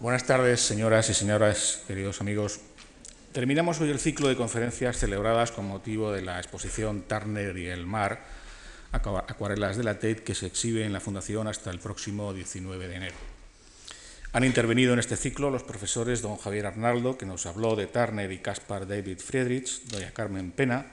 Buenas 0.00 0.26
tardes, 0.26 0.60
señoras 0.60 1.10
y 1.10 1.14
señores, 1.14 1.82
queridos 1.88 2.20
amigos. 2.20 2.60
Terminamos 3.32 3.80
hoy 3.80 3.90
el 3.90 3.98
ciclo 3.98 4.28
de 4.28 4.36
conferencias 4.36 4.96
celebradas 4.96 5.50
con 5.50 5.66
motivo 5.66 6.12
de 6.12 6.22
la 6.22 6.38
exposición 6.38 7.02
Turner 7.02 7.56
y 7.58 7.66
el 7.66 7.84
mar, 7.84 8.22
Acuarelas 8.92 9.76
de 9.76 9.82
la 9.82 9.94
Tate, 9.94 10.22
que 10.22 10.36
se 10.36 10.46
exhibe 10.46 10.84
en 10.84 10.92
la 10.92 11.00
Fundación 11.00 11.48
hasta 11.48 11.72
el 11.72 11.80
próximo 11.80 12.32
19 12.32 12.86
de 12.86 12.94
enero. 12.94 13.16
Han 14.32 14.44
intervenido 14.44 14.92
en 14.92 15.00
este 15.00 15.16
ciclo 15.16 15.50
los 15.50 15.64
profesores 15.64 16.22
don 16.22 16.36
Javier 16.36 16.66
Arnaldo, 16.66 17.18
que 17.18 17.26
nos 17.26 17.46
habló 17.46 17.74
de 17.74 17.88
Turner 17.88 18.30
y 18.30 18.38
Caspar 18.38 18.86
David 18.86 19.18
Friedrich, 19.18 19.82
doña 19.86 20.12
Carmen 20.12 20.52
Pena, 20.52 20.92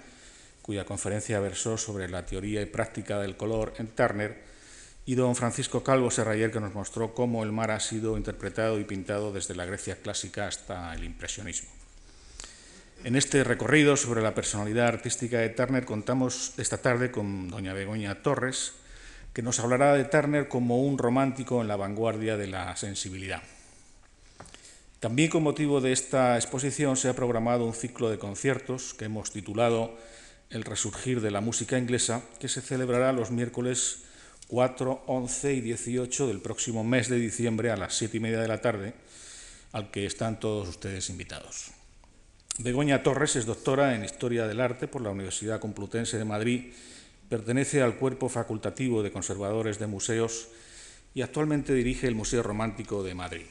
cuya 0.64 0.84
conferencia 0.84 1.40
versó 1.40 1.78
sobre 1.78 2.10
la 2.10 2.26
teoría 2.26 2.64
y 2.64 2.66
práctica 2.66 3.20
del 3.20 3.38
color 3.38 3.76
en 3.78 3.86
Turner, 3.86 4.55
y 5.06 5.16
don 5.16 5.36
Francisco 5.36 5.84
Calvo 5.84 6.10
Serrayer, 6.10 6.52
que 6.52 6.60
nos 6.60 6.74
mostró 6.74 7.14
cómo 7.14 7.44
el 7.44 7.52
mar 7.52 7.72
ha 7.72 7.80
sido 7.80 8.18
interpretado 8.18 8.80
y 8.80 8.86
pintado 8.86 9.32
desde 9.32 9.56
la 9.56 9.66
Grecia 9.66 9.98
clásica 10.02 10.48
hasta 10.48 10.94
el 10.96 11.04
impresionismo. 11.04 11.70
En 13.04 13.16
este 13.16 13.44
recorrido 13.44 13.98
sobre 13.98 14.24
la 14.24 14.34
personalidad 14.34 14.88
artística 14.88 15.38
de 15.38 15.50
Turner 15.50 15.86
contamos 15.86 16.54
esta 16.58 16.80
tarde 16.80 17.12
con 17.12 17.50
doña 17.50 17.74
Begoña 17.74 18.24
Torres, 18.24 18.74
que 19.32 19.44
nos 19.44 19.60
hablará 19.60 19.94
de 19.94 20.06
Turner 20.06 20.48
como 20.48 20.82
un 20.82 20.98
romántico 20.98 21.62
en 21.62 21.68
la 21.68 21.76
vanguardia 21.76 22.36
de 22.36 22.48
la 22.48 22.76
sensibilidad. 22.76 23.44
También 25.00 25.30
con 25.30 25.44
motivo 25.44 25.82
de 25.82 25.92
esta 25.92 26.36
exposición 26.36 26.98
se 26.98 27.10
ha 27.10 27.16
programado 27.16 27.66
un 27.66 27.76
ciclo 27.76 28.10
de 28.10 28.18
conciertos 28.18 28.96
que 28.96 29.06
hemos 29.06 29.30
titulado 29.30 29.96
El 30.50 30.64
resurgir 30.64 31.22
de 31.22 31.30
la 31.30 31.42
música 31.42 31.78
inglesa, 31.78 32.24
que 32.40 32.48
se 32.48 32.62
celebrará 32.62 33.12
los 33.12 33.30
miércoles 33.30 34.06
4, 34.48 35.04
11 35.08 35.54
y 35.54 35.62
18 35.62 36.28
del 36.28 36.42
próximo 36.42 36.84
mes 36.84 37.10
de 37.10 37.18
diciembre 37.18 37.72
a 37.72 37.78
las 37.78 37.96
7 37.98 38.18
y 38.18 38.20
media 38.20 38.40
de 38.40 38.48
la 38.48 38.62
tarde, 38.62 38.94
al 39.72 39.90
que 39.92 40.06
están 40.06 40.40
todos 40.40 40.70
ustedes 40.70 41.10
invitados. 41.10 41.72
Begoña 42.60 43.04
Torres 43.04 43.36
es 43.36 43.46
doctora 43.46 43.96
en 43.96 44.06
Historia 44.06 44.48
del 44.48 44.62
Arte 44.62 44.88
por 44.88 45.02
la 45.02 45.10
Universidad 45.10 45.60
Complutense 45.60 46.18
de 46.18 46.26
Madrid, 46.26 46.74
pertenece 47.28 47.82
al 47.82 47.98
cuerpo 47.98 48.30
facultativo 48.30 49.04
de 49.04 49.12
conservadores 49.12 49.80
de 49.80 49.88
museos 49.88 50.48
y 51.14 51.22
actualmente 51.22 51.74
dirige 51.74 52.08
el 52.08 52.16
Museo 52.16 52.44
Romántico 52.44 53.04
de 53.04 53.16
Madrid. 53.16 53.46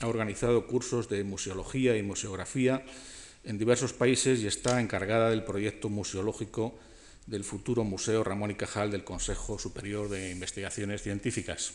Ha 0.00 0.06
organizado 0.06 0.66
cursos 0.66 1.08
de 1.08 1.24
museología 1.24 1.96
y 1.96 2.02
museografía 2.02 2.84
en 3.44 3.58
diversos 3.58 3.92
países 3.92 4.40
y 4.40 4.46
está 4.46 4.80
encargada 4.80 5.30
del 5.30 5.42
proyecto 5.42 5.88
museológico 5.88 6.78
del 7.28 7.44
futuro 7.44 7.84
Museo 7.84 8.24
Ramón 8.24 8.50
y 8.50 8.54
Cajal 8.54 8.90
del 8.90 9.04
Consejo 9.04 9.58
Superior 9.58 10.08
de 10.08 10.30
Investigaciones 10.30 11.02
Científicas. 11.02 11.74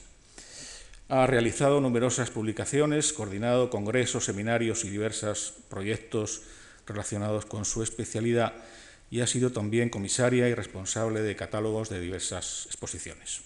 Ha 1.10 1.28
realizado 1.28 1.80
numerosas 1.80 2.32
publicaciones, 2.32 3.14
coordinado 3.14 3.70
congresos, 3.70 4.26
seminarios 4.26 4.84
y 4.84 4.90
diversos 4.90 5.54
proyectos 5.70 6.42
relacionados 6.88 7.46
con 7.46 7.66
su 7.66 7.84
especialidad 7.84 8.54
y 9.12 9.22
ha 9.22 9.28
sido 9.28 9.52
también 9.52 9.90
comisaria 9.90 10.50
y 10.50 10.56
responsable 10.56 11.22
de 11.22 11.36
catálogos 11.36 11.90
de 11.90 12.00
diversas 12.00 12.66
exposiciones. 12.66 13.42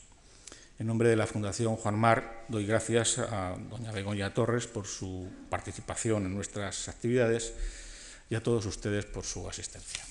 En 0.80 0.88
nombre 0.88 1.10
de 1.10 1.18
la 1.18 1.28
Fundación 1.28 1.76
Juan 1.76 2.00
Mar, 2.00 2.46
doy 2.48 2.66
gracias 2.66 3.18
a 3.18 3.58
doña 3.70 3.92
Begoña 3.92 4.34
Torres 4.34 4.68
por 4.68 4.88
su 4.88 5.28
participación 5.50 6.26
en 6.26 6.36
nuestras 6.36 6.88
actividades 6.88 7.54
y 8.30 8.36
a 8.36 8.44
todos 8.44 8.66
ustedes 8.66 9.06
por 9.06 9.26
su 9.26 9.50
asistencia. 9.50 10.07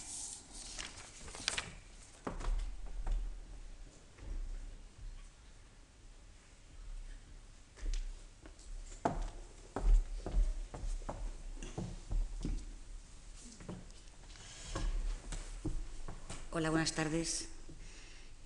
Hola, 16.58 16.70
buenas 16.70 16.92
tardes. 16.92 17.48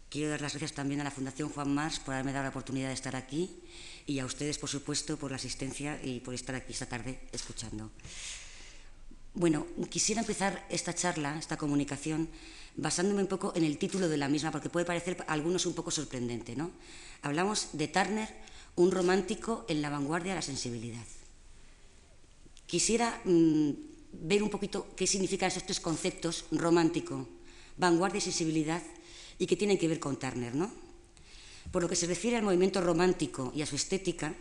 Quiero 0.09 0.31
dar 0.31 0.41
las 0.41 0.55
gracias 0.55 0.73
también 0.73 1.01
a 1.01 1.05
la 1.05 1.13
Fundación 1.13 1.49
Juan 1.49 1.73
Mars 1.73 2.01
por 2.01 2.13
haberme 2.13 2.33
dado 2.33 2.43
la 2.43 2.51
oportunidad 2.51 2.89
de 2.89 2.95
estar 2.95 3.15
aquí 3.15 3.63
y 4.05 4.19
a 4.19 4.27
ustedes, 4.27 4.59
por 4.59 4.69
supuesto, 4.69 5.17
por 5.17 5.31
la 5.31 5.37
asistencia 5.37 5.97
y 6.03 6.19
por 6.19 6.35
estar 6.35 6.57
aquí 6.57 6.73
esta 6.73 6.87
tarde 6.87 7.21
escuchando. 7.31 7.89
Bueno, 9.35 9.65
quisiera 9.89 10.23
empezar 10.23 10.67
esta 10.71 10.93
charla, 10.93 11.39
esta 11.39 11.57
comunicación, 11.57 12.29
basándome 12.75 13.23
un 13.23 13.29
poco 13.29 13.53
en 13.55 13.63
el 13.63 13.79
título 13.79 14.09
de 14.09 14.17
la 14.17 14.27
misma, 14.27 14.51
porque 14.51 14.71
puede 14.71 14.87
parecer 14.87 15.25
a 15.29 15.33
algunos 15.33 15.65
un 15.65 15.75
poco 15.75 15.93
sorprendente. 15.93 16.57
¿no? 16.57 16.73
Hablamos 17.23 17.69
de 17.75 17.87
Turner, 17.87 18.29
un 18.75 18.91
romántico 18.91 19.65
en 19.69 19.83
la 19.83 19.89
vanguardia 19.89 20.33
de 20.33 20.41
la 20.41 20.43
sensibilidad. 20.43 21.07
Quisiera 22.67 23.21
mm, 23.25 23.71
ver 24.15 24.43
un 24.43 24.51
poquito 24.51 24.89
qué 24.97 25.07
significan 25.07 25.47
esos 25.47 25.63
tres 25.63 25.79
conceptos, 25.79 26.47
romántico, 26.51 27.29
vanguardia 27.81 28.19
y 28.19 28.21
sensibilidad 28.21 28.83
y 29.39 29.47
que 29.47 29.57
tienen 29.57 29.79
que 29.79 29.89
ver 29.89 29.99
con 29.99 30.19
Turner. 30.19 30.55
¿no? 30.55 30.71
Por 31.73 31.83
lo 31.83 31.89
que 31.89 31.97
se 31.97 32.07
refiere 32.07 32.37
al 32.37 32.45
movimiento 32.45 32.81
romántico 32.81 33.53
y 33.57 33.63
a 33.63 33.67
su 33.67 33.75
estética, 33.75 34.35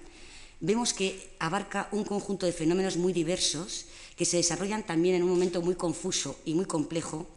vemos 0.59 0.93
que 0.93 1.31
abarca 1.39 1.87
un 1.91 2.03
conjunto 2.03 2.45
de 2.45 2.51
fenómenos 2.51 2.97
muy 2.97 3.13
diversos 3.13 3.85
que 4.17 4.25
se 4.25 4.37
desarrollan 4.37 4.85
también 4.85 5.15
en 5.15 5.23
un 5.23 5.29
momento 5.29 5.61
muy 5.61 5.75
confuso 5.75 6.37
y 6.43 6.53
muy 6.53 6.65
complejo 6.65 7.27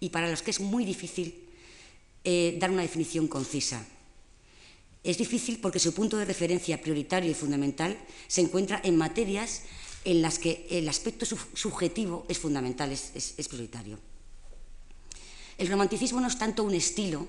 y 0.00 0.08
para 0.08 0.30
los 0.30 0.40
que 0.40 0.50
es 0.50 0.60
muy 0.60 0.84
difícil 0.86 1.34
eh, 2.24 2.56
dar 2.58 2.70
una 2.70 2.82
definición 2.82 3.28
concisa. 3.28 3.84
Es 5.04 5.18
difícil 5.18 5.60
porque 5.60 5.78
su 5.78 5.92
punto 5.92 6.16
de 6.16 6.24
referencia 6.24 6.80
prioritario 6.80 7.30
y 7.30 7.34
fundamental 7.34 7.98
se 8.28 8.40
encuentra 8.40 8.80
en 8.82 8.96
materias 8.96 9.62
en 10.04 10.22
las 10.22 10.38
que 10.38 10.66
el 10.70 10.88
aspecto 10.88 11.26
subjetivo 11.26 12.24
es 12.28 12.38
fundamental, 12.38 12.90
es 12.92 13.48
prioritario. 13.48 13.98
El 15.60 15.68
romanticismo 15.68 16.22
no 16.22 16.28
es 16.28 16.38
tanto 16.38 16.64
un 16.64 16.72
estilo, 16.72 17.28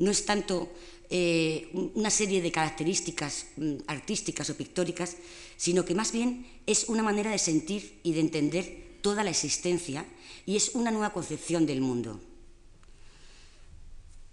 no 0.00 0.10
es 0.10 0.26
tanto 0.26 0.74
eh, 1.10 1.70
una 1.94 2.10
serie 2.10 2.42
de 2.42 2.50
características 2.50 3.54
mm, 3.54 3.86
artísticas 3.86 4.50
o 4.50 4.56
pictóricas, 4.58 5.14
sino 5.56 5.84
que 5.84 5.94
más 5.94 6.10
bien 6.10 6.44
es 6.66 6.90
una 6.90 7.04
manera 7.04 7.30
de 7.30 7.38
sentir 7.38 8.00
y 8.02 8.14
de 8.14 8.20
entender 8.20 8.98
toda 9.00 9.22
la 9.22 9.30
existencia 9.30 10.04
y 10.44 10.56
es 10.56 10.74
una 10.74 10.90
nueva 10.90 11.12
concepción 11.12 11.64
del 11.64 11.80
mundo. 11.80 12.18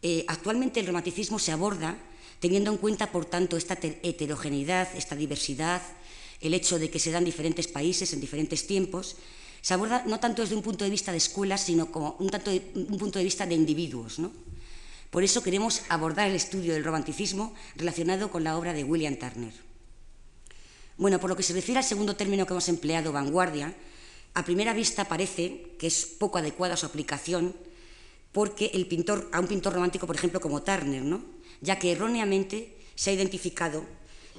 Eh, 0.02 0.26
actualmente 0.28 0.80
el 0.80 0.88
romanticismo 0.88 1.38
se 1.38 1.52
aborda 1.52 2.02
teniendo 2.40 2.72
en 2.72 2.78
cuenta, 2.78 3.12
por 3.12 3.26
tanto, 3.26 3.58
esta 3.58 3.78
heterogeneidad, 4.02 4.90
esta 4.96 5.16
diversidad, 5.16 5.84
el 6.42 6.56
hecho 6.56 6.80
de 6.80 6.90
que 6.90 6.98
se 6.98 7.12
dan 7.12 7.26
diferentes 7.26 7.68
países 7.68 8.12
en 8.12 8.22
diferentes 8.22 8.66
tiempos, 8.66 9.18
se 9.62 9.74
aborda 9.74 10.03
no 10.06 10.20
tanto 10.20 10.42
desde 10.42 10.56
un 10.56 10.62
punto 10.62 10.84
de 10.84 10.92
vista 10.92 11.12
de 11.12 11.18
escuelas, 11.18 11.62
sino 11.62 11.92
como 11.92 12.16
un, 12.20 12.30
tanto 12.30 12.52
un 12.52 12.97
punto 12.97 13.20
de 13.20 13.25
vista 13.25 13.46
de 13.46 13.56
individuos. 13.56 14.20
¿no? 14.20 14.31
Por 15.09 15.24
eso 15.24 15.44
queremos 15.44 15.84
abordar 15.90 16.30
el 16.30 16.36
estudio 16.36 16.74
del 16.74 16.84
romanticismo 16.84 17.53
relacionado 17.75 18.30
con 18.31 18.44
la 18.44 18.58
obra 18.58 18.74
de 18.74 18.84
William 18.84 19.16
Turner. 19.16 19.53
Bueno, 20.98 21.19
por 21.19 21.30
lo 21.30 21.36
que 21.36 21.44
se 21.44 21.53
refiere 21.53 21.80
al 21.80 21.86
segundo 21.86 22.16
término 22.16 22.46
que 22.46 22.53
hemos 22.53 22.69
empleado, 22.69 23.12
vanguardia, 23.12 23.74
a 24.34 24.46
primera 24.46 24.74
vista 24.74 25.06
parece 25.06 25.75
que 25.80 25.88
es 25.88 26.06
poco 26.06 26.38
adecuada 26.38 26.78
su 26.78 26.86
aplicación 26.86 27.56
porque 28.31 28.72
el 28.74 28.86
pintor, 28.86 29.30
a 29.31 29.40
un 29.40 29.48
pintor 29.48 29.74
romántico, 29.74 30.06
por 30.06 30.16
ejemplo, 30.16 30.40
como 30.40 30.62
Turner, 30.62 31.03
¿no? 31.03 31.24
ya 31.62 31.80
que 31.80 31.92
erróneamente 31.92 32.78
se 32.96 33.09
ha 33.09 33.14
identificado 33.14 33.84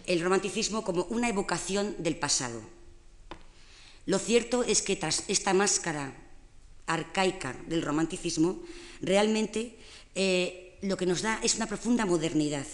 el 0.06 0.20
romanticismo 0.20 0.84
como 0.84 1.04
una 1.04 1.28
evocación 1.28 1.96
del 1.98 2.16
pasado, 2.16 2.60
lo 4.10 4.18
cierto 4.18 4.64
es 4.64 4.82
que 4.82 4.96
tras 4.96 5.22
esta 5.28 5.54
máscara 5.54 6.12
arcaica 6.86 7.54
del 7.68 7.80
romanticismo, 7.80 8.58
realmente 9.00 9.78
eh, 10.16 10.76
lo 10.82 10.96
que 10.96 11.06
nos 11.06 11.22
da 11.22 11.38
es 11.44 11.54
una 11.54 11.70
profunda 11.70 12.06
modernidad, 12.06 12.66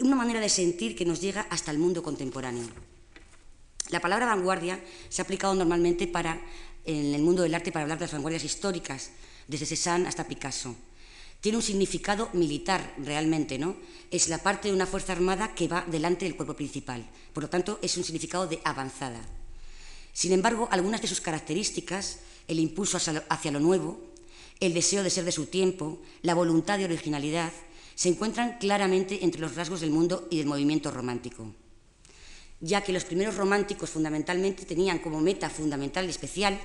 una 0.00 0.16
manera 0.16 0.40
de 0.40 0.48
sentir 0.48 0.96
que 0.96 1.04
nos 1.04 1.20
llega 1.20 1.44
hasta 1.50 1.70
el 1.70 1.76
mundo 1.76 2.02
contemporáneo. 2.02 2.64
La 3.90 4.00
palabra 4.00 4.24
vanguardia 4.24 4.80
se 5.10 5.20
ha 5.20 5.28
aplicado 5.28 5.54
normalmente 5.54 6.06
para, 6.06 6.40
en 6.86 7.12
el 7.12 7.20
mundo 7.20 7.42
del 7.42 7.54
arte 7.54 7.70
para 7.70 7.82
hablar 7.82 7.98
de 7.98 8.06
las 8.06 8.16
vanguardias 8.16 8.44
históricas, 8.44 9.10
desde 9.46 9.66
Cézanne 9.66 10.08
hasta 10.08 10.24
Picasso. 10.24 10.74
Tiene 11.42 11.58
un 11.58 11.62
significado 11.62 12.30
militar 12.32 12.94
realmente, 13.04 13.58
¿no? 13.58 13.76
Es 14.10 14.28
la 14.28 14.38
parte 14.38 14.68
de 14.68 14.74
una 14.74 14.86
fuerza 14.86 15.12
armada 15.12 15.54
que 15.54 15.68
va 15.68 15.84
delante 15.86 16.24
del 16.24 16.36
cuerpo 16.36 16.56
principal. 16.56 17.04
Por 17.34 17.42
lo 17.42 17.50
tanto, 17.50 17.78
es 17.82 17.98
un 17.98 18.04
significado 18.04 18.46
de 18.46 18.62
avanzada. 18.64 19.20
Sin 20.16 20.32
embargo, 20.32 20.66
algunas 20.70 21.02
de 21.02 21.08
sus 21.08 21.20
características, 21.20 22.20
el 22.48 22.58
impulso 22.58 22.96
hacia 22.96 23.52
lo 23.52 23.60
nuevo, 23.60 24.00
el 24.60 24.72
deseo 24.72 25.02
de 25.02 25.10
ser 25.10 25.26
de 25.26 25.30
su 25.30 25.44
tiempo, 25.44 26.00
la 26.22 26.32
voluntad 26.32 26.78
de 26.78 26.86
originalidad, 26.86 27.52
se 27.94 28.08
encuentran 28.08 28.56
claramente 28.58 29.22
entre 29.24 29.42
los 29.42 29.54
rasgos 29.56 29.82
del 29.82 29.90
mundo 29.90 30.26
y 30.30 30.38
del 30.38 30.46
movimiento 30.46 30.90
romántico, 30.90 31.52
ya 32.62 32.80
que 32.80 32.94
los 32.94 33.04
primeros 33.04 33.36
románticos 33.36 33.90
fundamentalmente 33.90 34.64
tenían 34.64 35.00
como 35.00 35.20
meta 35.20 35.50
fundamental 35.50 36.06
y 36.06 36.10
especial 36.10 36.58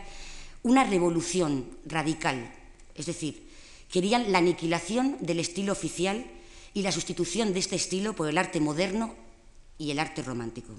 una 0.63 0.86
revolución 0.86 1.77
radical, 1.86 2.53
es 2.95 3.06
decir, 3.06 3.50
querían 3.92 4.31
la 4.31 4.38
aniquilación 4.38 5.18
del 5.19 5.42
estilo 5.42 5.74
oficial 5.74 6.25
y 6.74 6.83
la 6.83 6.94
sustitución 6.94 7.51
de 7.51 7.59
este 7.59 7.75
estilo 7.75 8.15
por 8.15 8.30
el 8.30 8.38
arte 8.38 8.62
moderno 8.62 9.13
y 9.77 9.92
el 9.92 10.00
arte 10.00 10.24
romántico. 10.24 10.74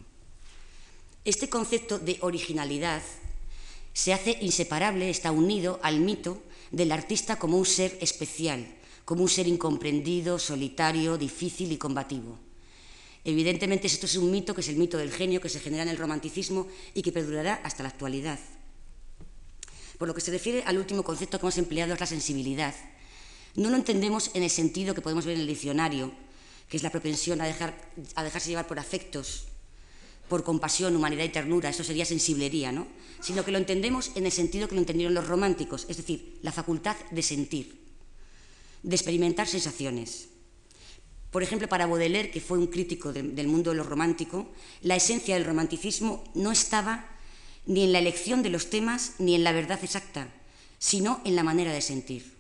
Este 1.24 1.48
concepto 1.48 2.00
de 2.00 2.18
originalidad 2.22 3.00
se 3.92 4.12
hace 4.12 4.38
inseparable, 4.40 5.08
está 5.08 5.30
unido 5.30 5.78
al 5.84 6.00
mito 6.00 6.42
del 6.72 6.90
artista 6.90 7.38
como 7.38 7.58
un 7.58 7.64
ser 7.64 7.96
especial, 8.00 8.66
como 9.04 9.22
un 9.22 9.28
ser 9.28 9.46
incomprendido, 9.46 10.40
solitario, 10.40 11.16
difícil 11.16 11.70
y 11.70 11.76
combativo. 11.76 12.40
Evidentemente 13.24 13.86
esto 13.86 14.06
es 14.06 14.16
un 14.16 14.32
mito 14.32 14.52
que 14.52 14.62
es 14.62 14.68
el 14.68 14.76
mito 14.76 14.98
del 14.98 15.12
genio 15.12 15.40
que 15.40 15.48
se 15.48 15.60
genera 15.60 15.84
en 15.84 15.90
el 15.90 15.96
romanticismo 15.96 16.66
y 16.92 17.02
que 17.02 17.12
perdurará 17.12 17.60
hasta 17.62 17.84
la 17.84 17.90
actualidad. 17.90 18.40
Por 19.98 20.08
lo 20.08 20.14
que 20.14 20.20
se 20.20 20.32
refiere 20.32 20.64
al 20.66 20.78
último 20.78 21.04
concepto 21.04 21.38
que 21.38 21.44
hemos 21.44 21.58
empleado 21.58 21.94
es 21.94 22.00
la 22.00 22.06
sensibilidad. 22.06 22.74
No 23.54 23.70
lo 23.70 23.76
entendemos 23.76 24.32
en 24.34 24.42
el 24.42 24.50
sentido 24.50 24.92
que 24.92 25.02
podemos 25.02 25.24
ver 25.24 25.36
en 25.36 25.42
el 25.42 25.46
diccionario, 25.46 26.10
que 26.68 26.78
es 26.78 26.82
la 26.82 26.90
propensión 26.90 27.40
a, 27.40 27.46
dejar, 27.46 27.78
a 28.16 28.24
dejarse 28.24 28.48
llevar 28.48 28.66
por 28.66 28.80
afectos, 28.80 29.46
por 30.32 30.44
compasión, 30.44 30.96
humanidad 30.96 31.24
y 31.24 31.28
ternura, 31.28 31.68
eso 31.68 31.84
sería 31.84 32.06
sensiblería, 32.06 32.72
¿no? 32.72 32.86
Sino 33.20 33.44
que 33.44 33.52
lo 33.52 33.58
entendemos 33.58 34.12
en 34.14 34.24
el 34.24 34.32
sentido 34.32 34.66
que 34.66 34.74
lo 34.74 34.80
entendieron 34.80 35.12
los 35.12 35.28
románticos, 35.28 35.84
es 35.90 35.98
decir, 35.98 36.38
la 36.40 36.50
facultad 36.50 36.96
de 37.10 37.20
sentir, 37.20 37.76
de 38.82 38.96
experimentar 38.96 39.46
sensaciones. 39.46 40.28
Por 41.30 41.42
ejemplo, 41.42 41.68
para 41.68 41.84
Baudelaire, 41.84 42.30
que 42.30 42.40
fue 42.40 42.56
un 42.56 42.68
crítico 42.68 43.12
del 43.12 43.46
mundo 43.46 43.72
de 43.72 43.76
lo 43.76 43.84
romántico, 43.84 44.48
la 44.80 44.96
esencia 44.96 45.34
del 45.34 45.44
romanticismo 45.44 46.24
no 46.32 46.50
estaba 46.50 47.12
ni 47.66 47.84
en 47.84 47.92
la 47.92 47.98
elección 47.98 48.42
de 48.42 48.48
los 48.48 48.70
temas 48.70 49.16
ni 49.18 49.34
en 49.34 49.44
la 49.44 49.52
verdad 49.52 49.84
exacta, 49.84 50.32
sino 50.78 51.20
en 51.26 51.36
la 51.36 51.44
manera 51.44 51.74
de 51.74 51.82
sentir. 51.82 52.32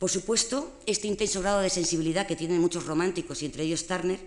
Por 0.00 0.10
supuesto, 0.10 0.80
este 0.86 1.06
intenso 1.06 1.42
grado 1.42 1.60
de 1.60 1.70
sensibilidad 1.70 2.26
que 2.26 2.34
tienen 2.34 2.60
muchos 2.60 2.86
románticos, 2.86 3.40
y 3.42 3.46
entre 3.46 3.62
ellos 3.62 3.86
Turner, 3.86 4.18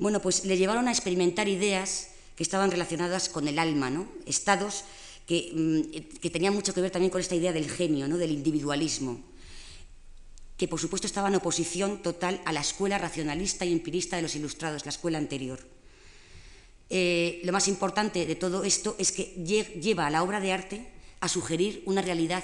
bueno, 0.00 0.20
pues 0.20 0.44
le 0.46 0.56
llevaron 0.56 0.88
a 0.88 0.90
experimentar 0.90 1.46
ideas 1.46 2.08
que 2.34 2.42
estaban 2.42 2.70
relacionadas 2.70 3.28
con 3.28 3.46
el 3.46 3.58
alma, 3.58 3.90
¿no? 3.90 4.08
estados 4.24 4.84
que, 5.26 5.52
mm, 5.54 6.30
tenían 6.30 6.54
mucho 6.54 6.72
que 6.72 6.80
ver 6.80 6.90
también 6.90 7.10
con 7.10 7.20
esta 7.20 7.34
idea 7.34 7.52
del 7.52 7.70
genio, 7.70 8.08
¿no? 8.08 8.16
del 8.16 8.32
individualismo, 8.32 9.20
que 10.56 10.66
por 10.66 10.80
supuesto 10.80 11.06
estaba 11.06 11.28
en 11.28 11.34
oposición 11.34 12.02
total 12.02 12.40
a 12.46 12.52
la 12.52 12.62
escuela 12.62 12.96
racionalista 12.96 13.66
y 13.66 13.72
empirista 13.72 14.16
de 14.16 14.22
los 14.22 14.34
ilustrados, 14.34 14.86
la 14.86 14.90
escuela 14.90 15.18
anterior. 15.18 15.60
Eh, 16.88 17.42
lo 17.44 17.52
más 17.52 17.68
importante 17.68 18.24
de 18.24 18.34
todo 18.36 18.64
esto 18.64 18.96
es 18.98 19.12
que 19.12 19.34
lleva 19.44 20.06
a 20.06 20.10
la 20.10 20.22
obra 20.22 20.40
de 20.40 20.52
arte 20.52 20.88
a 21.20 21.28
sugerir 21.28 21.82
una 21.84 22.00
realidad 22.00 22.42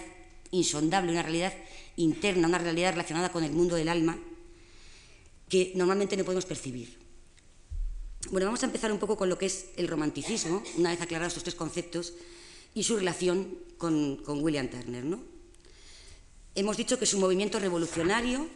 insondable, 0.50 1.10
una 1.10 1.22
realidad 1.22 1.54
interna, 1.96 2.48
una 2.48 2.58
realidad 2.58 2.92
relacionada 2.92 3.32
con 3.32 3.44
el 3.44 3.52
mundo 3.52 3.76
del 3.76 3.88
alma 3.88 4.18
que 5.48 5.72
normalmente 5.74 6.18
no 6.18 6.24
podemos 6.24 6.44
percibir. 6.44 7.05
Bueno, 8.30 8.46
vamos 8.46 8.62
a 8.64 8.66
empezar 8.66 8.90
un 8.90 8.98
poco 8.98 9.16
con 9.16 9.28
lo 9.28 9.38
que 9.38 9.46
es 9.46 9.66
el 9.76 9.86
romanticismo, 9.86 10.62
una 10.76 10.90
vez 10.90 11.00
aclarados 11.00 11.32
estos 11.32 11.44
tres 11.44 11.54
conceptos, 11.54 12.12
y 12.74 12.82
su 12.82 12.96
relación 12.96 13.56
con, 13.78 14.20
William 14.26 14.68
Turner. 14.68 15.04
¿no? 15.04 15.20
Hemos 16.54 16.76
dicho 16.76 16.98
que 16.98 17.04
es 17.04 17.14
un 17.14 17.20
movimiento 17.20 17.60
revolucionario, 17.60 18.48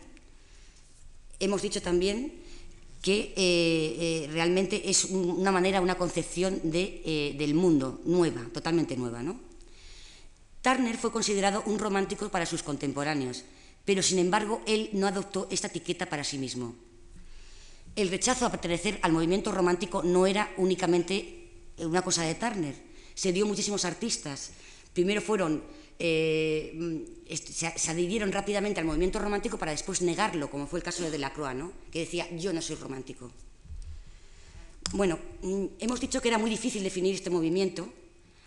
hemos 1.38 1.62
dicho 1.62 1.80
también 1.80 2.34
que 3.00 3.32
eh, 3.36 3.36
eh, 3.36 4.28
realmente 4.32 4.90
es 4.90 5.04
una 5.04 5.52
manera, 5.52 5.80
una 5.80 5.96
concepción 5.96 6.60
de, 6.64 7.02
eh, 7.04 7.34
del 7.38 7.54
mundo 7.54 8.00
nueva, 8.04 8.44
totalmente 8.52 8.96
nueva. 8.96 9.22
¿no? 9.22 9.40
Turner 10.62 10.96
fue 10.96 11.12
considerado 11.12 11.62
un 11.66 11.78
romántico 11.78 12.28
para 12.28 12.44
sus 12.44 12.64
contemporáneos, 12.64 13.44
pero 13.84 14.02
sin 14.02 14.18
embargo 14.18 14.62
él 14.66 14.90
no 14.94 15.06
adoptó 15.06 15.46
esta 15.50 15.68
etiqueta 15.68 16.06
para 16.06 16.24
sí 16.24 16.38
mismo. 16.38 16.74
El 17.96 18.08
rechazo 18.08 18.46
a 18.46 18.50
pertenecer 18.50 18.98
al 19.02 19.12
movimiento 19.12 19.52
romántico 19.52 20.02
no 20.02 20.26
era 20.26 20.52
únicamente 20.56 21.48
una 21.78 22.02
cosa 22.02 22.22
de 22.22 22.34
Turner, 22.34 22.74
se 23.14 23.32
dio 23.32 23.46
muchísimos 23.46 23.84
artistas. 23.84 24.52
Primero 24.92 25.20
fueron, 25.20 25.62
eh, 25.98 27.04
se, 27.34 27.90
adhirieron 27.90 28.32
rápidamente 28.32 28.80
al 28.80 28.86
movimiento 28.86 29.18
romántico 29.18 29.58
para 29.58 29.72
después 29.72 30.02
negarlo, 30.02 30.50
como 30.50 30.66
fue 30.66 30.78
el 30.78 30.82
caso 30.82 31.02
de 31.02 31.10
Delacroix, 31.10 31.54
¿no? 31.54 31.72
que 31.90 32.00
decía 32.00 32.28
yo 32.36 32.52
no 32.52 32.62
soy 32.62 32.76
romántico. 32.76 33.30
Bueno, 34.92 35.18
mm, 35.42 35.64
hemos 35.78 36.00
dicho 36.00 36.20
que 36.20 36.28
era 36.28 36.38
muy 36.38 36.50
difícil 36.50 36.82
definir 36.82 37.14
este 37.14 37.30
movimiento. 37.30 37.92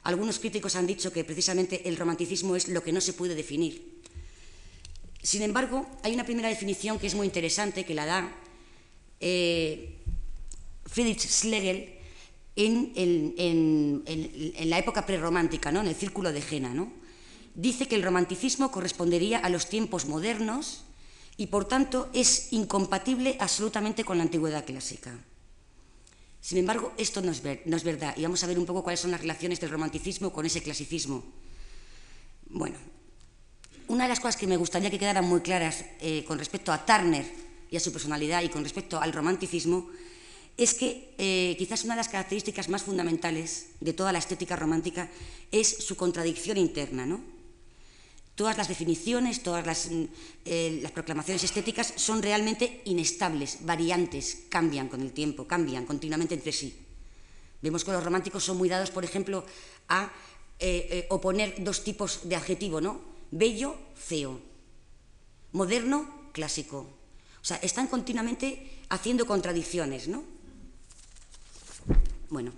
Algunos 0.03 0.39
críticos 0.39 0.75
han 0.75 0.87
dicho 0.87 1.13
que 1.13 1.23
precisamente 1.23 1.87
el 1.87 1.95
romanticismo 1.95 2.55
es 2.55 2.67
lo 2.67 2.83
que 2.83 2.91
no 2.91 2.99
se 2.99 3.13
puede 3.13 3.35
definir. 3.35 4.01
Sin 5.21 5.41
embargo, 5.41 5.87
hay 6.03 6.13
una 6.13 6.25
primera 6.25 6.49
definición 6.49 6.99
que 6.99 7.07
es 7.07 7.15
muy 7.15 7.25
interesante, 7.25 7.85
que 7.85 7.93
la 7.93 8.05
da 8.05 8.35
eh, 9.25 9.95
Friedrich 10.85 11.21
Schlegel 11.21 11.95
en, 12.55 14.03
la 14.69 14.77
época 14.77 15.05
prerromántica, 15.05 15.71
¿no? 15.71 15.79
en 15.81 15.87
el 15.87 15.95
círculo 15.95 16.31
de 16.31 16.41
Jena. 16.41 16.73
¿no? 16.73 16.91
Dice 17.55 17.87
que 17.87 17.95
el 17.95 18.03
romanticismo 18.03 18.69
correspondería 18.69 19.39
a 19.39 19.49
los 19.49 19.69
tiempos 19.69 20.05
modernos 20.05 20.83
y 21.37 21.47
por 21.47 21.65
tanto 21.65 22.09
es 22.13 22.51
incompatible 22.51 23.37
absolutamente 23.39 24.03
con 24.03 24.17
la 24.17 24.23
antigüedad 24.23 24.65
clásica. 24.65 25.17
Sin 26.41 26.57
embargo, 26.57 26.93
esto 26.97 27.21
no 27.21 27.31
es, 27.31 27.41
verdad 27.41 28.13
y 28.17 28.23
vamos 28.23 28.43
a 28.43 28.47
ver 28.47 28.59
un 28.59 28.65
poco 28.65 28.83
cuáles 28.83 28.99
son 28.99 29.11
las 29.11 29.21
relaciones 29.21 29.61
del 29.61 29.69
romanticismo 29.69 30.33
con 30.33 30.45
ese 30.45 30.61
clasicismo. 30.61 31.23
Bueno, 32.49 32.75
una 33.87 34.03
de 34.03 34.09
las 34.09 34.19
cosas 34.19 34.35
que 34.35 34.47
me 34.47 34.57
gustaría 34.57 34.91
que 34.91 34.99
quedaran 34.99 35.25
muy 35.25 35.39
claras 35.39 35.85
eh, 36.01 36.25
con 36.27 36.37
respecto 36.37 36.73
a 36.73 36.85
Turner 36.85 37.52
y 37.73 37.77
a 37.77 37.79
su 37.79 37.91
personalidad 37.91 38.43
y 38.43 38.49
con 38.49 38.63
respecto 38.63 39.01
al 39.01 39.11
romanticismo, 39.11 39.89
es 40.57 40.75
que 40.75 41.15
eh, 41.17 41.55
quizás 41.57 41.83
una 41.83 41.95
de 41.95 42.05
las 42.05 42.07
características 42.07 42.69
más 42.69 42.83
fundamentales 42.83 43.69
de 43.79 43.93
toda 43.93 44.11
la 44.11 44.19
estética 44.19 44.55
romántica 44.55 45.09
es 45.51 45.69
su 45.83 45.97
contradicción 45.97 46.59
interna. 46.59 47.07
¿no? 47.07 47.19
Todas 48.35 48.57
las 48.57 48.67
definiciones, 48.67 49.41
todas 49.41 49.65
las, 49.65 49.89
mm, 49.89 50.03
eh, 50.45 50.79
las, 50.83 50.91
proclamaciones 50.91 51.43
estéticas 51.43 51.93
son 51.95 52.21
realmente 52.21 52.83
inestables, 52.85 53.65
variantes, 53.65 54.43
cambian 54.49 54.87
con 54.87 55.01
el 55.01 55.11
tiempo, 55.11 55.47
cambian 55.47 55.87
continuamente 55.87 56.35
entre 56.35 56.51
sí. 56.51 56.77
Vemos 57.63 57.83
que 57.83 57.91
los 57.91 58.03
románticos 58.03 58.43
son 58.43 58.57
muy 58.57 58.69
dados, 58.69 58.91
por 58.91 59.03
ejemplo, 59.03 59.43
a 59.89 60.13
eh, 60.59 61.07
oponer 61.09 61.55
dos 61.63 61.83
tipos 61.83 62.29
de 62.29 62.35
adjetivo, 62.35 62.81
¿no? 62.81 63.01
Bello, 63.31 63.75
feo. 63.95 64.39
Moderno, 65.53 66.29
clásico. 66.33 67.01
O 67.43 67.45
sea, 67.45 67.57
están 67.57 67.87
continuamente 67.87 68.79
haciendo 68.87 69.27
contradicciones, 69.27 70.07
¿no? 70.07 70.23
Bueno. 72.29 72.53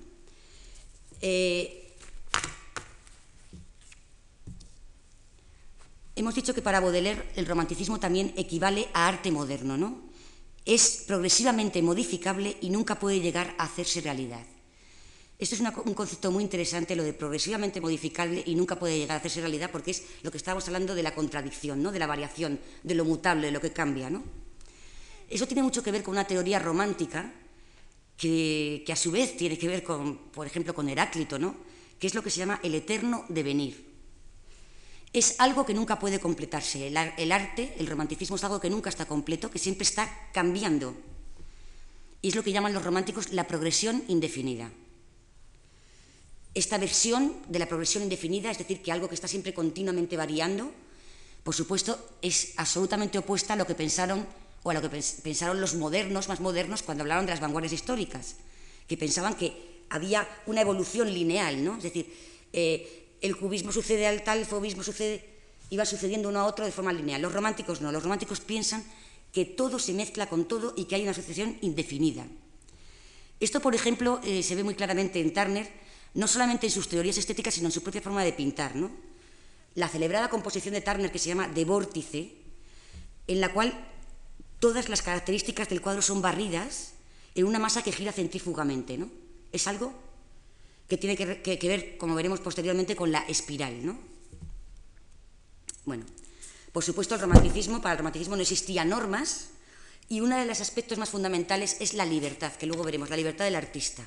Eh, 1.22 1.96
hemos 6.16 6.36
dicho 6.36 6.54
que 6.54 6.62
para 6.62 6.80
Baudelaire 6.80 7.32
el 7.36 7.48
romanticismo 7.48 8.00
también 8.00 8.32
equivale 8.38 8.88
a 8.94 9.08
arte 9.08 9.32
moderno, 9.32 9.76
¿no? 9.76 10.04
Es 10.66 11.04
progresivamente 11.08 11.82
modificable 11.82 12.56
y 12.62 12.70
nunca 12.70 13.00
puede 13.00 13.20
llegar 13.20 13.56
a 13.58 13.64
hacerse 13.64 14.02
realidad. 14.02 14.46
Esto 15.40 15.56
es 15.56 15.62
un 15.62 15.94
concepto 15.96 16.32
muy 16.32 16.44
interesante, 16.44 16.96
lo 16.96 17.04
de 17.04 17.14
progresivamente 17.14 17.82
modificable 17.82 18.44
y 18.46 18.54
nunca 18.54 18.78
puede 18.78 19.00
llegar 19.00 19.16
a 19.16 19.20
hacerse 19.20 19.42
realidad, 19.42 19.72
porque 19.72 19.92
es 19.92 20.04
lo 20.22 20.30
que 20.30 20.38
estábamos 20.38 20.68
hablando 20.68 20.94
de 20.94 21.02
la 21.04 21.16
contradicción, 21.16 21.82
¿no? 21.82 21.92
de 21.92 22.00
la 22.00 22.08
variación, 22.08 22.60
de 22.84 22.96
lo 22.96 23.04
mutable, 23.04 23.48
de 23.48 23.52
lo 23.52 23.60
que 23.60 23.74
cambia. 23.74 24.12
¿no? 24.12 24.45
Eso 25.30 25.48
tiene 25.48 25.64
mucho 25.64 25.82
que 25.82 25.92
ver 25.92 26.04
con 26.04 26.14
una 26.14 26.28
teoría 26.28 26.60
romántica 26.60 27.32
que, 28.18 28.86
a 28.92 28.96
su 28.96 29.12
vez 29.12 29.36
tiene 29.36 29.58
que 29.58 29.68
ver 29.68 29.84
con, 29.84 30.18
por 30.32 30.48
ejemplo, 30.48 30.74
con 30.74 30.88
Heráclito, 30.90 31.40
¿no? 31.40 31.56
que 32.00 32.08
es 32.08 32.16
lo 32.16 32.24
que 32.24 32.30
se 32.30 32.40
llama 32.40 32.60
el 32.64 32.76
eterno 32.76 33.26
devenir. 33.30 33.94
Es 35.14 35.36
algo 35.40 35.66
que 35.66 35.74
nunca 35.74 35.98
puede 35.98 36.20
completarse. 36.20 36.88
El, 36.88 36.98
el 37.18 37.32
arte, 37.32 37.74
el 37.80 37.88
romanticismo 37.88 38.36
es 38.36 38.44
algo 38.44 38.60
que 38.60 38.70
nunca 38.70 38.90
está 38.90 39.06
completo, 39.06 39.50
que 39.50 39.60
siempre 39.60 39.84
está 39.84 40.30
cambiando. 40.34 40.96
Y 42.22 42.30
es 42.30 42.36
lo 42.36 42.44
que 42.44 42.52
llaman 42.52 42.74
los 42.74 42.84
románticos 42.84 43.32
la 43.32 43.48
progresión 43.48 44.04
indefinida. 44.08 44.72
Esta 46.54 46.78
versión 46.78 47.34
de 47.48 47.60
la 47.60 47.68
progresión 47.68 48.04
indefinida, 48.04 48.52
es 48.52 48.58
decir, 48.58 48.82
que 48.82 48.92
algo 48.92 49.08
que 49.08 49.16
está 49.16 49.28
siempre 49.28 49.54
continuamente 49.54 50.18
variando, 50.18 50.72
por 51.44 51.56
supuesto, 51.56 52.18
es 52.22 52.54
absolutamente 52.58 53.18
opuesta 53.18 53.54
a 53.54 53.56
lo 53.56 53.68
que 53.68 53.76
pensaron 53.76 54.26
o 54.66 54.72
a 54.72 54.74
lo 54.74 54.82
que 54.82 54.90
pensaron 54.90 55.62
los 55.62 55.76
modernos, 55.76 56.28
más 56.28 56.40
modernos, 56.42 56.82
cuando 56.82 57.04
hablaron 57.04 57.28
de 57.28 57.34
las 57.34 57.40
vanguardias 57.40 57.72
históricas, 57.72 58.38
que 58.88 58.98
pensaban 58.98 59.36
que 59.36 59.86
había 59.90 60.28
una 60.48 60.62
evolución 60.62 61.14
lineal, 61.14 61.64
¿no? 61.64 61.78
Es 61.78 61.84
decir, 61.84 62.12
eh, 62.52 63.14
el 63.22 63.38
cubismo 63.38 63.72
sucede 63.72 64.08
al 64.08 64.24
tal, 64.24 64.40
el 64.40 64.48
fobismo 64.48 64.82
sucede, 64.82 65.24
iba 65.70 65.86
sucediendo 65.86 66.30
uno 66.30 66.40
a 66.40 66.46
otro 66.46 66.66
de 66.66 66.72
forma 66.72 66.92
lineal. 66.92 67.22
Los 67.22 67.32
románticos 67.32 67.80
no, 67.82 67.92
los 67.92 68.02
románticos 68.02 68.40
piensan 68.42 68.84
que 69.32 69.46
todo 69.46 69.78
se 69.78 69.94
mezcla 69.94 70.26
con 70.28 70.46
todo 70.46 70.74
y 70.76 70.86
que 70.86 70.96
hay 70.96 71.04
una 71.04 71.14
sucesión 71.14 71.60
indefinida. 71.62 72.26
Esto, 73.40 73.60
por 73.60 73.76
ejemplo, 73.76 74.20
eh, 74.24 74.42
se 74.42 74.56
ve 74.56 74.64
muy 74.64 74.74
claramente 74.74 75.22
en 75.22 75.32
Turner, 75.32 75.70
no 76.16 76.28
solamente 76.28 76.66
en 76.66 76.72
sus 76.72 76.90
teorías 76.90 77.20
estéticas, 77.20 77.54
sino 77.54 77.68
en 77.68 77.72
su 77.72 77.84
propia 77.84 78.02
forma 78.02 78.24
de 78.24 78.34
pintar. 78.34 78.76
¿no? 78.76 78.90
La 79.76 79.90
celebrada 79.90 80.28
composición 80.28 80.74
de 80.74 80.82
Turner 80.82 81.12
que 81.12 81.20
se 81.20 81.30
llama 81.30 81.50
De 81.50 81.66
Vórtice, 81.66 82.34
en 83.28 83.42
la 83.42 83.54
cual 83.54 83.92
todas 84.60 84.90
las 84.90 85.02
características 85.02 85.70
del 85.70 85.82
cuadro 85.82 86.02
son 86.02 86.22
barridas 86.22 86.94
en 87.36 87.46
una 87.46 87.60
masa 87.60 87.84
que 87.84 87.92
gira 87.92 88.12
centrífugamente. 88.12 88.98
¿no? 88.98 89.10
Es 89.52 89.68
algo 89.68 89.94
que 90.88 90.98
tiene 90.98 91.16
que, 91.18 91.68
ver, 91.68 91.98
como 91.98 92.16
veremos 92.16 92.40
posteriormente, 92.40 92.96
con 92.96 93.12
la 93.12 93.20
espiral. 93.28 93.86
¿no? 93.86 93.98
Bueno, 95.86 96.06
por 96.72 96.84
supuesto, 96.84 97.16
el 97.16 97.22
romanticismo, 97.22 97.82
para 97.82 97.94
el 97.94 98.00
romanticismo 98.00 98.36
no 98.36 98.42
existían 98.42 98.90
normas 98.90 99.50
y 100.08 100.22
uno 100.22 100.38
de 100.38 100.46
los 100.46 100.62
aspectos 100.62 100.98
más 100.98 101.10
fundamentales 101.10 101.78
es 101.80 101.94
la 101.94 102.06
libertad, 102.06 102.54
que 102.54 102.66
luego 102.66 102.84
veremos, 102.84 103.10
la 103.10 103.18
libertad 103.18 103.46
del 103.46 103.56
artista. 103.56 104.06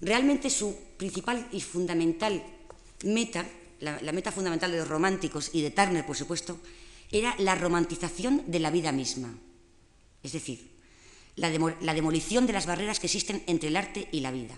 Realmente 0.00 0.50
su 0.50 0.76
principal 0.96 1.48
y 1.52 1.60
fundamental 1.60 2.42
meta, 3.04 3.46
la, 3.80 4.00
la 4.02 4.12
meta 4.12 4.30
fundamental 4.30 4.70
de 4.70 4.78
los 4.78 4.88
románticos 4.88 5.50
y 5.52 5.62
de 5.62 5.70
Turner, 5.70 6.04
por 6.06 6.16
supuesto, 6.16 6.58
era 7.10 7.34
la 7.38 7.54
romantización 7.54 8.42
de 8.46 8.60
la 8.60 8.70
vida 8.70 8.92
misma. 8.92 9.34
Es 10.22 10.32
decir, 10.32 10.70
la, 11.36 11.50
la 11.80 11.94
demolición 11.94 12.46
de 12.46 12.52
las 12.52 12.66
barreras 12.66 13.00
que 13.00 13.06
existen 13.06 13.42
entre 13.46 13.68
el 13.68 13.76
arte 13.76 14.08
y 14.12 14.20
la 14.20 14.32
vida. 14.32 14.56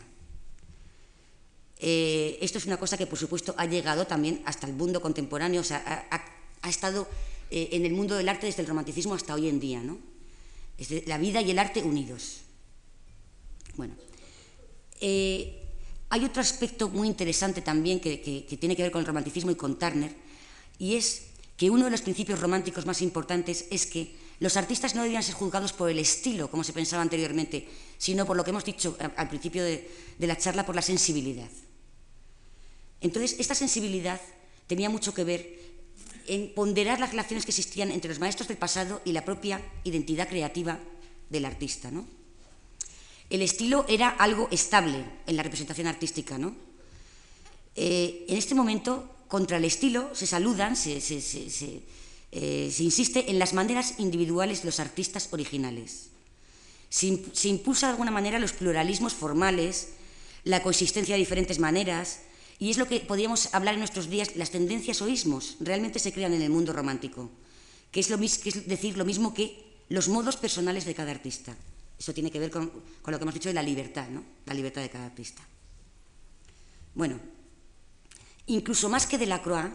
Eh, 1.81 2.39
esto 2.41 2.59
es 2.59 2.67
una 2.67 2.77
cosa 2.77 2.97
que, 2.97 3.07
por 3.07 3.19
supuesto, 3.19 3.55
ha 3.57 3.67
llegado 3.67 4.07
también 4.07 4.43
hasta 4.45 4.67
el 4.67 4.73
mundo 4.73 5.01
contemporáneo, 5.01 5.61
o 5.61 5.65
sea, 5.65 6.09
ha, 6.11 6.69
estado 6.69 7.09
eh, 7.51 7.69
en 7.73 7.87
el 7.87 7.93
mundo 7.93 8.17
del 8.17 8.29
arte 8.29 8.47
desde 8.47 8.63
el 8.63 8.69
romanticismo 8.69 9.15
hasta 9.15 9.35
hoy 9.35 9.49
en 9.49 9.61
día, 9.61 9.81
¿no? 9.81 9.99
Es 10.77 10.89
de, 10.89 11.05
la 11.07 11.19
vida 11.19 11.41
y 11.41 11.51
el 11.51 11.59
arte 11.59 11.83
unidos. 11.83 12.41
Bueno, 13.77 13.95
eh, 15.01 15.63
hay 16.11 16.25
otro 16.25 16.43
aspecto 16.43 16.89
muy 16.89 17.07
interesante 17.07 17.63
también 17.63 18.01
que, 18.01 18.21
que, 18.21 18.45
que 18.45 18.57
tiene 18.57 18.75
que 18.75 18.83
ver 18.83 18.91
con 18.91 19.01
el 19.01 19.07
romanticismo 19.07 19.53
y 19.53 19.55
con 19.55 19.79
Turner, 19.79 20.13
y 20.81 20.97
es 20.97 21.28
que 21.59 21.71
uno 21.71 21.87
de 21.87 21.91
los 21.91 22.03
principios 22.03 22.39
románticos 22.39 22.87
más 22.87 23.03
importantes 23.03 23.67
es 23.73 23.85
que 23.85 24.15
los 24.39 24.57
artistas 24.57 24.95
no 24.95 25.03
debían 25.03 25.25
ser 25.25 25.35
juzgados 25.35 25.73
por 25.73 25.91
el 25.91 25.99
estilo, 25.99 26.49
como 26.49 26.63
se 26.63 26.73
pensaba 26.73 27.03
anteriormente, 27.03 27.67
sino 27.99 28.25
por 28.25 28.37
lo 28.37 28.45
que 28.45 28.51
hemos 28.51 28.65
dicho 28.65 28.97
al 29.17 29.29
principio 29.29 29.65
de, 29.65 29.91
la 30.21 30.39
charla, 30.39 30.65
por 30.65 30.77
la 30.77 30.83
sensibilidad. 30.83 31.51
Entonces, 33.01 33.41
esta 33.41 33.57
sensibilidad 33.57 34.21
tenía 34.69 34.89
mucho 34.89 35.13
que 35.13 35.25
ver 35.25 35.59
en 36.29 36.55
ponderar 36.55 37.01
las 37.01 37.11
relaciones 37.11 37.45
que 37.45 37.51
existían 37.51 37.91
entre 37.91 38.11
los 38.11 38.21
maestros 38.21 38.47
del 38.47 38.57
pasado 38.57 39.03
y 39.05 39.11
la 39.11 39.25
propia 39.25 39.61
identidad 39.83 40.29
creativa 40.29 40.79
del 41.29 41.45
artista. 41.45 41.91
¿no? 41.91 42.07
El 43.31 43.43
estilo 43.43 43.85
era 43.89 44.11
algo 44.11 44.47
estable 44.53 45.05
en 45.27 45.37
la 45.37 45.43
representación 45.43 45.89
artística. 45.89 46.39
¿no? 46.39 46.55
Eh, 47.75 48.27
en 48.29 48.37
este 48.37 48.55
momento, 48.55 49.18
contra 49.29 49.59
el 49.59 49.65
estilo 49.65 50.11
se 50.15 50.27
saludan, 50.27 50.75
se, 50.77 51.01
se, 51.01 51.21
se, 51.21 51.83
eh, 52.33 52.71
se, 52.73 52.83
insiste 52.83 53.31
en 53.31 53.39
las 53.39 53.55
maneras 53.55 53.95
individuales 53.99 54.61
de 54.61 54.67
los 54.67 54.81
artistas 54.81 55.29
originales. 55.31 56.09
Se, 56.89 57.25
se 57.33 57.49
impulsa 57.49 57.87
de 57.87 57.93
alguna 57.93 58.11
manera 58.11 58.39
los 58.39 58.53
pluralismos 58.53 59.15
formales, 59.15 59.91
la 60.45 60.63
coexistencia 60.63 61.15
de 61.15 61.21
diferentes 61.21 61.59
maneras, 61.59 62.21
y 62.59 62.71
es 62.71 62.79
lo 62.79 62.89
que 62.89 63.01
podríamos 63.01 63.55
hablar 63.55 63.75
en 63.75 63.81
nuestros 63.81 64.11
días, 64.11 64.35
las 64.35 64.51
tendencias 64.51 65.01
o 65.01 65.07
realmente 65.61 65.99
se 65.99 66.13
crean 66.13 66.33
en 66.33 66.43
el 66.43 66.51
mundo 66.51 66.73
romántico, 66.73 67.31
que 67.93 68.01
es, 68.01 68.11
lo, 68.11 68.19
que 68.19 68.25
es 68.27 68.67
decir 68.67 68.97
lo 68.97 69.05
mismo 69.05 69.33
que 69.33 69.65
los 69.89 70.09
modos 70.09 70.37
personales 70.37 70.85
de 70.85 70.95
cada 70.95 71.13
artista. 71.13 71.57
Eso 71.99 72.13
tiene 72.15 72.31
que 72.31 72.39
ver 72.39 72.51
con, 72.51 72.71
con 73.03 73.13
lo 73.13 73.19
que 73.19 73.23
hemos 73.23 73.35
dicho 73.35 73.49
de 73.49 73.55
la 73.55 73.63
libertad, 73.63 74.09
¿no? 74.09 74.25
la 74.47 74.55
libertad 74.55 74.83
de 74.83 74.91
cada 74.91 75.07
artista. 75.07 75.43
Bueno, 76.95 77.21
incluso 78.49 78.89
más 78.89 79.07
que 79.07 79.19
de 79.19 79.27
la 79.27 79.43
Croix, 79.43 79.71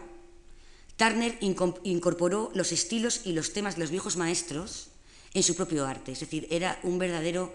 Turner 0.96 1.38
incorporó 1.40 2.52
los 2.54 2.70
estilos 2.70 3.22
y 3.24 3.32
los 3.32 3.52
temas 3.52 3.74
de 3.74 3.80
los 3.80 3.90
viejos 3.90 4.16
maestros 4.16 4.88
en 5.32 5.42
su 5.42 5.56
propio 5.56 5.86
arte, 5.86 6.12
es 6.12 6.20
decir, 6.20 6.46
era 6.50 6.78
un 6.84 6.98
verdadero 6.98 7.52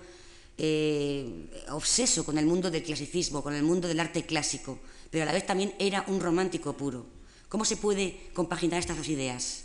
eh, 0.58 1.48
obseso 1.70 2.26
con 2.26 2.38
el 2.38 2.46
mundo 2.46 2.70
del 2.70 2.84
clasicismo, 2.84 3.42
con 3.42 3.54
el 3.54 3.64
mundo 3.64 3.88
del 3.88 4.00
arte 4.00 4.26
clásico, 4.26 4.80
pero 5.10 5.24
a 5.24 5.26
la 5.26 5.32
vez 5.32 5.46
también 5.46 5.74
era 5.80 6.04
un 6.08 6.20
romántico 6.20 6.76
puro. 6.76 7.06
¿Cómo 7.48 7.64
se 7.64 7.78
puede 7.78 8.30
compaginar 8.34 8.80
estas 8.80 8.98
dos 8.98 9.08
ideas? 9.08 9.64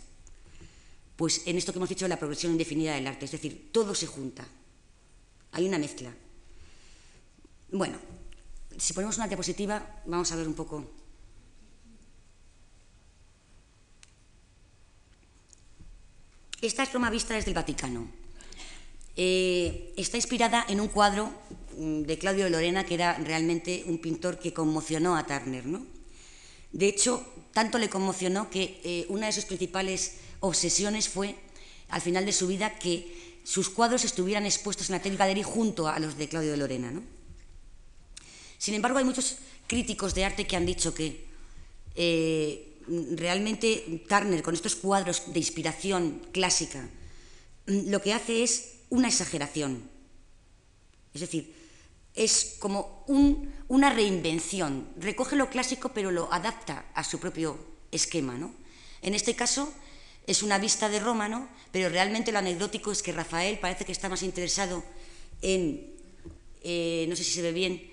Pues 1.17 1.43
en 1.47 1.59
esto 1.59 1.73
que 1.73 1.79
hemos 1.79 1.89
dicho 1.89 2.05
de 2.05 2.11
la 2.11 2.19
progresión 2.19 2.53
indefinida 2.53 2.95
del 2.95 3.07
arte, 3.07 3.25
es 3.25 3.33
decir, 3.33 3.71
todo 3.73 3.95
se 3.95 4.07
junta. 4.07 4.47
Hay 5.53 5.67
una 5.67 5.79
mezcla. 5.79 6.15
Bueno, 7.73 7.99
si 8.79 8.93
ponemos 8.93 9.17
una 9.17 9.29
diapositiva, 9.29 10.03
vamos 10.07 10.31
a 10.31 10.37
ver 10.37 10.47
un 10.47 10.55
poco. 10.55 11.04
Esta 16.65 16.83
es 16.83 16.93
Roma 16.93 17.11
vista 17.11 17.35
desde 17.35 17.51
el 17.51 17.55
Vaticano. 17.55 18.09
Eh, 19.17 19.93
está 19.97 20.17
inspirada 20.17 20.65
en 20.69 20.81
un 20.81 20.89
cuadro 20.89 21.31
Mm, 21.77 22.03
de 22.03 22.19
Claudio 22.19 22.45
de 22.45 22.51
Lorena, 22.51 22.85
que 22.85 22.95
era 22.95 23.15
realmente 23.15 23.83
un 23.87 23.99
pintor 23.99 24.39
que 24.39 24.53
conmocionó 24.53 25.17
a 25.17 25.27
Turner. 25.27 25.67
¿no? 25.67 25.85
De 26.73 26.87
hecho, 26.87 27.27
tanto 27.53 27.79
le 27.79 27.89
conmocionó 27.89 28.51
que 28.51 28.81
eh, 28.85 29.07
una 29.09 29.27
de 29.27 29.33
sus 29.33 29.45
principales 29.45 30.19
obsesiones 30.41 31.09
fue, 31.09 31.35
al 31.89 32.01
final 32.01 32.27
de 32.27 32.33
su 32.33 32.47
vida, 32.47 32.79
que 32.79 33.41
sus 33.45 33.71
cuadros 33.71 34.05
estuvieran 34.05 34.47
expuestos 34.47 34.89
en 34.89 34.95
la 34.95 35.03
Tate 35.03 35.17
Gallery 35.17 35.43
junto 35.43 35.89
a 35.89 35.99
los 35.99 36.17
de 36.17 36.29
Claudio 36.29 36.53
de 36.53 36.57
Lorena. 36.57 36.91
¿no? 36.91 37.03
Sin 38.59 38.75
embargo, 38.75 38.99
hay 38.99 39.05
muchos 39.05 39.37
críticos 39.67 40.15
de 40.15 40.25
arte 40.25 40.47
que 40.47 40.57
han 40.57 40.67
dicho 40.67 40.95
que 40.95 41.25
eh, 41.97 42.74
realmente 42.87 44.05
Turner, 44.09 44.43
con 44.43 44.55
estos 44.55 44.77
cuadros 44.77 45.33
de 45.33 45.39
inspiración 45.39 46.23
clásica, 46.33 46.89
mm, 47.67 47.91
lo 47.91 48.01
que 48.01 48.13
hace 48.13 48.43
es 48.43 48.81
una 48.91 49.09
exageración. 49.09 49.89
Es 51.13 51.21
decir, 51.21 51.55
es 52.15 52.57
como 52.59 53.05
un, 53.07 53.53
una 53.69 53.93
reinvención. 53.93 54.89
Recoge 54.99 55.37
lo 55.37 55.51
clásico, 55.51 55.91
pero 55.91 56.11
lo 56.11 56.33
adapta 56.33 56.87
a 56.95 57.05
su 57.05 57.19
propio 57.19 57.59
esquema. 57.91 58.39
¿no? 58.39 58.55
En 59.03 59.15
este 59.15 59.35
caso 59.35 59.73
es 60.27 60.43
una 60.43 60.59
vista 60.59 60.89
de 60.89 61.01
Roma, 61.01 61.29
¿no? 61.29 61.49
pero 61.73 61.89
realmente 61.89 62.33
lo 62.33 62.39
anecdótico 62.39 62.93
es 62.93 63.03
que 63.03 63.13
Rafael 63.13 63.59
parece 63.59 63.85
que 63.85 63.93
está 63.93 64.09
más 64.09 64.23
interesado 64.23 64.85
en, 65.43 65.93
eh, 66.63 67.07
no 67.09 67.17
sé 67.17 67.25
si 67.25 67.33
se 67.33 67.43
ve 67.43 67.53
bien, 67.53 67.91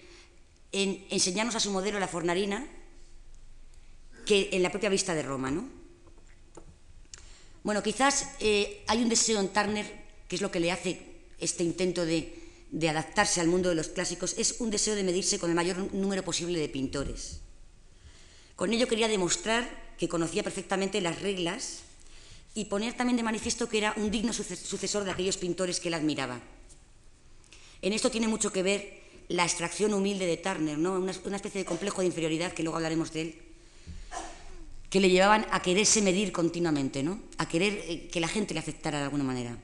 en 0.71 1.05
enseñarnos 1.09 1.55
a 1.55 1.59
su 1.59 1.71
modelo 1.71 1.99
la 1.99 2.07
fornarina 2.07 2.65
que 4.25 4.49
en 4.51 4.63
la 4.63 4.71
propia 4.71 4.89
vista 4.89 5.13
de 5.15 5.23
Roma. 5.23 5.51
¿no? 5.51 5.67
Bueno, 7.63 7.83
quizás 7.83 8.29
eh, 8.39 8.83
hay 8.87 9.01
un 9.01 9.09
deseo 9.09 9.39
en 9.39 9.49
Turner, 9.49 9.85
que 10.27 10.35
es 10.35 10.41
lo 10.41 10.51
que 10.51 10.59
le 10.59 10.71
hace 10.71 11.11
este 11.39 11.63
intento 11.63 12.05
de 12.05 12.89
adaptarse 12.89 13.41
al 13.41 13.47
mundo 13.47 13.69
de 13.69 13.75
los 13.75 13.89
clásicos 13.89 14.35
es 14.37 14.57
un 14.59 14.69
deseo 14.69 14.95
de 14.95 15.03
medirse 15.03 15.39
con 15.39 15.49
el 15.49 15.55
mayor 15.55 15.93
número 15.93 16.23
posible 16.23 16.59
de 16.59 16.69
pintores. 16.69 17.41
Con 18.55 18.71
ello 18.73 18.87
quería 18.87 19.07
demostrar 19.07 19.95
que 19.97 20.07
conocía 20.07 20.43
perfectamente 20.43 21.01
las 21.01 21.21
reglas 21.21 21.81
y 22.53 22.65
poner 22.65 22.93
también 22.93 23.17
de 23.17 23.23
manifiesto 23.23 23.67
que 23.67 23.79
era 23.79 23.93
un 23.97 24.11
digno 24.11 24.33
sucesor 24.33 25.03
de 25.03 25.11
aquellos 25.11 25.37
pintores 25.37 25.79
que 25.79 25.87
él 25.87 25.93
admiraba. 25.93 26.39
En 27.81 27.93
esto 27.93 28.11
tiene 28.11 28.27
mucho 28.27 28.51
que 28.51 28.63
ver 28.63 29.01
la 29.29 29.43
extracción 29.43 29.93
humilde 29.93 30.25
de 30.25 30.37
Turner, 30.37 30.77
¿no? 30.77 30.93
una 30.93 31.35
especie 31.35 31.61
de 31.61 31.65
complejo 31.65 32.01
de 32.01 32.07
inferioridad, 32.07 32.51
que 32.53 32.63
luego 32.63 32.77
hablaremos 32.77 33.11
de 33.13 33.21
él, 33.21 33.41
que 34.91 34.99
le 34.99 35.09
llevaban 35.09 35.47
a 35.51 35.61
quererse 35.61 36.01
medir 36.01 36.33
continuamente, 36.33 37.01
¿no? 37.01 37.17
a 37.37 37.47
querer 37.47 37.79
eh, 37.87 38.09
que 38.11 38.19
la 38.19 38.27
gente 38.27 38.53
le 38.53 38.59
aceptara 38.59 38.97
de 38.99 39.05
alguna 39.05 39.23
manera. 39.23 39.57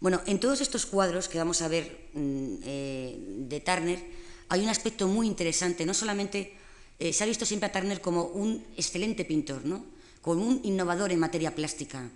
Bueno, 0.00 0.20
en 0.26 0.38
todos 0.38 0.60
estos 0.60 0.84
cuadros 0.84 1.28
que 1.28 1.38
vamos 1.38 1.62
a 1.62 1.68
ver 1.68 2.10
mm, 2.12 2.54
eh, 2.62 3.16
de 3.48 3.60
Turner 3.60 4.04
hay 4.50 4.60
un 4.60 4.68
aspecto 4.68 5.08
muy 5.08 5.26
interesante. 5.26 5.86
No 5.86 5.94
solamente 5.94 6.52
eh, 6.98 7.14
se 7.14 7.24
ha 7.24 7.26
visto 7.26 7.46
siempre 7.46 7.70
a 7.70 7.72
Turner 7.72 8.02
como 8.02 8.24
un 8.24 8.66
excelente 8.76 9.24
pintor, 9.24 9.64
¿no? 9.64 9.82
como 10.20 10.44
un 10.44 10.60
innovador 10.64 11.10
en 11.10 11.18
materia 11.18 11.54
plástica, 11.54 12.10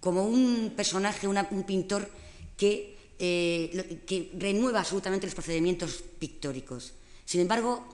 como 0.00 0.24
un 0.24 0.72
personaje, 0.74 1.28
un 1.28 1.62
pintor 1.62 2.10
que, 2.56 2.98
que 3.18 4.30
renueva 4.36 4.80
absolutamente 4.80 5.26
los 5.26 5.34
procedimientos 5.34 6.02
pictóricos. 6.18 6.92
Sin 7.24 7.40
embargo, 7.40 7.86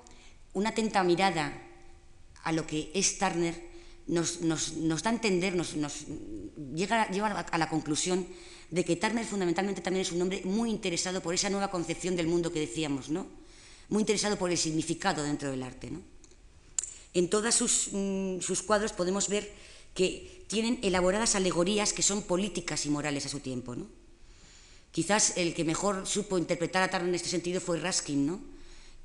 una 0.54 0.70
atenta 0.70 1.04
mirada 1.04 1.65
a 2.46 2.52
lo 2.52 2.66
que 2.66 2.90
es 2.94 3.18
Turner 3.18 3.54
nos, 4.06 4.40
nos, 4.40 4.78
nos 4.78 5.02
da 5.02 5.10
a 5.10 5.14
entender, 5.18 5.58
nos, 5.58 5.74
nos 5.74 6.06
llega, 6.74 7.10
lleva 7.10 7.42
a 7.42 7.58
la 7.58 7.68
conclusión 7.68 8.24
de 8.70 8.84
que 8.84 8.94
Turner 8.94 9.26
fundamentalmente 9.26 9.82
también 9.82 10.06
es 10.06 10.12
un 10.12 10.22
hombre 10.22 10.42
muy 10.44 10.70
interesado 10.70 11.20
por 11.20 11.34
esa 11.34 11.50
nueva 11.50 11.70
concepción 11.70 12.14
del 12.14 12.28
mundo 12.28 12.52
que 12.52 12.60
decíamos, 12.60 13.10
¿no? 13.10 13.26
Muy 13.88 14.02
interesado 14.02 14.38
por 14.38 14.50
el 14.50 14.58
significado 14.58 15.24
dentro 15.24 15.50
del 15.50 15.62
arte, 15.62 15.90
¿no? 15.90 16.02
En 17.14 17.28
todos 17.28 17.54
sus, 17.54 17.88
mmm, 17.90 18.38
sus 18.40 18.62
cuadros 18.62 18.92
podemos 18.92 19.28
ver 19.28 19.50
que 19.92 20.44
tienen 20.46 20.78
elaboradas 20.82 21.34
alegorías 21.34 21.92
que 21.92 22.02
son 22.02 22.22
políticas 22.22 22.86
y 22.86 22.90
morales 22.90 23.26
a 23.26 23.28
su 23.28 23.40
tiempo, 23.40 23.74
¿no? 23.74 23.88
Quizás 24.92 25.36
el 25.36 25.52
que 25.52 25.64
mejor 25.64 26.06
supo 26.06 26.38
interpretar 26.38 26.82
a 26.84 26.90
Turner 26.90 27.08
en 27.08 27.14
este 27.16 27.28
sentido 27.28 27.60
fue 27.60 27.80
Raskin, 27.80 28.24
¿no? 28.24 28.56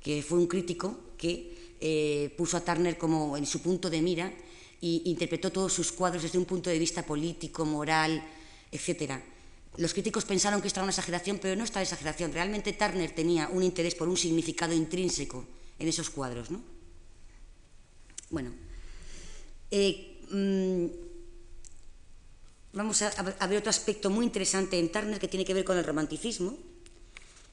que 0.02 0.22
fue 0.22 0.38
un 0.38 0.46
crítico 0.46 0.98
que 1.16 1.51
eh, 1.82 2.30
puso 2.38 2.56
a 2.56 2.62
Turner 2.62 2.94
como 2.96 3.36
en 3.36 3.44
su 3.44 3.58
punto 3.58 3.90
de 3.90 3.98
mira 3.98 4.30
e 4.78 5.02
interpretó 5.10 5.50
todos 5.50 5.74
sus 5.74 5.90
cuadros 5.90 6.22
desde 6.22 6.38
un 6.38 6.46
punto 6.46 6.70
de 6.70 6.78
vista 6.78 7.02
político, 7.02 7.66
moral, 7.66 8.22
etcétera 8.70 9.18
Los 9.78 9.92
críticos 9.92 10.24
pensaron 10.24 10.62
que 10.62 10.68
esta 10.68 10.78
era 10.78 10.84
una 10.86 10.94
exageración, 10.94 11.38
pero 11.42 11.56
no 11.56 11.64
está 11.64 11.80
la 11.80 11.90
exageración. 11.90 12.32
Realmente 12.32 12.72
Turner 12.72 13.10
tenía 13.10 13.48
un 13.48 13.62
interés 13.62 13.94
por 13.94 14.08
un 14.08 14.16
significado 14.16 14.74
intrínseco 14.74 15.44
en 15.78 15.88
esos 15.88 16.10
cuadros. 16.10 16.50
¿no? 16.50 16.62
Bueno, 18.30 18.52
eh, 19.70 20.22
mm, 20.30 20.86
vamos 22.74 23.02
a, 23.02 23.08
a, 23.08 23.46
ver 23.46 23.58
otro 23.58 23.70
aspecto 23.70 24.10
muy 24.10 24.24
interesante 24.24 24.78
en 24.78 24.92
Turner 24.92 25.18
que 25.18 25.28
tiene 25.28 25.44
que 25.44 25.54
ver 25.54 25.64
con 25.64 25.76
el 25.76 25.84
romanticismo 25.84 26.56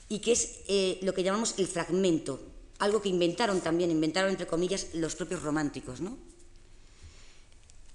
y 0.09 0.19
que 0.19 0.33
es 0.33 0.62
eh, 0.67 1.00
lo 1.03 1.13
que 1.13 1.24
llamamos 1.24 1.55
el 1.57 1.67
fragmento, 1.67 2.41
algo 2.79 3.01
que 3.01 3.09
inventaron 3.09 3.62
también, 3.62 3.91
inventaron 3.91 4.31
entre 4.31 4.48
comillas 4.48 4.88
los 4.93 5.15
propios 5.15 5.43
románticos. 5.43 6.01
¿no? 6.01 6.17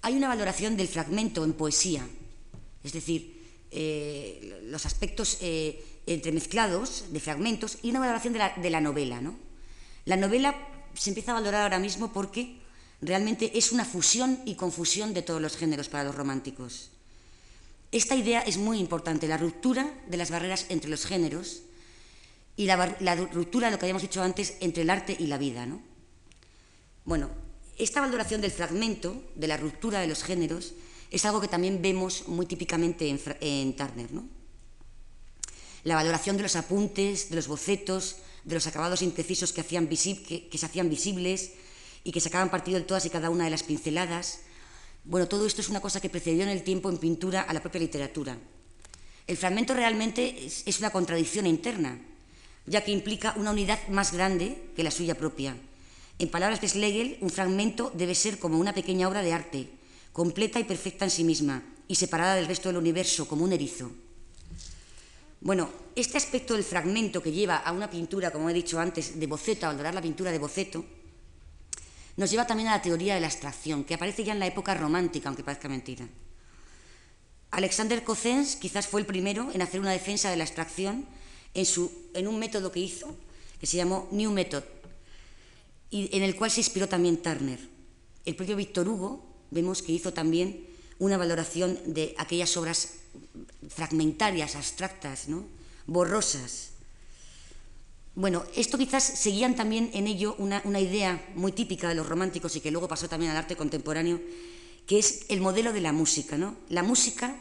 Hay 0.01 0.15
una 0.15 0.27
valoración 0.27 0.77
del 0.77 0.87
fragmento 0.87 1.43
en 1.43 1.53
poesía, 1.53 2.07
es 2.83 2.93
decir, 2.93 3.35
eh, 3.71 4.61
los 4.65 4.85
aspectos 4.85 5.39
eh, 5.41 5.83
entremezclados 6.05 7.05
de 7.11 7.19
fragmentos 7.19 7.79
y 7.81 7.89
una 7.89 7.99
valoración 7.99 8.33
de 8.33 8.39
la, 8.39 8.53
de 8.55 8.69
la 8.69 8.79
novela. 8.79 9.21
¿no? 9.21 9.35
La 10.05 10.17
novela 10.17 10.55
se 10.93 11.09
empieza 11.09 11.31
a 11.31 11.41
valorar 11.41 11.63
ahora 11.63 11.79
mismo 11.79 12.13
porque 12.13 12.57
realmente 13.01 13.57
es 13.57 13.71
una 13.71 13.85
fusión 13.85 14.39
y 14.45 14.55
confusión 14.55 15.13
de 15.13 15.23
todos 15.23 15.41
los 15.41 15.57
géneros 15.57 15.89
para 15.89 16.03
los 16.03 16.15
románticos. 16.15 16.91
Esta 17.91 18.15
idea 18.15 18.41
es 18.41 18.57
muy 18.57 18.79
importante, 18.79 19.27
la 19.27 19.37
ruptura 19.37 19.91
de 20.07 20.17
las 20.17 20.29
barreras 20.29 20.65
entre 20.69 20.89
los 20.89 21.05
géneros 21.05 21.61
y 22.57 22.65
la, 22.65 22.95
la 22.99 23.15
ruptura, 23.15 23.69
lo 23.69 23.77
que 23.77 23.85
habíamos 23.85 24.01
dicho 24.01 24.21
antes, 24.21 24.55
entre 24.59 24.83
el 24.83 24.89
arte 24.89 25.15
y 25.17 25.27
la 25.27 25.37
vida. 25.37 25.65
¿no? 25.65 25.81
Bueno, 27.03 27.29
esta 27.77 28.01
valoración 28.01 28.41
del 28.41 28.51
fragmento, 28.51 29.21
de 29.35 29.47
la 29.47 29.57
ruptura 29.57 29.99
de 29.99 30.07
los 30.07 30.23
géneros, 30.23 30.73
es 31.11 31.25
algo 31.25 31.41
que 31.41 31.47
también 31.47 31.81
vemos 31.81 32.27
muy 32.27 32.45
típicamente 32.45 33.09
en, 33.09 33.19
en 33.41 33.75
Turner. 33.75 34.11
¿no? 34.11 34.27
La 35.83 35.95
valoración 35.95 36.37
de 36.37 36.43
los 36.43 36.55
apuntes, 36.55 37.29
de 37.29 37.35
los 37.35 37.47
bocetos, 37.47 38.17
de 38.43 38.55
los 38.55 38.67
acabados 38.67 39.01
imprecisos 39.01 39.51
que, 39.51 39.61
hacían 39.61 39.87
que, 39.87 40.47
que 40.49 40.57
se 40.57 40.65
hacían 40.65 40.89
visibles 40.89 41.53
y 42.03 42.11
que 42.11 42.21
sacaban 42.21 42.49
partido 42.49 42.79
de 42.79 42.85
todas 42.85 43.05
y 43.05 43.09
cada 43.09 43.29
una 43.29 43.43
de 43.43 43.49
las 43.49 43.63
pinceladas. 43.63 44.39
Bueno, 45.03 45.27
todo 45.27 45.45
esto 45.45 45.61
es 45.61 45.69
una 45.69 45.81
cosa 45.81 45.99
que 45.99 46.09
precedió 46.09 46.43
en 46.43 46.49
el 46.49 46.63
tiempo 46.63 46.89
en 46.89 46.97
pintura 46.97 47.41
a 47.41 47.53
la 47.53 47.61
propia 47.61 47.81
literatura. 47.81 48.37
El 49.27 49.37
fragmento 49.37 49.73
realmente 49.73 50.45
es, 50.45 50.63
es 50.65 50.79
una 50.79 50.91
contradicción 50.91 51.47
interna, 51.47 51.99
ya 52.65 52.83
que 52.83 52.91
implica 52.91 53.33
una 53.37 53.51
unidad 53.51 53.87
más 53.89 54.13
grande 54.13 54.71
que 54.75 54.83
la 54.83 54.91
suya 54.91 55.15
propia. 55.15 55.55
En 56.17 56.29
palabras 56.29 56.61
de 56.61 56.69
Schlegel, 56.69 57.17
un 57.21 57.29
fragmento 57.29 57.91
debe 57.93 58.15
ser 58.15 58.39
como 58.39 58.57
una 58.57 58.73
pequeña 58.73 59.07
obra 59.07 59.21
de 59.21 59.33
arte, 59.33 59.69
completa 60.13 60.59
y 60.59 60.63
perfecta 60.63 61.05
en 61.05 61.11
sí 61.11 61.23
misma, 61.23 61.63
y 61.87 61.95
separada 61.95 62.35
del 62.35 62.47
resto 62.47 62.69
del 62.69 62.77
universo, 62.77 63.27
como 63.27 63.43
un 63.43 63.53
erizo. 63.53 63.91
Bueno, 65.41 65.69
este 65.95 66.17
aspecto 66.17 66.55
del 66.55 66.63
fragmento 66.63 67.21
que 67.21 67.31
lleva 67.31 67.57
a 67.57 67.71
una 67.71 67.89
pintura, 67.89 68.31
como 68.31 68.49
he 68.49 68.53
dicho 68.53 68.79
antes, 68.79 69.19
de 69.19 69.27
boceto, 69.27 69.65
a 69.65 69.69
valorar 69.69 69.93
la 69.93 70.01
pintura 70.01 70.31
de 70.31 70.39
boceto, 70.39 70.83
nos 72.17 72.31
lleva 72.31 72.47
también 72.47 72.69
a 72.69 72.77
la 72.77 72.81
teoría 72.81 73.15
de 73.15 73.21
la 73.21 73.27
abstracción, 73.27 73.83
que 73.83 73.93
aparece 73.93 74.23
ya 74.23 74.33
en 74.33 74.39
la 74.39 74.47
época 74.47 74.73
romántica, 74.73 75.29
aunque 75.29 75.43
parezca 75.43 75.67
mentira. 75.67 76.07
Alexander 77.51 78.03
Cossens 78.03 78.55
quizás 78.55 78.87
fue 78.87 79.01
el 79.01 79.07
primero 79.07 79.51
en 79.53 79.61
hacer 79.61 79.79
una 79.79 79.91
defensa 79.91 80.29
de 80.29 80.37
la 80.37 80.43
abstracción 80.43 81.05
en, 81.55 81.65
su, 81.65 81.91
en 82.13 82.27
un 82.27 82.37
método 82.37 82.71
que 82.71 82.81
hizo, 82.81 83.15
que 83.59 83.65
se 83.65 83.77
llamó 83.77 84.07
New 84.11 84.31
Method, 84.31 84.63
y 85.89 86.15
en 86.15 86.23
el 86.23 86.35
cual 86.35 86.51
se 86.51 86.59
inspiró 86.59 86.87
también 86.87 87.17
Turner. 87.17 87.59
El 88.25 88.35
propio 88.35 88.55
Víctor 88.55 88.87
Hugo, 88.87 89.25
vemos 89.51 89.81
que 89.81 89.93
hizo 89.93 90.13
también 90.13 90.67
una 90.99 91.17
valoración 91.17 91.79
de 91.85 92.13
aquellas 92.17 92.55
obras 92.57 92.93
fragmentarias, 93.69 94.55
abstractas, 94.55 95.29
¿no? 95.29 95.45
borrosas. 95.87 96.71
Bueno, 98.15 98.43
esto 98.55 98.77
quizás 98.77 99.03
seguían 99.03 99.55
también 99.55 99.91
en 99.93 100.07
ello 100.07 100.35
una, 100.37 100.61
una, 100.65 100.79
idea 100.79 101.23
muy 101.35 101.51
típica 101.51 101.89
de 101.89 101.95
los 101.95 102.07
románticos 102.07 102.55
y 102.55 102.61
que 102.61 102.71
luego 102.71 102.87
pasó 102.87 103.09
también 103.09 103.31
al 103.31 103.37
arte 103.37 103.55
contemporáneo, 103.55 104.21
que 104.87 104.99
es 104.99 105.25
el 105.29 105.41
modelo 105.41 105.73
de 105.73 105.81
la 105.81 105.91
música. 105.91 106.37
¿no? 106.37 106.55
La 106.69 106.81
música 106.81 107.35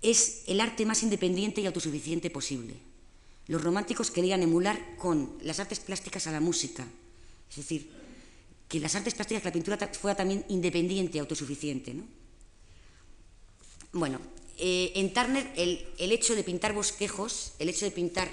es 0.00 0.42
el 0.46 0.60
arte 0.60 0.86
más 0.86 1.02
independiente 1.02 1.60
y 1.60 1.66
autosuficiente 1.66 2.30
posible. 2.30 2.74
Los 3.48 3.64
románticos 3.64 4.10
querían 4.10 4.42
emular 4.42 4.96
con 4.96 5.32
las 5.42 5.58
artes 5.58 5.80
plásticas 5.80 6.26
a 6.26 6.32
la 6.32 6.40
música, 6.40 6.86
es 7.50 7.56
decir, 7.56 7.90
que 8.68 8.78
las 8.78 8.94
artes 8.94 9.14
plásticas, 9.14 9.42
que 9.42 9.48
la 9.48 9.52
pintura 9.52 9.78
fuera 9.88 10.14
también 10.14 10.44
independiente 10.48 11.18
autosuficiente. 11.18 11.94
¿no? 11.94 12.04
Bueno, 13.92 14.20
eh, 14.58 14.92
en 14.96 15.14
Turner 15.14 15.50
el, 15.56 15.86
el, 15.96 16.12
hecho 16.12 16.34
de 16.36 16.44
pintar 16.44 16.74
bosquejos, 16.74 17.52
el 17.58 17.70
hecho 17.70 17.86
de 17.86 17.90
pintar, 17.90 18.28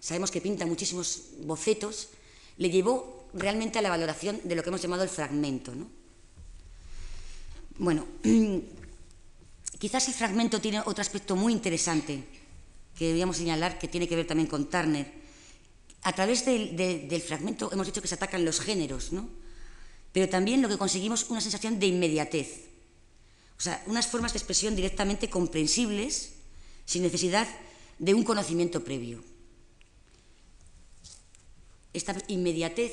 sabemos 0.00 0.32
que 0.32 0.40
pinta 0.40 0.66
muchísimos 0.66 1.22
bocetos, 1.42 2.08
le 2.58 2.68
llevó 2.68 3.28
realmente 3.34 3.78
a 3.78 3.82
la 3.82 3.90
valoración 3.90 4.40
de 4.42 4.56
lo 4.56 4.64
que 4.64 4.70
hemos 4.70 4.82
llamado 4.82 5.04
el 5.04 5.08
fragmento. 5.08 5.76
¿no? 5.76 5.86
Bueno, 7.78 8.04
quizás 9.78 10.08
el 10.08 10.14
fragmento 10.14 10.60
tiene 10.60 10.80
otro 10.80 11.02
aspecto 11.02 11.36
muy 11.36 11.52
interesante 11.52 12.35
que 12.96 13.06
deberíamos 13.06 13.36
señalar, 13.36 13.78
que 13.78 13.88
tiene 13.88 14.08
que 14.08 14.16
ver 14.16 14.26
también 14.26 14.48
con 14.48 14.68
Turner. 14.68 15.06
A 16.02 16.12
través 16.12 16.44
del, 16.44 16.76
de, 16.76 17.06
del 17.06 17.20
fragmento 17.20 17.70
hemos 17.72 17.86
dicho 17.86 18.02
que 18.02 18.08
se 18.08 18.14
atacan 18.14 18.44
los 18.44 18.60
géneros, 18.60 19.12
¿no? 19.12 19.28
pero 20.16 20.30
también 20.30 20.62
lo 20.62 20.68
que 20.70 20.78
conseguimos 20.78 21.28
una 21.28 21.42
sensación 21.42 21.78
de 21.78 21.88
inmediatez, 21.88 22.70
o 23.58 23.60
sea, 23.60 23.82
unas 23.84 24.06
formas 24.06 24.32
de 24.32 24.38
expresión 24.38 24.74
directamente 24.74 25.28
comprensibles, 25.28 26.32
sin 26.86 27.02
necesidad 27.02 27.46
de 27.98 28.14
un 28.14 28.24
conocimiento 28.24 28.82
previo. 28.82 29.22
Esta 31.92 32.16
inmediatez, 32.28 32.92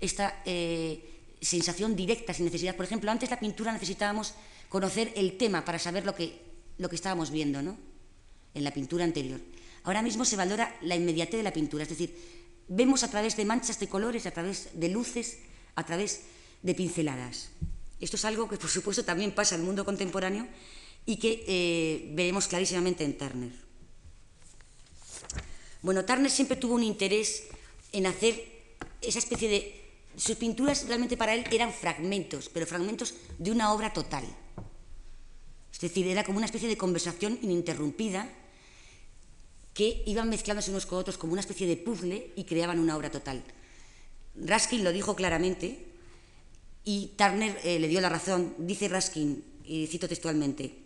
esta 0.00 0.42
eh, 0.44 1.36
sensación 1.40 1.94
directa, 1.94 2.34
sin 2.34 2.46
necesidad. 2.46 2.74
Por 2.74 2.86
ejemplo, 2.86 3.12
antes 3.12 3.30
la 3.30 3.38
pintura 3.38 3.72
necesitábamos 3.72 4.34
conocer 4.68 5.12
el 5.14 5.38
tema 5.38 5.64
para 5.64 5.78
saber 5.78 6.04
lo 6.04 6.16
que, 6.16 6.40
lo 6.78 6.88
que 6.88 6.96
estábamos 6.96 7.30
viendo, 7.30 7.62
¿no? 7.62 7.78
En 8.54 8.64
la 8.64 8.72
pintura 8.72 9.04
anterior. 9.04 9.40
Ahora 9.84 10.02
mismo 10.02 10.24
se 10.24 10.36
valora 10.36 10.76
la 10.82 10.94
inmediatez 10.94 11.38
de 11.38 11.42
la 11.42 11.52
pintura, 11.52 11.82
es 11.82 11.88
decir, 11.88 12.14
vemos 12.68 13.02
a 13.02 13.10
través 13.10 13.36
de 13.36 13.44
manchas 13.44 13.80
de 13.80 13.88
colores, 13.88 14.26
a 14.26 14.30
través 14.30 14.70
de 14.74 14.88
luces, 14.88 15.38
a 15.74 15.84
través 15.84 16.22
de 16.62 16.74
pinceladas. 16.74 17.50
Esto 18.00 18.16
es 18.16 18.24
algo 18.24 18.48
que, 18.48 18.58
por 18.58 18.70
supuesto, 18.70 19.04
también 19.04 19.32
pasa 19.32 19.54
en 19.54 19.62
el 19.62 19.66
mundo 19.66 19.84
contemporáneo 19.84 20.46
y 21.06 21.16
que 21.16 21.44
eh, 21.46 22.10
veremos 22.14 22.46
clarísimamente 22.46 23.04
en 23.04 23.18
Turner. 23.18 23.52
Bueno, 25.82 26.04
Turner 26.04 26.30
siempre 26.30 26.56
tuvo 26.56 26.74
un 26.74 26.84
interés 26.84 27.44
en 27.92 28.06
hacer 28.06 28.76
esa 29.00 29.18
especie 29.18 29.48
de... 29.48 29.78
Sus 30.14 30.36
pinturas 30.36 30.86
realmente 30.86 31.16
para 31.16 31.34
él 31.34 31.44
eran 31.50 31.72
fragmentos, 31.72 32.50
pero 32.52 32.66
fragmentos 32.66 33.14
de 33.38 33.50
una 33.50 33.72
obra 33.72 33.94
total. 33.94 34.24
Es 35.72 35.80
decir, 35.80 36.06
era 36.06 36.22
como 36.22 36.36
una 36.36 36.46
especie 36.46 36.68
de 36.68 36.76
conversación 36.76 37.38
ininterrumpida 37.40 38.28
que 39.74 40.02
iban 40.06 40.28
mezclándose 40.28 40.70
unos 40.70 40.86
con 40.86 40.98
otros 40.98 41.18
como 41.18 41.32
una 41.32 41.40
especie 41.40 41.66
de 41.66 41.76
puzzle 41.76 42.32
y 42.36 42.44
creaban 42.44 42.78
una 42.78 42.96
obra 42.96 43.10
total. 43.10 43.42
Raskin 44.36 44.84
lo 44.84 44.92
dijo 44.92 45.16
claramente 45.16 45.86
y 46.84 47.12
Turner 47.16 47.58
eh, 47.64 47.78
le 47.78 47.88
dio 47.88 48.00
la 48.00 48.08
razón. 48.08 48.54
Dice 48.58 48.88
Raskin, 48.88 49.44
y 49.64 49.86
cito 49.86 50.08
textualmente, 50.08 50.76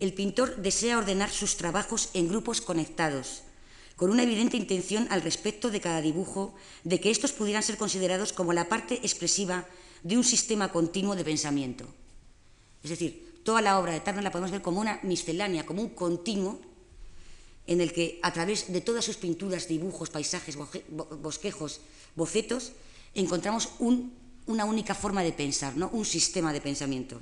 el 0.00 0.14
pintor 0.14 0.56
desea 0.56 0.98
ordenar 0.98 1.30
sus 1.30 1.56
trabajos 1.56 2.10
en 2.14 2.28
grupos 2.28 2.60
conectados, 2.60 3.42
con 3.96 4.10
una 4.10 4.24
evidente 4.24 4.56
intención 4.56 5.06
al 5.10 5.22
respecto 5.22 5.70
de 5.70 5.80
cada 5.80 6.00
dibujo, 6.00 6.54
de 6.82 7.00
que 7.00 7.10
estos 7.10 7.32
pudieran 7.32 7.62
ser 7.62 7.76
considerados 7.76 8.32
como 8.32 8.52
la 8.52 8.68
parte 8.68 8.94
expresiva 8.96 9.66
de 10.02 10.16
un 10.16 10.24
sistema 10.24 10.72
continuo 10.72 11.14
de 11.14 11.24
pensamiento. 11.24 11.86
Es 12.82 12.90
decir, 12.90 13.40
toda 13.44 13.62
la 13.62 13.78
obra 13.78 13.92
de 13.92 14.00
Turner 14.00 14.24
la 14.24 14.32
podemos 14.32 14.50
ver 14.50 14.62
como 14.62 14.80
una 14.80 14.98
miscelánea, 15.04 15.66
como 15.66 15.82
un 15.82 15.90
continuo 15.90 16.60
en 17.66 17.80
el 17.80 17.92
que 17.92 18.18
a 18.22 18.32
través 18.32 18.72
de 18.72 18.80
todas 18.80 19.04
sus 19.04 19.16
pinturas, 19.16 19.68
dibujos, 19.68 20.10
paisajes, 20.10 20.56
bosquejos, 20.90 21.80
bocetos, 22.14 22.72
encontramos 23.14 23.70
un, 23.78 24.12
una 24.46 24.64
única 24.64 24.94
forma 24.94 25.22
de 25.22 25.32
pensar, 25.32 25.76
¿no? 25.76 25.88
un 25.92 26.04
sistema 26.04 26.52
de 26.52 26.60
pensamiento. 26.60 27.20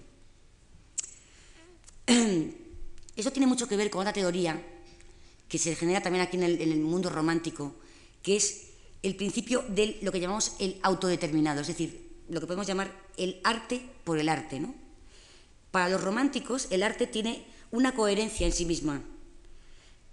Eso 3.17 3.33
tiene 3.33 3.47
mucho 3.47 3.69
que 3.69 3.77
ver 3.77 3.91
con 3.91 4.01
otra 4.01 4.13
teoría 4.13 4.61
que 5.49 5.59
se 5.59 5.75
genera 5.75 6.01
también 6.01 6.25
aquí 6.25 6.37
en 6.37 6.45
el, 6.45 6.61
en 6.61 6.73
el 6.73 6.81
mundo 6.81 7.11
romántico, 7.11 7.75
que 8.23 8.37
es 8.37 8.69
el 9.03 9.17
principio 9.17 9.65
de 9.69 9.99
lo 10.03 10.13
que 10.13 10.21
llamamos 10.21 10.53
el 10.59 10.79
autodeterminado, 10.83 11.61
es 11.61 11.67
decir, 11.67 12.09
lo 12.29 12.41
que 12.41 12.47
podemos 12.47 12.67
llamar 12.67 12.93
el 13.17 13.41
arte 13.45 13.83
por 14.05 14.19
el 14.19 14.29
arte. 14.29 14.61
¿no? 14.61 14.75
Para 15.71 15.89
los 15.89 16.03
románticos, 16.03 16.69
el 16.71 16.83
arte 16.83 17.07
tiene 17.07 17.45
una 17.71 17.95
coherencia 17.95 18.47
en 18.47 18.53
sí 18.53 18.65
misma, 18.65 19.03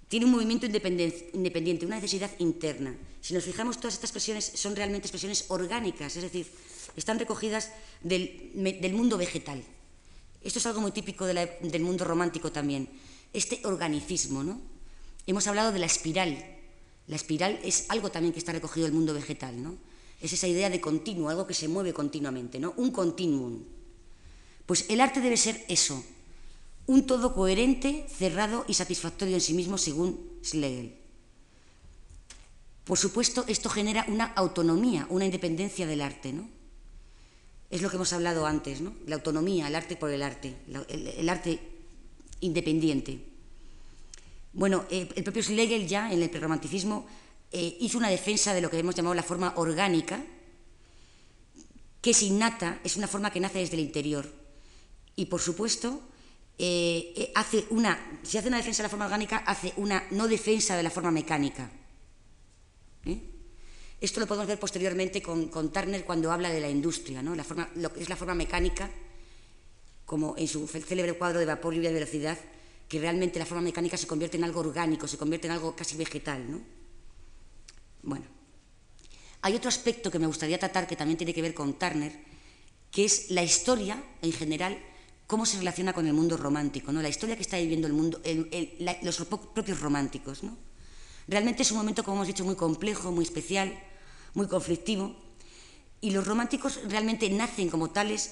tiene 0.08 0.26
un 0.26 0.32
movimiento 0.32 0.66
independiente, 0.66 1.86
una 1.86 1.96
necesidad 1.96 2.32
interna. 2.40 2.96
Si 3.22 3.34
nos 3.34 3.44
fijamos, 3.44 3.78
todas 3.78 3.96
estas 3.96 4.10
expresiones 4.10 4.52
son 4.56 4.76
realmente 4.76 5.08
expresiones 5.08 5.46
orgánicas, 5.50 6.16
es 6.16 6.24
decir, 6.24 6.48
están 6.96 7.20
recogidas 7.20 7.72
del, 8.02 8.52
del 8.54 8.94
mundo 8.94 9.18
vegetal. 9.18 9.64
Esto 10.42 10.60
es 10.60 10.66
algo 10.66 10.82
muy 10.82 10.92
típico 10.92 11.26
del 11.26 11.82
mundo 11.82 12.06
romántico 12.06 12.52
también, 12.52 12.88
este 13.34 13.60
organicismo. 13.66 14.44
¿no? 14.44 14.62
Hemos 15.26 15.46
hablado 15.48 15.72
de 15.72 15.80
la 15.80 15.86
espiral. 15.86 16.38
La 17.08 17.16
espiral 17.16 17.60
es 17.64 17.86
algo 17.90 18.10
también 18.10 18.34
que 18.34 18.40
está 18.40 18.54
recogido 18.54 18.88
en 18.88 18.94
el 18.94 18.98
mundo 18.98 19.14
vegetal. 19.14 19.62
¿no? 19.62 19.78
Es 20.22 20.32
esa 20.32 20.48
idea 20.48 20.70
de 20.70 20.80
continuo, 20.80 21.30
algo 21.30 21.46
que 21.46 21.54
se 21.54 21.68
mueve 21.68 21.94
continuamente, 21.94 22.60
¿no? 22.60 22.74
un 22.78 22.92
continuum. 22.92 23.64
Pues 24.66 24.86
el 24.90 25.02
arte 25.02 25.22
debe 25.22 25.38
ser 25.38 25.66
eso, 25.68 26.04
un 26.88 27.06
todo 27.06 27.36
coherente, 27.36 28.08
cerrado 28.10 28.66
y 28.68 28.74
satisfactorio 28.74 29.36
en 29.36 29.42
sí 29.42 29.54
mismo, 29.54 29.78
según 29.78 30.40
Schlegel. 30.44 30.96
Por 32.86 32.98
supuesto, 32.98 33.44
esto 33.48 33.70
genera 33.70 34.06
una 34.08 34.26
autonomía, 34.26 35.06
una 35.10 35.26
independencia 35.26 35.86
del 35.86 36.02
arte, 36.02 36.32
¿no? 36.32 36.48
Es 37.70 37.82
lo 37.82 37.90
que 37.90 37.98
hemos 37.98 38.14
hablado 38.14 38.48
antes, 38.48 38.80
¿no? 38.80 38.96
La 39.06 39.16
autonomía, 39.16 39.68
el 39.68 39.76
arte 39.76 39.98
por 39.98 40.10
el 40.10 40.24
arte, 40.24 40.56
el, 40.88 41.28
arte 41.28 41.60
independiente. 42.40 43.20
Bueno, 44.54 44.86
eh, 44.90 45.10
el 45.14 45.24
propio 45.26 45.44
Schlegel 45.44 45.86
ya 45.86 46.14
en 46.14 46.24
el 46.24 46.30
preromanticismo 46.30 47.06
eh, 47.52 47.76
hizo 47.82 47.98
una 47.98 48.08
defensa 48.08 48.54
de 48.54 48.62
lo 48.62 48.70
que 48.70 48.80
hemos 48.80 48.96
llamado 48.96 49.14
la 49.14 49.24
forma 49.24 49.54
orgánica, 49.58 50.24
que 52.02 52.12
es 52.12 52.24
innata, 52.24 52.80
es 52.86 52.96
una 52.96 53.10
forma 53.10 53.32
que 53.32 53.42
nace 53.42 53.60
desde 53.60 53.76
el 53.76 53.82
interior. 53.82 54.32
Y 55.18 55.26
por 55.26 55.42
supuesto, 55.42 56.02
eh, 56.60 57.32
hace 57.36 57.66
una, 57.70 58.20
si 58.24 58.38
hace 58.38 58.48
una 58.48 58.58
defensa 58.58 58.82
de 58.82 58.88
la 58.88 58.90
forma 58.90 59.06
orgánica, 59.06 59.38
hace 59.38 59.74
una 59.78 60.04
no 60.12 60.28
defensa 60.28 60.76
de 60.76 60.84
la 60.84 60.90
forma 60.90 61.12
mecánica. 61.12 61.70
Esto 64.00 64.20
lo 64.20 64.28
podemos 64.28 64.48
ver 64.48 64.60
posteriormente 64.60 65.22
con, 65.22 65.50
Turner 65.50 66.06
cuando 66.06 66.32
habla 66.32 66.50
de 66.50 66.62
la 66.62 66.70
industria, 66.70 67.24
¿no? 67.24 67.34
la 67.34 67.44
forma, 67.44 67.70
lo 67.76 67.92
que 67.92 68.02
es 68.02 68.10
la 68.10 68.16
forma 68.16 68.36
mecánica, 68.36 68.90
como 70.06 70.36
en 70.38 70.48
su 70.48 70.68
célebre 70.68 71.14
cuadro 71.14 71.40
de 71.40 71.46
vapor, 71.46 71.74
lluvia 71.74 71.90
de 71.90 71.96
velocidad, 71.96 72.38
que 72.88 73.00
realmente 73.00 73.40
la 73.40 73.46
forma 73.46 73.64
mecánica 73.64 73.98
se 73.98 74.08
convierte 74.08 74.38
en 74.38 74.44
algo 74.44 74.60
orgánico, 74.60 75.08
se 75.08 75.18
convierte 75.18 75.48
en 75.48 75.54
algo 75.54 75.76
casi 75.76 75.98
vegetal. 75.98 76.50
¿no? 76.50 76.62
Bueno, 78.04 78.26
hay 79.42 79.56
otro 79.56 79.70
aspecto 79.70 80.12
que 80.12 80.20
me 80.20 80.28
gustaría 80.28 80.60
tratar 80.60 80.88
que 80.88 80.96
también 80.96 81.18
tiene 81.18 81.34
que 81.34 81.42
ver 81.42 81.54
con 81.54 81.74
Turner, 81.80 82.14
que 82.92 83.04
es 83.04 83.32
la 83.32 83.44
historia 83.44 84.02
en 84.22 84.32
general, 84.32 84.78
cómo 85.28 85.46
se 85.46 85.58
relaciona 85.58 85.94
con 85.94 86.08
el 86.08 86.14
mundo 86.14 86.38
romántico, 86.38 86.92
¿no? 86.92 87.02
la 87.02 87.10
historia 87.10 87.36
que 87.36 87.42
está 87.42 87.58
viviendo 87.58 87.86
el 87.86 87.94
mundo, 87.94 88.22
los 89.04 89.18
propios 89.54 89.82
románticos. 89.82 90.42
¿no? 90.42 90.58
Realmente 91.28 91.64
es 91.64 91.72
un 91.72 91.78
momento, 91.78 92.04
como 92.04 92.18
hemos 92.18 92.28
dicho, 92.28 92.46
muy 92.46 92.56
complejo, 92.56 93.12
muy 93.12 93.26
especial, 93.26 93.78
muy 94.34 94.48
conflictivo, 94.48 95.16
y 96.00 96.12
los 96.12 96.26
románticos 96.26 96.80
realmente 96.88 97.30
nacen 97.30 97.70
como 97.70 97.90
tales 97.90 98.32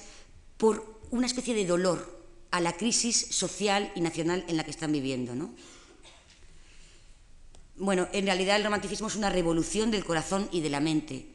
por 0.56 1.00
una 1.10 1.26
especie 1.26 1.54
de 1.54 1.66
dolor 1.66 2.16
a 2.50 2.60
la 2.60 2.72
crisis 2.72 3.26
social 3.30 3.92
y 3.94 4.00
nacional 4.00 4.44
en 4.48 4.56
la 4.56 4.64
que 4.64 4.70
están 4.70 4.92
viviendo. 4.92 5.34
¿no? 5.34 5.50
Bueno, 7.76 8.08
en 8.12 8.24
realidad 8.24 8.56
el 8.56 8.64
romanticismo 8.64 9.08
es 9.08 9.16
una 9.16 9.28
revolución 9.28 9.90
del 9.90 10.04
corazón 10.04 10.48
y 10.50 10.60
de 10.62 10.70
la 10.70 10.80
mente, 10.80 11.26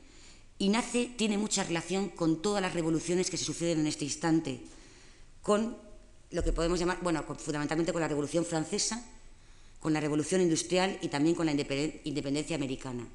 y 0.58 0.70
nace, 0.70 1.06
tiene 1.18 1.38
mucha 1.38 1.64
relación 1.64 2.10
con 2.10 2.42
todas 2.42 2.62
las 2.62 2.74
revoluciones 2.74 3.30
que 3.30 3.38
se 3.38 3.46
suceden 3.46 3.80
en 3.80 3.88
este 3.88 4.06
instante, 4.06 4.62
con 5.42 5.78
lo 6.32 6.44
que 6.44 6.54
podemos 6.54 6.80
llamar, 6.80 7.00
bueno, 7.02 7.24
fundamentalmente 7.38 7.92
con 7.92 8.02
la 8.02 8.08
Revolución 8.08 8.46
Francesa, 8.46 9.04
con 9.80 9.94
la 9.94 10.00
Revolución 10.00 10.42
Industrial 10.42 10.98
y 11.02 11.08
también 11.10 11.36
con 11.36 11.46
la 11.46 11.52
independencia 11.52 12.56
americana. 12.56 13.08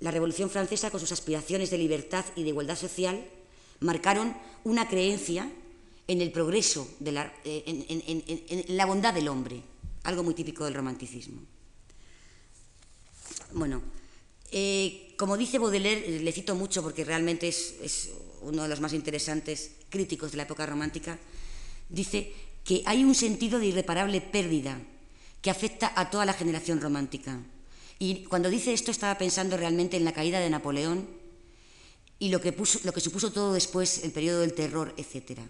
La 0.00 0.10
Revolución 0.10 0.50
Francesa, 0.50 0.90
con 0.90 1.00
sus 1.00 1.12
aspiraciones 1.12 1.70
de 1.70 1.78
libertad 1.78 2.24
y 2.36 2.42
de 2.42 2.48
igualdad 2.48 2.76
social, 2.76 3.24
marcaron 3.80 4.34
una 4.64 4.88
creencia 4.88 5.50
en 6.06 6.22
el 6.22 6.32
progreso, 6.32 6.88
de 7.00 7.12
la, 7.12 7.32
eh, 7.44 7.62
en, 7.66 8.76
la 8.76 8.86
bondad 8.86 9.12
del 9.12 9.28
hombre, 9.28 9.62
algo 10.04 10.22
muy 10.22 10.34
típico 10.34 10.64
del 10.64 10.74
romanticismo. 10.74 11.42
Bueno, 13.52 13.82
eh, 14.50 15.14
como 15.18 15.36
dice 15.36 15.58
Baudelaire, 15.58 16.20
le 16.20 16.32
cito 16.32 16.54
mucho 16.54 16.82
porque 16.82 17.04
realmente 17.04 17.48
es 17.48 18.10
uno 18.42 18.62
de 18.62 18.68
los 18.68 18.80
más 18.80 18.92
interesantes 18.92 19.72
críticos 19.88 20.30
de 20.30 20.36
la 20.38 20.42
época 20.44 20.66
romántica, 20.66 21.18
dice 21.88 22.32
que 22.64 22.82
hay 22.84 23.04
un 23.04 23.14
sentido 23.14 23.58
de 23.58 23.66
irreparable 23.66 24.20
pérdida 24.20 24.78
que 25.40 25.50
afecta 25.50 25.92
a 25.94 26.10
toda 26.10 26.26
la 26.26 26.32
generación 26.32 26.80
romántica. 26.80 27.40
Y 27.98 28.24
cuando 28.24 28.50
dice 28.50 28.72
esto 28.72 28.90
estaba 28.90 29.18
pensando 29.18 29.56
realmente 29.56 29.96
en 29.96 30.04
la 30.04 30.12
caída 30.12 30.40
de 30.40 30.50
Napoleón 30.50 31.08
y 32.18 32.30
lo 32.30 32.40
que, 32.40 32.52
supuso 33.00 33.32
todo 33.32 33.52
después, 33.52 34.04
el 34.04 34.12
periodo 34.12 34.40
del 34.40 34.54
terror, 34.54 34.94
etc. 34.96 35.40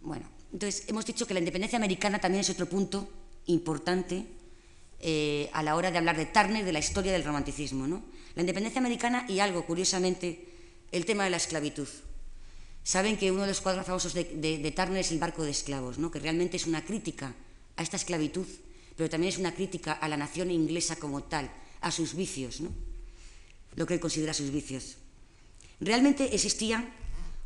Bueno, 0.00 0.28
entonces 0.52 0.84
hemos 0.88 1.04
dicho 1.04 1.26
que 1.26 1.34
la 1.34 1.40
independencia 1.40 1.76
americana 1.76 2.18
también 2.18 2.40
es 2.40 2.50
otro 2.50 2.66
punto 2.66 3.08
importante 3.46 4.26
eh, 5.00 5.50
a 5.52 5.62
la 5.62 5.76
hora 5.76 5.90
de 5.90 5.98
hablar 5.98 6.16
de 6.16 6.26
Turner, 6.26 6.64
de 6.64 6.72
la 6.72 6.78
historia 6.78 7.12
del 7.12 7.24
romanticismo. 7.24 7.86
¿no? 7.86 8.02
La 8.34 8.42
independencia 8.42 8.80
americana 8.80 9.26
y 9.28 9.40
algo, 9.40 9.66
curiosamente, 9.66 10.51
el 10.92 11.04
tema 11.06 11.24
de 11.24 11.30
la 11.30 11.38
esclavitud. 11.38 11.88
Saben 12.84 13.16
que 13.16 13.32
uno 13.32 13.42
de 13.42 13.48
los 13.48 13.60
cuadros 13.60 13.86
famosos 13.86 14.12
de, 14.14 14.24
de 14.24 15.00
es 15.00 15.10
el 15.12 15.18
barco 15.18 15.42
de 15.42 15.50
esclavos, 15.50 15.98
¿no? 15.98 16.10
que 16.10 16.18
realmente 16.18 16.56
es 16.56 16.66
una 16.66 16.84
crítica 16.84 17.34
a 17.76 17.82
esta 17.82 17.96
esclavitud, 17.96 18.46
pero 18.96 19.08
también 19.08 19.32
es 19.32 19.38
una 19.38 19.54
crítica 19.54 19.92
a 19.92 20.08
la 20.08 20.16
nación 20.16 20.50
inglesa 20.50 20.96
como 20.96 21.22
tal, 21.22 21.50
a 21.80 21.90
sus 21.90 22.14
vicios, 22.14 22.60
¿no? 22.60 22.70
lo 23.76 23.86
que 23.86 23.94
él 23.94 24.00
considera 24.00 24.34
sus 24.34 24.50
vicios. 24.50 24.96
Realmente 25.80 26.34
existía 26.34 26.92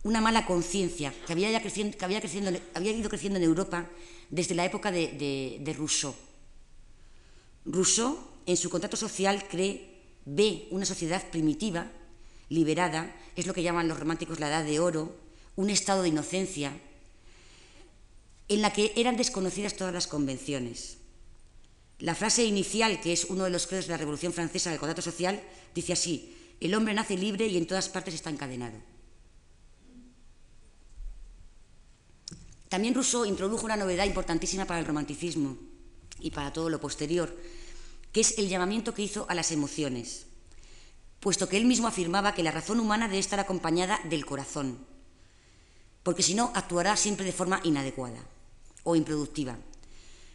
una 0.03 0.21
mala 0.21 0.47
conciencia 0.47 1.13
que, 1.27 1.33
había, 1.33 1.61
que 1.61 1.99
había, 2.01 2.19
ido 2.93 3.09
creciendo 3.09 3.39
en 3.39 3.45
Europa 3.45 3.89
desde 4.31 4.55
la 4.55 4.65
época 4.65 4.91
de, 4.91 5.59
de 5.61 5.73
Rousseau. 5.73 6.15
Rousseau, 7.65 8.19
en 8.47 8.57
su 8.57 8.71
contrato 8.71 8.97
social, 8.97 9.47
cree, 9.49 9.97
ve 10.25 10.69
una 10.71 10.87
sociedad 10.87 11.23
primitiva, 11.31 11.91
liberada, 12.49 13.15
es 13.37 13.47
lo 13.47 13.55
que 13.55 13.63
llaman 13.63 13.89
los 13.89 13.99
románticos 13.99 14.41
la 14.41 14.49
edad 14.49 14.65
de 14.65 14.81
oro, 14.81 15.17
un 15.57 15.71
estado 15.71 16.03
de 16.03 16.09
inocencia, 16.09 16.73
en 18.49 18.63
la 18.63 18.73
que 18.73 18.93
eran 18.97 19.17
desconocidas 19.17 19.75
todas 19.75 19.93
las 19.93 20.07
convenciones. 20.07 20.99
La 21.99 22.15
frase 22.15 22.45
inicial, 22.45 23.01
que 23.01 23.13
es 23.13 23.25
uno 23.25 23.45
de 23.45 23.51
los 23.51 23.67
credos 23.67 23.87
de 23.87 23.93
la 23.93 23.97
Revolución 23.97 24.33
Francesa 24.33 24.71
del 24.71 24.79
contrato 24.79 25.03
social, 25.03 25.43
dice 25.75 25.95
así, 25.95 26.37
el 26.61 26.75
hombre 26.75 26.95
nace 26.95 27.17
libre 27.17 27.47
y 27.47 27.57
en 27.57 27.67
todas 27.67 27.89
partes 27.89 28.15
está 28.15 28.31
encadenado. 28.31 28.77
También 32.69 32.95
Rousseau 32.95 33.25
introdujo 33.25 33.65
una 33.65 33.77
novedad 33.77 34.05
importantísima 34.05 34.67
para 34.67 34.81
el 34.81 34.87
romanticismo 34.87 35.57
y 36.21 36.31
para 36.31 36.53
todo 36.53 36.69
lo 36.69 36.81
posterior, 36.81 37.35
que 38.13 38.21
es 38.21 38.39
el 38.39 38.49
llamamiento 38.49 38.95
que 38.95 39.03
hizo 39.03 39.27
a 39.29 39.35
las 39.35 39.53
emociones, 39.53 40.26
puesto 41.20 41.48
que 41.48 41.57
él 41.57 41.64
mismo 41.64 41.88
afirmaba 41.88 42.35
que 42.35 42.42
la 42.42 42.50
razón 42.50 42.81
humana 42.81 43.09
debe 43.09 43.18
estar 43.18 43.40
acompañada 43.40 44.00
del 44.05 44.26
corazón, 44.26 44.79
porque 46.02 46.22
si 46.22 46.35
no 46.35 46.52
actuará 46.55 46.96
siempre 46.96 47.26
de 47.26 47.33
forma 47.33 47.61
inadecuada 47.64 48.20
o 48.85 48.96
improductiva. 48.96 49.57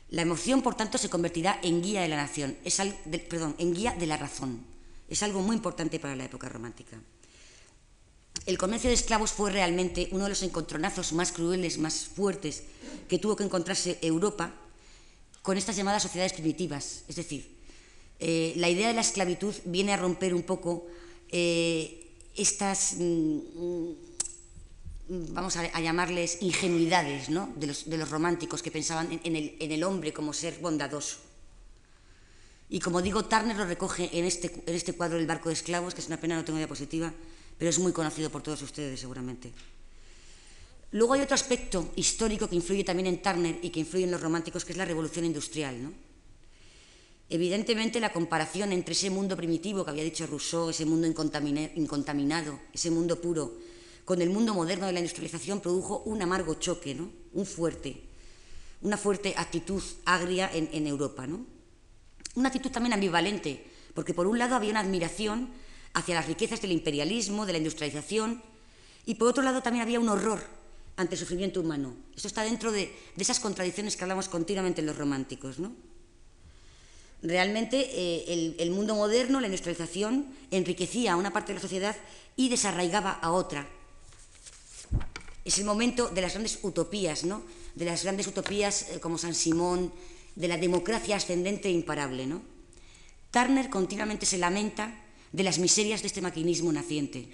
La 0.09 0.23
emoción, 0.23 0.61
por 0.61 0.75
tanto, 0.75 0.97
se 0.97 1.09
convertirá 1.09 1.59
en 1.63 1.81
guía 1.81 2.01
de 2.01 2.09
la 2.09 2.17
nación, 2.17 2.57
es 2.65 2.81
perdón, 3.29 3.55
en 3.57 3.73
guía 3.73 3.95
de 3.95 4.07
la 4.07 4.17
razón. 4.17 4.65
Es 5.07 5.23
algo 5.23 5.41
muy 5.41 5.55
importante 5.55 5.99
para 5.99 6.17
la 6.17 6.25
época 6.25 6.49
romántica. 6.49 6.97
El 8.45 8.57
comercio 8.57 8.89
de 8.89 8.95
esclavos 8.95 9.31
fue 9.31 9.51
realmente 9.51 10.09
uno 10.11 10.23
de 10.23 10.31
los 10.31 10.43
encontronazos 10.43 11.13
más 11.13 11.31
crueles, 11.31 11.77
más 11.77 12.05
fuertes 12.05 12.63
que 13.07 13.19
tuvo 13.19 13.35
que 13.35 13.43
encontrarse 13.43 13.99
Europa 14.01 14.53
con 15.41 15.57
estas 15.57 15.75
llamadas 15.75 16.03
sociedades 16.03 16.33
primitivas. 16.33 17.03
Es 17.07 17.15
decir, 17.15 17.60
eh, 18.21 18.53
la 18.55 18.69
idea 18.69 18.87
de 18.87 18.93
la 18.93 19.01
esclavitud 19.01 19.55
viene 19.65 19.93
a 19.93 19.97
romper 19.97 20.35
un 20.35 20.43
poco 20.43 20.85
eh, 21.29 22.05
estas 22.35 22.93
mm, 22.99 23.33
vamos 25.33 25.57
a, 25.57 25.79
llamarles 25.81 26.37
ingenuidades 26.41 27.29
¿no? 27.29 27.51
de, 27.55 27.65
los, 27.65 28.09
románticos 28.09 28.61
que 28.61 28.69
pensaban 28.69 29.19
en, 29.23 29.71
el, 29.71 29.83
hombre 29.83 30.13
como 30.13 30.33
ser 30.33 30.59
bondadoso. 30.59 31.17
Y 32.69 32.79
como 32.79 33.01
digo, 33.01 33.25
Turner 33.25 33.57
lo 33.57 33.65
recoge 33.65 34.09
en 34.13 34.23
este, 34.23 34.53
en 34.67 34.75
este 34.75 34.93
cuadro 34.93 35.17
El 35.17 35.25
barco 35.25 35.49
de 35.49 35.53
esclavos, 35.53 35.95
que 35.95 36.01
es 36.01 36.07
una 36.07 36.21
pena, 36.21 36.35
no 36.35 36.45
tengo 36.45 36.59
diapositiva, 36.59 37.11
pero 37.57 37.69
es 37.69 37.79
muy 37.79 37.91
conocido 37.91 38.29
por 38.29 38.43
todos 38.43 38.61
ustedes 38.61 38.99
seguramente. 38.99 39.51
Luego 40.91 41.13
hay 41.13 41.21
otro 41.21 41.35
aspecto 41.35 41.91
histórico 41.95 42.47
que 42.47 42.55
influye 42.55 42.83
también 42.83 43.07
en 43.07 43.21
Turner 43.21 43.57
y 43.63 43.71
que 43.71 43.79
influye 43.79 44.05
en 44.05 44.11
los 44.11 44.21
románticos, 44.21 44.63
que 44.63 44.73
es 44.73 44.77
la 44.77 44.85
revolución 44.85 45.25
industrial. 45.25 45.81
¿no? 45.81 46.10
Evidentemente 47.31 48.01
la 48.01 48.11
comparación 48.11 48.73
entre 48.73 48.91
ese 48.91 49.09
mundo 49.09 49.37
primitivo 49.37 49.85
que 49.85 49.91
había 49.91 50.03
dicho 50.03 50.27
Rousseau, 50.27 50.69
ese 50.69 50.83
mundo 50.83 51.07
incontaminado, 51.07 52.59
ese 52.73 52.91
mundo 52.91 53.21
puro, 53.21 53.55
con 54.03 54.21
el 54.21 54.29
mundo 54.29 54.53
moderno 54.53 54.85
de 54.85 54.91
la 54.91 54.99
industrialización 54.99 55.61
produjo 55.61 56.03
un 56.03 56.21
amargo 56.21 56.55
choque, 56.55 56.93
¿no? 56.93 57.09
un 57.31 57.45
fuerte, 57.45 58.03
una 58.81 58.97
fuerte 58.97 59.33
actitud 59.37 59.81
agria 60.03 60.51
en, 60.51 60.85
Europa. 60.85 61.25
¿no? 61.25 61.45
Una 62.35 62.49
actitud 62.49 62.69
también 62.69 62.91
ambivalente, 62.91 63.63
porque 63.93 64.13
por 64.13 64.27
un 64.27 64.37
lado 64.37 64.55
había 64.55 64.71
una 64.71 64.81
admiración 64.81 65.51
hacia 65.93 66.15
las 66.15 66.27
riquezas 66.27 66.61
del 66.61 66.73
imperialismo, 66.73 67.45
de 67.45 67.53
la 67.53 67.59
industrialización, 67.59 68.43
y 69.05 69.15
por 69.15 69.29
otro 69.29 69.41
lado 69.41 69.63
también 69.63 69.83
había 69.83 70.01
un 70.01 70.09
horror 70.09 70.43
ante 70.97 71.15
el 71.15 71.19
sufrimiento 71.19 71.61
humano. 71.61 71.95
Esto 72.13 72.27
está 72.27 72.43
dentro 72.43 72.73
de, 72.73 72.93
esas 73.15 73.39
contradicciones 73.39 73.95
que 73.95 74.03
hablamos 74.03 74.27
continuamente 74.27 74.81
en 74.81 74.87
los 74.87 74.97
románticos. 74.97 75.59
¿no? 75.59 75.71
Realmente 77.23 77.77
eh, 77.77 78.55
el, 78.57 78.71
mundo 78.71 78.95
moderno, 78.95 79.39
la 79.39 79.47
industrialización, 79.47 80.25
enriquecía 80.49 81.13
a 81.13 81.17
una 81.17 81.31
parte 81.31 81.53
de 81.53 81.55
la 81.55 81.61
sociedad 81.61 81.95
y 82.35 82.49
desarraigaba 82.49 83.11
a 83.11 83.31
otra. 83.31 83.67
Es 85.45 85.59
el 85.59 85.65
momento 85.65 86.09
de 86.09 86.21
las 86.21 86.33
grandes 86.33 86.59
utopías, 86.63 87.23
¿no? 87.23 87.43
de 87.75 87.85
las 87.85 88.03
grandes 88.03 88.25
utopías 88.25 88.89
eh, 88.89 88.99
como 88.99 89.19
San 89.19 89.35
Simón, 89.35 89.93
de 90.35 90.47
la 90.47 90.57
democracia 90.57 91.15
ascendente 91.15 91.67
e 91.67 91.71
imparable. 91.71 92.25
¿no? 92.25 92.41
Turner 93.29 93.69
continuamente 93.69 94.25
se 94.25 94.39
lamenta 94.39 95.05
de 95.31 95.43
las 95.43 95.59
miserias 95.59 96.01
de 96.01 96.07
este 96.07 96.21
maquinismo 96.21 96.71
naciente. 96.71 97.29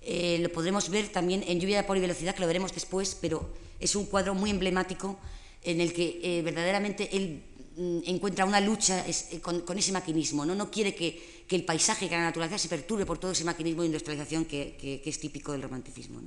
Eh, 0.00 0.38
lo 0.40 0.48
podremos 0.48 0.88
ver 0.88 1.08
también 1.08 1.44
en 1.46 1.60
Lluvia 1.60 1.86
por 1.86 2.00
velocidad, 2.00 2.34
que 2.34 2.40
lo 2.40 2.46
veremos 2.46 2.72
después, 2.72 3.14
pero 3.20 3.46
es 3.78 3.94
un 3.94 4.06
cuadro 4.06 4.34
muy 4.34 4.48
emblemático 4.48 5.18
en 5.62 5.80
el 5.80 5.92
que 5.92 6.42
verdaderamente 6.44 7.16
él 7.16 7.42
encuentra 7.76 8.44
una 8.44 8.60
lucha 8.60 9.04
eh, 9.06 9.40
con, 9.40 9.78
ese 9.78 9.92
maquinismo. 9.92 10.44
¿no? 10.44 10.54
no 10.54 10.70
quiere 10.70 10.94
que, 10.94 11.44
el 11.48 11.64
paisaje, 11.64 12.08
que 12.08 12.16
la 12.16 12.22
naturaleza 12.22 12.58
se 12.58 12.68
perturbe 12.68 13.06
por 13.06 13.18
todo 13.18 13.32
ese 13.32 13.44
maquinismo 13.44 13.82
de 13.82 13.86
industrialización 13.86 14.44
que, 14.44 15.02
es 15.04 15.20
típico 15.20 15.52
del 15.52 15.62
romanticismo. 15.62 16.20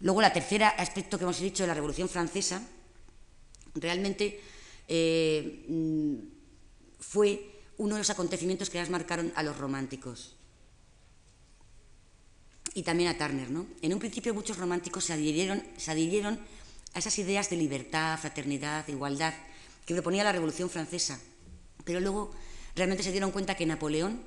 Luego, 0.00 0.20
la 0.20 0.32
tercera 0.32 0.68
aspecto 0.68 1.18
que 1.18 1.24
hemos 1.24 1.40
dicho 1.40 1.62
de 1.62 1.68
la 1.68 1.74
Revolución 1.74 2.08
Francesa, 2.08 2.62
realmente 3.74 4.40
mm, 5.68 6.14
fue 7.00 7.50
uno 7.78 7.94
de 7.94 8.00
los 8.00 8.10
acontecimientos 8.10 8.70
que 8.70 8.78
más 8.78 8.90
marcaron 8.90 9.32
a 9.34 9.42
los 9.42 9.56
románticos 9.56 10.36
y 12.74 12.82
también 12.82 13.08
a 13.08 13.18
Turner. 13.18 13.50
¿no? 13.50 13.66
En 13.82 13.94
un 13.94 14.00
principio 14.00 14.34
muchos 14.34 14.58
románticos 14.58 15.04
se 15.04 15.12
adhirieron 15.12 16.38
a 16.92 16.98
esas 16.98 17.18
ideas 17.18 17.50
de 17.50 17.56
libertad, 17.56 18.18
fraternidad, 18.18 18.86
igualdad 18.88 19.34
que 19.86 19.94
proponía 19.94 20.24
la 20.24 20.32
Revolución 20.32 20.70
Francesa, 20.70 21.20
pero 21.84 22.00
luego 22.00 22.32
realmente 22.74 23.02
se 23.02 23.12
dieron 23.12 23.30
cuenta 23.30 23.56
que 23.56 23.66
Napoleón 23.66 24.22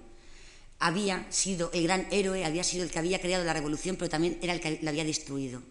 había 0.80 1.26
sido 1.32 1.72
el 1.74 1.84
gran 1.84 2.08
héroe, 2.12 2.46
había 2.46 2.63
sido 2.63 2.84
el 2.84 2.91
que 2.91 3.00
había 3.00 3.20
creado 3.20 3.43
la 3.43 3.54
revolución, 3.54 3.96
pero 3.96 4.10
también 4.10 4.38
era 4.41 4.54
el 4.54 4.62
que 4.62 4.80
la 4.82 4.91
había 4.91 5.04
destruido. 5.04 5.63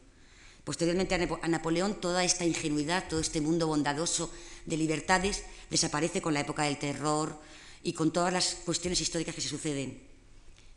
Posteriormente 0.64 1.14
a 1.14 1.48
Napoleón 1.48 2.00
toda 2.00 2.24
esta 2.24 2.44
ingenuidad, 2.44 3.08
todo 3.08 3.20
este 3.20 3.40
mundo 3.40 3.68
bondadoso 3.68 4.32
de 4.64 4.76
libertades 4.76 5.44
desaparece 5.70 6.20
con 6.20 6.34
la 6.34 6.40
época 6.40 6.64
del 6.64 6.76
terror, 6.76 7.38
y 7.86 7.92
con 7.92 8.10
todas 8.10 8.32
las 8.32 8.56
cuestiones 8.64 9.00
históricas 9.00 9.32
que 9.32 9.40
se 9.40 9.48
suceden. 9.48 10.02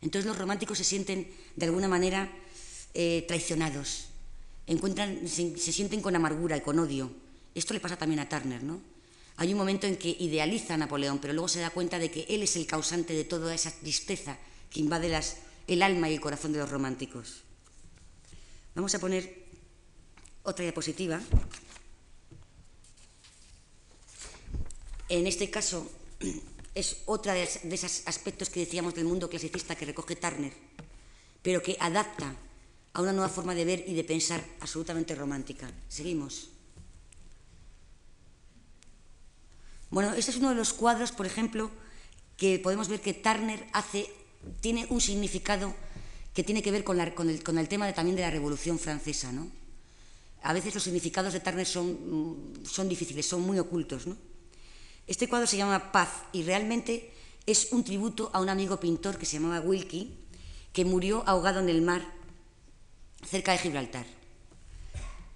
Entonces 0.00 0.26
los 0.26 0.38
románticos 0.38 0.78
se 0.78 0.84
sienten 0.84 1.28
de 1.56 1.66
alguna 1.66 1.88
manera 1.88 2.30
eh, 2.94 3.24
traicionados, 3.26 4.06
encuentran, 4.68 5.26
se, 5.26 5.58
sienten 5.58 6.02
con 6.02 6.14
amargura 6.14 6.56
y 6.56 6.60
con 6.60 6.78
odio. 6.78 7.10
Esto 7.52 7.74
le 7.74 7.80
pasa 7.80 7.96
también 7.96 8.20
a 8.20 8.28
Turner, 8.28 8.62
¿no? 8.62 8.80
Hay 9.40 9.52
un 9.52 9.58
momento 9.58 9.86
en 9.86 9.96
que 9.96 10.14
idealiza 10.20 10.74
a 10.74 10.76
Napoleón, 10.76 11.18
pero 11.18 11.32
luego 11.32 11.48
se 11.48 11.60
da 11.60 11.70
cuenta 11.70 11.98
de 11.98 12.10
que 12.10 12.26
él 12.28 12.42
es 12.42 12.56
el 12.56 12.66
causante 12.66 13.14
de 13.14 13.24
toda 13.24 13.54
esa 13.54 13.70
tristeza 13.70 14.36
que 14.68 14.80
invade 14.80 15.08
el 15.66 15.80
alma 15.80 16.10
y 16.10 16.14
el 16.14 16.20
corazón 16.20 16.52
de 16.52 16.58
los 16.58 16.68
románticos. 16.68 17.40
Vamos 18.74 18.94
a 18.94 18.98
poner 18.98 19.46
otra 20.42 20.62
diapositiva. 20.62 21.18
En 25.08 25.26
este 25.26 25.48
caso 25.48 25.90
es 26.74 26.98
otra 27.06 27.32
de, 27.32 27.44
esos 27.44 28.02
aspectos 28.04 28.50
que 28.50 28.60
decíamos 28.60 28.94
del 28.94 29.06
mundo 29.06 29.30
clasicista 29.30 29.74
que 29.74 29.86
recoge 29.86 30.16
Turner, 30.16 30.52
pero 31.40 31.62
que 31.62 31.78
adapta 31.80 32.36
a 32.92 33.00
una 33.00 33.14
nueva 33.14 33.30
forma 33.30 33.54
de 33.54 33.64
ver 33.64 33.84
y 33.86 33.94
de 33.94 34.04
pensar 34.04 34.44
absolutamente 34.60 35.14
romántica. 35.14 35.72
Seguimos. 35.88 36.59
Bueno, 39.90 40.14
este 40.14 40.30
es 40.30 40.36
uno 40.36 40.50
de 40.50 40.54
los 40.54 40.72
cuadros, 40.72 41.10
por 41.10 41.26
ejemplo, 41.26 41.70
que 42.36 42.58
podemos 42.60 42.88
ver 42.88 43.00
que 43.00 43.12
Turner 43.12 43.66
hace, 43.72 44.08
tiene 44.60 44.86
un 44.88 45.00
significado 45.00 45.74
que 46.32 46.44
tiene 46.44 46.62
que 46.62 46.70
ver 46.70 46.84
con, 46.84 47.00
el, 47.00 47.68
tema 47.68 47.92
también 47.92 48.16
de 48.16 48.22
la 48.22 48.30
Revolución 48.30 48.78
Francesa. 48.78 49.32
¿no? 49.32 49.50
A 50.42 50.52
veces 50.52 50.72
los 50.74 50.84
significados 50.84 51.32
de 51.32 51.40
Turner 51.40 51.66
son, 51.66 52.54
son 52.64 52.88
difíciles, 52.88 53.26
son 53.26 53.42
muy 53.42 53.58
ocultos. 53.58 54.06
¿no? 54.06 54.16
Este 55.08 55.28
cuadro 55.28 55.48
se 55.48 55.56
llama 55.56 55.90
Paz 55.90 56.08
y 56.32 56.44
realmente 56.44 57.12
es 57.44 57.72
un 57.72 57.82
tributo 57.82 58.30
a 58.32 58.40
un 58.40 58.48
amigo 58.48 58.78
pintor 58.78 59.18
que 59.18 59.26
se 59.26 59.38
llamaba 59.38 59.60
Wilkie, 59.60 60.14
que 60.72 60.84
murió 60.84 61.24
ahogado 61.26 61.58
en 61.58 61.68
el 61.68 61.82
mar 61.82 62.14
cerca 63.28 63.52
de 63.52 63.58
Gibraltar. 63.58 64.06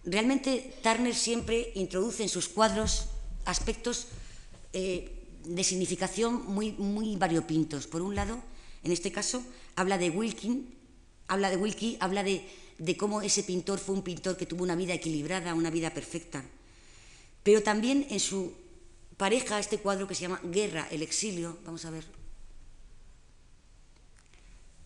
Realmente 0.05 0.77
Turner 0.81 1.15
siempre 1.15 1.73
introduce 1.75 2.23
en 2.23 2.29
sus 2.29 2.49
cuadros 2.49 3.07
aspectos 3.47 4.07
eh, 4.75 5.25
de 5.45 5.65
significación 5.65 6.45
muy, 6.47 6.73
muy 6.73 7.17
variopintos. 7.17 7.87
Por 7.87 8.03
un 8.03 8.15
lado, 8.15 8.43
en 8.83 8.93
este 8.93 9.13
caso, 9.13 9.43
habla 9.77 9.99
de 9.99 10.11
Wilkie, 10.11 10.67
habla 11.29 11.51
de 11.51 11.57
Wilkie, 11.57 11.97
habla 12.01 12.23
de, 12.23 12.45
de 12.79 12.97
cómo 12.97 13.23
ese 13.23 13.43
pintor 13.43 13.79
fue 13.79 13.95
un 13.95 14.03
pintor 14.03 14.37
que 14.37 14.47
tuvo 14.47 14.65
una 14.65 14.77
vida 14.77 14.95
equilibrada, 14.95 15.55
una 15.55 15.71
vida 15.71 15.95
perfecta. 15.95 16.45
Pero 17.43 17.63
también 17.63 18.07
en 18.11 18.21
su 18.21 18.53
pareja 19.17 19.59
este 19.59 19.79
cuadro 19.79 20.09
que 20.09 20.15
se 20.15 20.23
llama 20.23 20.41
Guerra, 20.45 20.89
el 20.91 21.03
exilio. 21.03 21.59
Vamos 21.65 21.85
a 21.85 21.91
ver. 21.91 22.05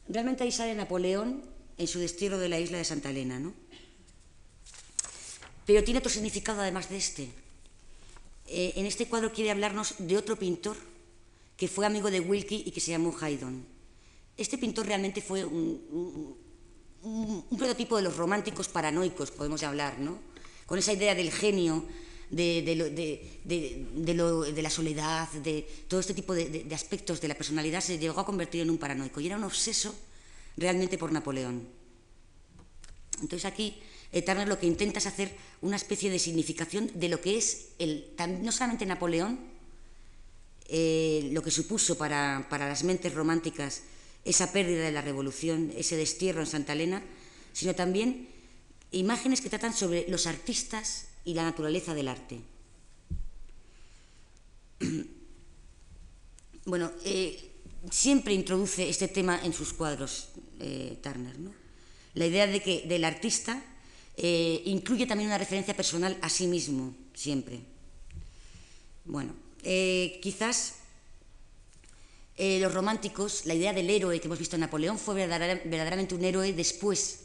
Realmente 0.08 0.44
ahí 0.44 0.52
sale 0.52 0.74
Napoleón 0.74 1.42
en 1.76 1.86
su 1.86 1.98
destierro 1.98 2.38
de 2.38 2.48
la 2.48 2.58
isla 2.58 2.78
de 2.78 2.84
Santa 2.84 3.10
Elena, 3.10 3.38
¿no? 3.38 3.54
Pero 5.66 5.84
tiene 5.84 5.98
otro 5.98 6.10
significado 6.10 6.62
además 6.62 6.88
de 6.88 6.96
este. 6.96 7.28
Eh, 8.50 8.72
en 8.76 8.86
este 8.86 9.06
cuadro 9.06 9.30
quiere 9.30 9.50
hablarnos 9.50 9.94
de 9.98 10.16
otro 10.16 10.36
pintor 10.36 10.76
que 11.56 11.68
fue 11.68 11.84
amigo 11.84 12.10
de 12.10 12.20
Wilkie 12.20 12.62
y 12.64 12.70
que 12.70 12.80
se 12.80 12.92
llamó 12.92 13.14
Haydn. 13.20 13.66
Este 14.36 14.56
pintor 14.56 14.86
realmente 14.86 15.20
fue 15.20 15.44
un, 15.44 16.36
prototipo 17.58 17.96
de 17.96 18.02
los 18.02 18.16
románticos 18.16 18.68
paranoicos, 18.68 19.32
podemos 19.32 19.62
hablar, 19.64 19.98
¿no? 19.98 20.18
Con 20.64 20.78
esa 20.78 20.92
idea 20.92 21.14
del 21.14 21.30
genio, 21.30 21.84
de, 22.30 22.62
la 24.62 24.70
soledad, 24.70 25.28
de 25.32 25.66
todo 25.88 26.00
este 26.00 26.14
tipo 26.14 26.32
de, 26.34 26.66
aspectos 26.72 27.20
de 27.20 27.28
la 27.28 27.34
personalidad, 27.34 27.80
se 27.80 27.98
llegó 27.98 28.20
a 28.20 28.26
convertir 28.26 28.62
en 28.62 28.70
un 28.70 28.78
paranoico 28.78 29.20
y 29.20 29.26
era 29.26 29.36
un 29.36 29.44
obseso 29.44 29.94
realmente 30.56 30.96
por 30.96 31.12
Napoleón. 31.12 31.66
Entonces 33.20 33.44
aquí 33.44 33.76
Turner 34.12 34.48
lo 34.48 34.58
que 34.58 34.66
intenta 34.66 34.98
es 34.98 35.06
hacer 35.06 35.34
una 35.60 35.76
especie 35.76 36.10
de 36.10 36.18
significación 36.18 36.90
de 36.94 37.08
lo 37.08 37.20
que 37.20 37.36
es 37.36 37.68
el, 37.78 38.10
no 38.40 38.52
solamente 38.52 38.86
Napoleón, 38.86 39.38
eh, 40.68 41.28
lo 41.32 41.42
que 41.42 41.50
supuso 41.50 41.96
para, 41.96 42.46
para 42.50 42.68
las 42.68 42.84
mentes 42.84 43.14
románticas 43.14 43.82
esa 44.24 44.52
pérdida 44.52 44.84
de 44.84 44.92
la 44.92 45.00
revolución, 45.00 45.72
ese 45.76 45.96
destierro 45.96 46.40
en 46.40 46.46
Santa 46.46 46.74
Elena, 46.74 47.02
sino 47.52 47.74
también 47.74 48.28
imágenes 48.92 49.40
que 49.40 49.48
tratan 49.48 49.72
sobre 49.72 50.06
los 50.08 50.26
artistas 50.26 51.06
y 51.24 51.34
la 51.34 51.44
naturaleza 51.44 51.94
del 51.94 52.08
arte. 52.08 52.40
Bueno, 56.68 56.92
eh, 57.02 57.48
siempre 57.90 58.34
introduce 58.34 58.90
este 58.90 59.08
tema 59.08 59.40
en 59.42 59.54
sus 59.54 59.72
cuadros 59.72 60.28
eh, 60.60 60.98
Turner. 61.02 61.34
La 62.12 62.26
idea 62.26 62.46
de 62.46 62.60
que 62.60 62.84
del 62.86 63.04
artista 63.04 63.64
eh, 64.18 64.62
incluye 64.66 65.06
también 65.06 65.28
una 65.28 65.38
referencia 65.38 65.74
personal 65.74 66.18
a 66.20 66.28
sí 66.28 66.46
mismo, 66.46 66.94
siempre. 67.14 67.60
Bueno, 69.04 69.32
quizás 69.62 70.74
los 72.36 72.74
románticos, 72.74 73.46
la 73.46 73.54
idea 73.54 73.72
del 73.72 73.88
héroe 73.88 74.20
que 74.20 74.26
hemos 74.26 74.38
visto 74.38 74.56
en 74.56 74.60
Napoleón 74.60 74.98
fue 74.98 75.14
verdaderamente 75.14 76.14
un 76.14 76.24
héroe 76.24 76.52
después 76.52 77.20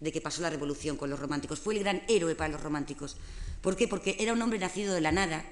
de 0.00 0.12
que 0.12 0.20
pasó 0.20 0.42
la 0.42 0.50
revolución 0.50 0.96
con 0.96 1.10
los 1.10 1.18
románticos. 1.18 1.60
Fue 1.60 1.74
el 1.74 1.80
gran 1.80 2.02
héroe 2.08 2.34
para 2.34 2.52
los 2.52 2.62
románticos. 2.62 3.16
¿Por 3.60 3.76
qué? 3.76 3.88
Porque 3.88 4.16
era 4.18 4.32
un 4.32 4.42
hombre 4.42 4.58
nacido 4.58 4.94
de 4.94 5.00
la 5.00 5.12
nada 5.12 5.44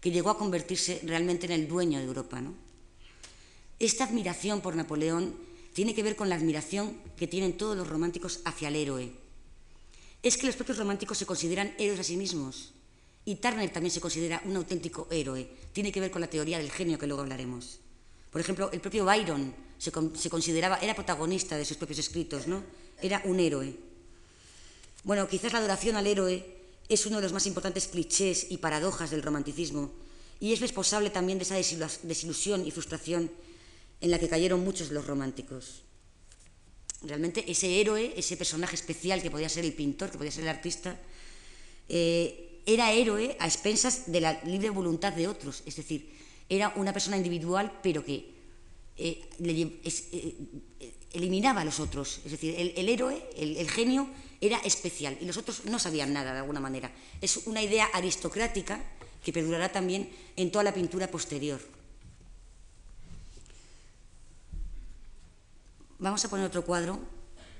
que 0.00 0.10
llegó 0.10 0.30
a 0.30 0.38
convertirse 0.38 1.00
realmente 1.04 1.46
en 1.46 1.52
el 1.52 1.68
dueño 1.68 1.98
de 1.98 2.04
Europa. 2.04 2.40
¿no? 2.40 2.54
Esta 3.78 4.04
admiración 4.04 4.60
por 4.60 4.76
Napoleón 4.76 5.34
tiene 5.72 5.94
que 5.94 6.02
ver 6.02 6.16
con 6.16 6.28
la 6.28 6.34
admiración 6.34 6.96
que 7.16 7.26
tienen 7.26 7.56
todos 7.56 7.76
los 7.76 7.88
románticos 7.88 8.40
hacia 8.44 8.68
el 8.68 8.76
héroe. 8.76 9.21
Es 10.22 10.36
que 10.36 10.46
los 10.46 10.56
propios 10.56 10.78
románticos 10.78 11.18
se 11.18 11.26
consideran 11.26 11.74
héroes 11.78 12.00
a 12.00 12.04
sí 12.04 12.16
mismos. 12.16 12.72
Y 13.24 13.36
Turner 13.36 13.70
también 13.70 13.90
se 13.90 14.00
considera 14.00 14.42
un 14.44 14.56
auténtico 14.56 15.08
héroe. 15.10 15.48
Tiene 15.72 15.92
que 15.92 16.00
ver 16.00 16.10
con 16.10 16.20
la 16.20 16.30
teoría 16.30 16.58
del 16.58 16.70
genio 16.70 16.98
que 16.98 17.06
luego 17.06 17.22
hablaremos. 17.22 17.78
Por 18.30 18.40
ejemplo, 18.40 18.70
el 18.72 18.80
propio 18.80 19.04
Byron 19.04 19.54
se, 19.78 19.90
consideraba, 20.30 20.78
era 20.78 20.94
protagonista 20.94 21.56
de 21.56 21.64
sus 21.64 21.76
propios 21.76 21.98
escritos, 21.98 22.46
¿no? 22.46 22.62
era 23.02 23.20
un 23.24 23.40
héroe. 23.40 23.74
Bueno, 25.04 25.28
quizás 25.28 25.52
la 25.52 25.58
adoración 25.58 25.96
al 25.96 26.06
héroe 26.06 26.46
es 26.88 27.06
uno 27.06 27.16
de 27.16 27.22
los 27.22 27.32
más 27.32 27.46
importantes 27.46 27.88
clichés 27.88 28.46
y 28.50 28.58
paradojas 28.58 29.10
del 29.10 29.22
romanticismo 29.22 29.90
y 30.40 30.52
es 30.52 30.60
responsable 30.60 31.10
también 31.10 31.38
de 31.38 31.44
esa 31.44 31.56
desilusión 31.56 32.66
y 32.66 32.70
frustración 32.70 33.30
en 34.00 34.10
la 34.10 34.18
que 34.18 34.28
cayeron 34.28 34.64
muchos 34.64 34.88
de 34.88 34.94
los 34.94 35.06
románticos. 35.06 35.82
Realmente 37.04 37.44
ese 37.50 37.80
héroe, 37.80 38.12
ese 38.16 38.36
personaje 38.36 38.76
especial 38.76 39.22
que 39.22 39.30
podía 39.30 39.48
ser 39.48 39.64
el 39.64 39.72
pintor, 39.72 40.10
que 40.10 40.18
podía 40.18 40.30
ser 40.30 40.44
el 40.44 40.50
artista, 40.50 40.98
eh, 41.88 42.62
era 42.64 42.92
héroe 42.92 43.36
a 43.40 43.46
expensas 43.46 44.10
de 44.10 44.20
la 44.20 44.40
libre 44.44 44.70
voluntad 44.70 45.12
de 45.12 45.26
otros. 45.26 45.62
Es 45.66 45.76
decir, 45.76 46.12
era 46.48 46.72
una 46.76 46.92
persona 46.92 47.16
individual, 47.16 47.80
pero 47.82 48.04
que 48.04 48.32
eh, 48.96 49.20
eh, 49.40 50.94
eliminaba 51.12 51.62
a 51.62 51.64
los 51.64 51.80
otros. 51.80 52.20
Es 52.24 52.32
decir, 52.32 52.54
el, 52.56 52.88
héroe, 52.88 53.22
el, 53.36 53.68
genio, 53.70 54.08
era 54.40 54.58
especial 54.58 55.16
y 55.20 55.24
los 55.24 55.36
otros 55.36 55.64
no 55.66 55.78
sabían 55.78 56.12
nada 56.12 56.32
de 56.32 56.40
alguna 56.40 56.60
manera. 56.60 56.92
Es 57.20 57.46
una 57.46 57.62
idea 57.62 57.86
aristocrática 57.92 58.82
que 59.24 59.32
perdurará 59.32 59.70
también 59.70 60.10
en 60.36 60.50
toda 60.50 60.64
la 60.64 60.74
pintura 60.74 61.10
posterior. 61.10 61.60
Vamos 66.02 66.24
a 66.24 66.28
poner 66.28 66.44
otro 66.44 66.64
cuadro, 66.64 66.98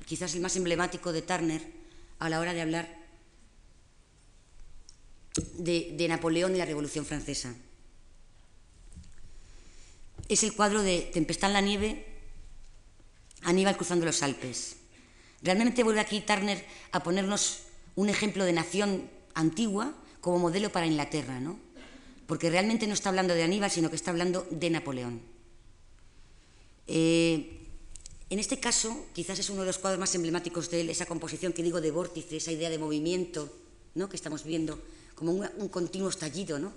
quizás 0.04 0.34
el 0.34 0.40
más 0.40 0.56
emblemático 0.56 1.12
de 1.12 1.22
Turner 1.22 1.62
a 2.18 2.28
la 2.28 2.40
hora 2.40 2.52
de 2.52 2.60
hablar 2.60 2.98
de, 5.54 6.06
Napoleón 6.08 6.52
y 6.52 6.58
la 6.58 6.64
Revolución 6.64 7.06
Francesa. 7.06 7.54
Es 10.28 10.42
el 10.42 10.54
cuadro 10.54 10.82
de 10.82 11.08
Tempestad 11.14 11.50
en 11.50 11.54
la 11.54 11.60
nieve, 11.60 12.04
Aníbal 13.42 13.76
cruzando 13.76 14.06
los 14.06 14.24
Alpes. 14.24 14.74
Realmente 15.40 15.84
vuelve 15.84 16.00
aquí 16.00 16.20
Turner 16.20 16.66
a 16.90 17.04
ponernos 17.04 17.60
un 17.94 18.08
ejemplo 18.08 18.44
de 18.44 18.54
nación 18.54 19.08
antigua 19.34 19.94
como 20.20 20.40
modelo 20.40 20.72
para 20.72 20.86
Inglaterra, 20.86 21.38
¿no? 21.38 21.60
Porque 22.26 22.50
realmente 22.50 22.88
no 22.88 22.94
está 22.94 23.08
hablando 23.08 23.34
de 23.34 23.44
Aníbal, 23.44 23.70
sino 23.70 23.88
que 23.88 23.94
está 23.94 24.10
hablando 24.10 24.48
de 24.50 24.68
Napoleón. 24.68 25.22
Eh, 26.88 27.60
en 28.32 28.38
este 28.38 28.58
caso, 28.58 29.08
quizás 29.12 29.38
es 29.38 29.50
uno 29.50 29.60
de 29.60 29.66
los 29.66 29.76
cuadros 29.76 30.00
más 30.00 30.14
emblemáticos 30.14 30.70
de 30.70 30.80
él, 30.80 30.88
esa 30.88 31.04
composición 31.04 31.52
que 31.52 31.62
digo 31.62 31.82
de 31.82 31.90
vórtice, 31.90 32.38
esa 32.38 32.50
idea 32.50 32.70
de 32.70 32.78
movimiento 32.78 33.52
¿no? 33.94 34.08
que 34.08 34.16
estamos 34.16 34.44
viendo, 34.44 34.80
como 35.14 35.32
un, 35.32 35.68
continuo 35.68 36.08
estallido. 36.08 36.58
¿no? 36.58 36.72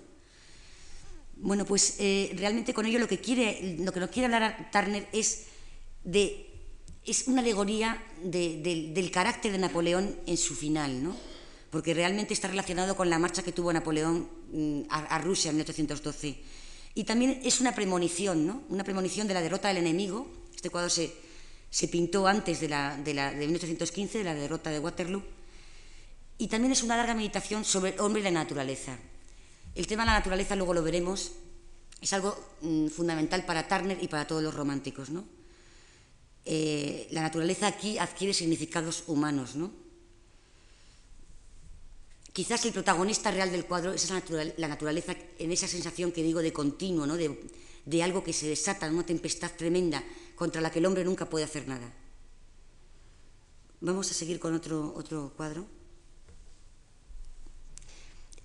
Bueno, 1.36 1.64
pues 1.64 1.96
eh, 1.98 2.30
realmente 2.36 2.74
con 2.74 2.84
ello 2.84 2.98
lo 2.98 3.08
que, 3.08 3.20
quiere, 3.20 3.78
lo 3.78 3.90
que 3.90 4.00
nos 4.00 4.10
quiere 4.10 4.26
hablar 4.26 4.68
Turner 4.70 5.08
es 5.14 5.44
de 6.04 6.50
es 7.06 7.26
una 7.26 7.40
alegoría 7.40 8.04
del 8.22 9.10
carácter 9.10 9.50
de 9.50 9.58
Napoleón 9.58 10.14
en 10.26 10.36
su 10.36 10.54
final, 10.54 11.02
¿no? 11.02 11.16
porque 11.70 11.94
realmente 11.94 12.34
está 12.34 12.48
relacionado 12.48 12.96
con 12.96 13.08
la 13.08 13.18
marcha 13.18 13.42
que 13.42 13.52
tuvo 13.52 13.72
Napoleón 13.72 14.28
mm, 14.52 14.80
a, 14.90 14.98
a 15.04 15.18
Rusia 15.20 15.52
en 15.52 15.56
1812. 15.56 16.36
Y 16.94 17.04
también 17.04 17.40
es 17.44 17.62
una 17.62 17.74
premonición, 17.74 18.46
¿no? 18.46 18.62
una 18.68 18.84
premonición 18.84 19.26
de 19.26 19.32
la 19.32 19.40
derrota 19.40 19.68
del 19.68 19.78
enemigo. 19.78 20.30
Este 20.54 20.68
cuadro 20.68 20.90
se, 20.90 21.25
se 21.70 21.88
pintó 21.88 22.26
antes 22.26 22.60
de, 22.60 22.68
la, 22.68 22.96
de, 22.96 23.14
la, 23.14 23.32
de 23.32 23.46
1815, 23.46 24.18
de 24.18 24.24
la 24.24 24.34
derrota 24.34 24.70
de 24.70 24.78
Waterloo, 24.78 25.22
y 26.38 26.48
también 26.48 26.72
es 26.72 26.82
una 26.82 26.96
larga 26.96 27.14
meditación 27.14 27.64
sobre 27.64 27.94
el 27.94 28.00
hombre 28.00 28.20
y 28.20 28.24
la 28.24 28.30
naturaleza. 28.30 28.98
El 29.74 29.86
tema 29.86 30.04
de 30.04 30.06
la 30.06 30.18
naturaleza, 30.18 30.56
luego 30.56 30.74
lo 30.74 30.82
veremos, 30.82 31.32
es 32.00 32.12
algo 32.12 32.36
mm, 32.60 32.88
fundamental 32.88 33.44
para 33.44 33.66
Turner 33.68 33.98
y 34.00 34.08
para 34.08 34.26
todos 34.26 34.42
los 34.42 34.54
románticos. 34.54 35.10
¿no? 35.10 35.24
Eh, 36.44 37.08
la 37.10 37.22
naturaleza 37.22 37.66
aquí 37.66 37.98
adquiere 37.98 38.34
significados 38.34 39.04
humanos. 39.06 39.56
¿no? 39.56 39.72
Quizás 42.32 42.64
el 42.66 42.72
protagonista 42.72 43.30
real 43.30 43.50
del 43.50 43.64
cuadro 43.64 43.92
es 43.92 44.10
la 44.56 44.68
naturaleza 44.68 45.16
en 45.38 45.52
esa 45.52 45.68
sensación 45.68 46.12
que 46.12 46.22
digo 46.22 46.40
de 46.40 46.52
continuo, 46.52 47.06
¿no? 47.06 47.16
de, 47.16 47.38
de 47.84 48.02
algo 48.02 48.22
que 48.22 48.32
se 48.32 48.48
desata 48.48 48.90
una 48.90 49.06
tempestad 49.06 49.52
tremenda 49.56 50.04
contra 50.36 50.60
la 50.60 50.70
que 50.70 50.78
el 50.78 50.86
hombre 50.86 51.04
nunca 51.04 51.28
puede 51.28 51.44
hacer 51.44 51.66
nada. 51.66 51.92
Vamos 53.80 54.10
a 54.10 54.14
seguir 54.14 54.38
con 54.38 54.54
otro, 54.54 54.94
otro 54.94 55.32
cuadro. 55.36 55.66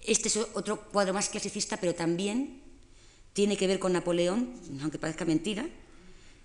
Este 0.02 0.30
es 0.30 0.38
otro 0.54 0.82
cuadro 0.90 1.14
más 1.14 1.30
clasicista, 1.30 1.78
pero 1.78 1.94
también 1.94 2.64
tiene 3.34 3.56
que 3.56 3.68
ver 3.68 3.80
con 3.80 3.94
Napoleón, 3.94 4.50
aunque 4.82 4.98
parezca 4.98 5.26
mentira. 5.26 5.68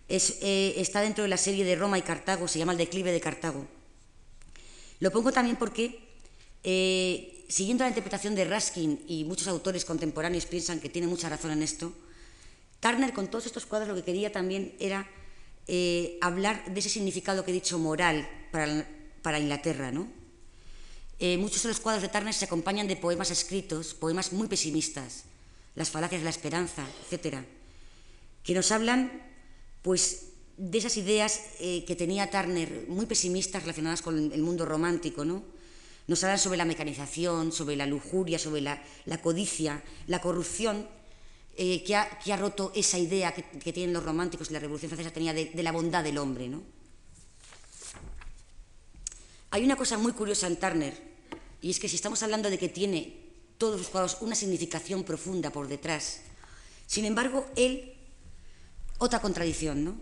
Eh, 0.08 0.74
está 0.76 1.00
dentro 1.00 1.22
de 1.22 1.28
la 1.28 1.36
serie 1.36 1.64
de 1.64 1.74
Roma 1.74 1.98
y 1.98 2.02
Cartago, 2.02 2.46
se 2.46 2.58
llama 2.58 2.72
El 2.72 2.78
declive 2.78 3.12
de 3.12 3.20
Cartago. 3.20 3.66
Lo 5.00 5.10
pongo 5.10 5.32
también 5.32 5.56
porque, 5.56 5.98
eh, 6.62 7.44
siguiendo 7.48 7.84
la 7.84 7.88
interpretación 7.88 8.34
de 8.34 8.44
Raskin, 8.44 9.04
y 9.08 9.24
muchos 9.24 9.48
autores 9.48 9.84
contemporáneos 9.84 10.46
piensan 10.46 10.80
que 10.80 10.88
tiene 10.88 11.08
mucha 11.08 11.28
razón 11.28 11.50
en 11.50 11.62
esto, 11.62 11.92
Turner 12.80 13.12
con 13.12 13.28
todos 13.28 13.46
estos 13.46 13.66
cuadros 13.66 13.88
lo 13.88 13.94
que 13.96 14.04
quería 14.04 14.30
también 14.30 14.76
era 14.78 15.08
eh, 15.68 16.18
hablar 16.20 16.64
de 16.72 16.78
ese 16.78 16.88
significado 16.88 17.44
que 17.44 17.50
he 17.50 17.54
dicho 17.54 17.78
moral 17.78 18.28
para, 18.50 19.38
Inglaterra. 19.38 19.90
¿no? 19.90 20.08
Eh, 21.18 21.36
muchos 21.38 21.62
de 21.62 21.70
los 21.70 21.80
cuadros 21.80 22.02
de 22.02 22.08
Turner 22.08 22.34
se 22.34 22.44
acompañan 22.44 22.86
de 22.86 22.96
poemas 22.96 23.30
escritos, 23.30 23.94
poemas 23.94 24.32
muy 24.32 24.46
pesimistas, 24.46 25.24
las 25.74 25.90
falacias 25.90 26.20
de 26.20 26.24
la 26.24 26.30
esperanza, 26.30 26.86
etcétera, 27.02 27.44
que 28.44 28.54
nos 28.54 28.70
hablan 28.70 29.10
pues, 29.82 30.28
de 30.56 30.78
esas 30.78 30.96
ideas 30.96 31.40
eh, 31.58 31.84
que 31.84 31.96
tenía 31.96 32.30
Turner 32.30 32.86
muy 32.88 33.06
pesimistas 33.06 33.62
relacionadas 33.62 34.02
con 34.02 34.32
el 34.32 34.42
mundo 34.42 34.64
romántico. 34.64 35.24
¿no? 35.24 35.42
Nos 36.06 36.22
hablan 36.22 36.38
sobre 36.38 36.58
la 36.58 36.64
mecanización, 36.64 37.50
sobre 37.50 37.74
la 37.74 37.86
lujuria, 37.86 38.38
sobre 38.38 38.60
la 38.60 38.78
codicia, 39.20 39.82
la 40.06 40.20
corrupción 40.20 40.86
eh, 41.58 41.82
que, 41.84 41.96
ha, 41.96 42.36
roto 42.36 42.70
esa 42.74 42.98
idea 42.98 43.32
que, 43.32 43.72
tienen 43.72 43.94
los 43.94 44.04
románticos 44.04 44.50
y 44.50 44.52
la 44.52 44.58
Revolución 44.58 44.90
Francesa 44.90 45.10
tenía 45.10 45.32
de, 45.32 45.62
la 45.62 45.72
bondad 45.72 46.04
del 46.04 46.18
hombre. 46.18 46.48
¿no? 46.48 46.62
Hay 49.50 49.64
una 49.64 49.74
cosa 49.74 49.96
muy 49.96 50.12
curiosa 50.12 50.48
en 50.48 50.56
Turner, 50.56 50.94
y 51.62 51.70
es 51.70 51.80
que 51.80 51.88
si 51.88 51.96
estamos 51.96 52.22
hablando 52.22 52.50
de 52.50 52.58
que 52.58 52.68
tiene 52.68 53.24
todos 53.56 53.80
los 53.80 53.88
cuadros 53.88 54.18
una 54.20 54.34
significación 54.34 55.02
profunda 55.02 55.48
por 55.50 55.66
detrás, 55.66 56.20
sin 56.86 57.06
embargo, 57.06 57.46
él, 57.56 57.94
otra 58.98 59.20
contradicción, 59.20 59.82
¿no? 59.82 59.96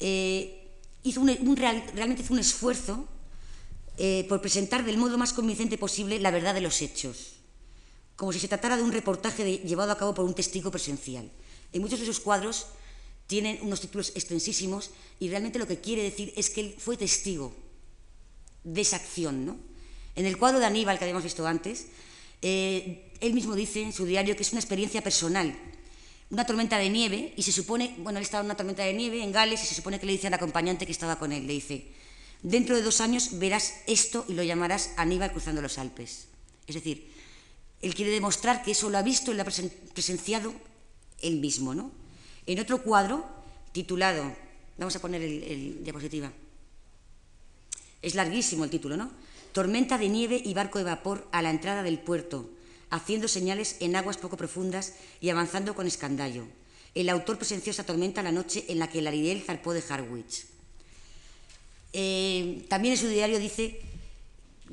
Eh, 0.00 0.70
hizo 1.02 1.20
un, 1.20 1.56
realmente 1.56 2.22
hizo 2.22 2.32
un 2.32 2.38
esfuerzo 2.38 3.06
eh, 3.98 4.24
por 4.26 4.40
presentar 4.40 4.86
del 4.86 4.96
modo 4.96 5.18
más 5.18 5.34
convincente 5.34 5.76
posible 5.76 6.18
la 6.18 6.30
verdad 6.30 6.54
de 6.54 6.62
los 6.62 6.80
hechos 6.80 7.37
como 8.18 8.34
si 8.34 8.40
se 8.42 8.50
tratara 8.50 8.76
de 8.76 8.82
un 8.82 8.90
reportaje 8.90 9.62
llevado 9.62 9.94
a 9.94 9.96
cabo 9.96 10.12
por 10.12 10.26
un 10.26 10.34
testigo 10.34 10.74
presencial. 10.74 11.30
En 11.72 11.80
muchos 11.80 12.00
de 12.00 12.04
sus 12.04 12.18
cuadros 12.18 12.66
tienen 13.28 13.60
unos 13.62 13.80
títulos 13.80 14.10
extensísimos 14.16 14.90
y 15.20 15.30
realmente 15.30 15.60
lo 15.60 15.68
que 15.68 15.78
quiere 15.78 16.02
decir 16.02 16.34
es 16.34 16.50
que 16.50 16.62
él 16.62 16.74
fue 16.76 16.96
testigo 16.96 17.54
de 18.64 18.80
esa 18.80 18.96
acción. 18.96 19.46
¿no? 19.46 19.56
En 20.16 20.26
el 20.26 20.36
cuadro 20.36 20.58
de 20.58 20.66
Aníbal 20.66 20.98
que 20.98 21.04
habíamos 21.04 21.22
visto 21.22 21.46
antes, 21.46 21.86
eh, 22.42 23.12
él 23.20 23.34
mismo 23.34 23.54
dice 23.54 23.82
en 23.82 23.92
su 23.92 24.04
diario 24.04 24.34
que 24.34 24.42
es 24.42 24.50
una 24.50 24.60
experiencia 24.60 25.00
personal, 25.00 25.56
una 26.30 26.44
tormenta 26.44 26.76
de 26.76 26.90
nieve, 26.90 27.34
y 27.36 27.42
se 27.42 27.52
supone, 27.52 27.94
bueno, 27.98 28.18
él 28.18 28.24
estaba 28.24 28.40
en 28.40 28.46
una 28.46 28.56
tormenta 28.56 28.82
de 28.82 28.94
nieve 28.94 29.22
en 29.22 29.30
Gales 29.30 29.62
y 29.62 29.66
se 29.66 29.76
supone 29.76 30.00
que 30.00 30.06
le 30.06 30.12
dice 30.12 30.26
al 30.26 30.34
acompañante 30.34 30.86
que 30.86 30.92
estaba 30.92 31.20
con 31.20 31.30
él, 31.30 31.46
le 31.46 31.52
dice, 31.52 31.86
dentro 32.42 32.74
de 32.74 32.82
dos 32.82 33.00
años 33.00 33.38
verás 33.38 33.74
esto 33.86 34.24
y 34.28 34.34
lo 34.34 34.42
llamarás 34.42 34.90
Aníbal 34.96 35.30
cruzando 35.30 35.62
los 35.62 35.78
Alpes. 35.78 36.26
Es 36.66 36.74
decir, 36.74 37.17
él 37.80 37.94
quiere 37.94 38.10
demostrar 38.10 38.62
que 38.62 38.72
eso 38.72 38.90
lo 38.90 38.98
ha 38.98 39.02
visto 39.02 39.30
y 39.30 39.34
lo 39.34 39.42
ha 39.42 39.46
presenciado 39.94 40.52
él 41.20 41.36
mismo. 41.36 41.74
¿no? 41.74 41.90
En 42.46 42.58
otro 42.58 42.82
cuadro, 42.82 43.24
titulado, 43.72 44.34
vamos 44.78 44.96
a 44.96 45.00
poner 45.00 45.22
el, 45.22 45.84
diapositiva, 45.84 46.32
es 48.00 48.14
larguísimo 48.14 48.64
el 48.64 48.70
título, 48.70 48.96
¿no? 48.96 49.10
Tormenta 49.52 49.98
de 49.98 50.08
nieve 50.08 50.40
y 50.44 50.54
barco 50.54 50.78
de 50.78 50.84
vapor 50.84 51.26
a 51.32 51.42
la 51.42 51.50
entrada 51.50 51.82
del 51.82 51.98
puerto, 51.98 52.48
haciendo 52.90 53.26
señales 53.26 53.76
en 53.80 53.96
aguas 53.96 54.16
poco 54.16 54.36
profundas 54.36 54.94
y 55.20 55.30
avanzando 55.30 55.74
con 55.74 55.86
escandallo. 55.86 56.44
El 56.94 57.08
autor 57.08 57.38
presenció 57.38 57.70
esa 57.70 57.84
tormenta 57.84 58.22
la 58.22 58.32
noche 58.32 58.64
en 58.68 58.78
la 58.78 58.88
que 58.88 59.00
el 59.00 59.06
Ariel 59.06 59.42
zarpó 59.42 59.72
de 59.72 59.82
Harwich. 59.88 60.46
Eh, 61.92 62.66
también 62.68 62.94
en 62.94 63.00
su 63.00 63.08
diario 63.08 63.38
dice 63.38 63.80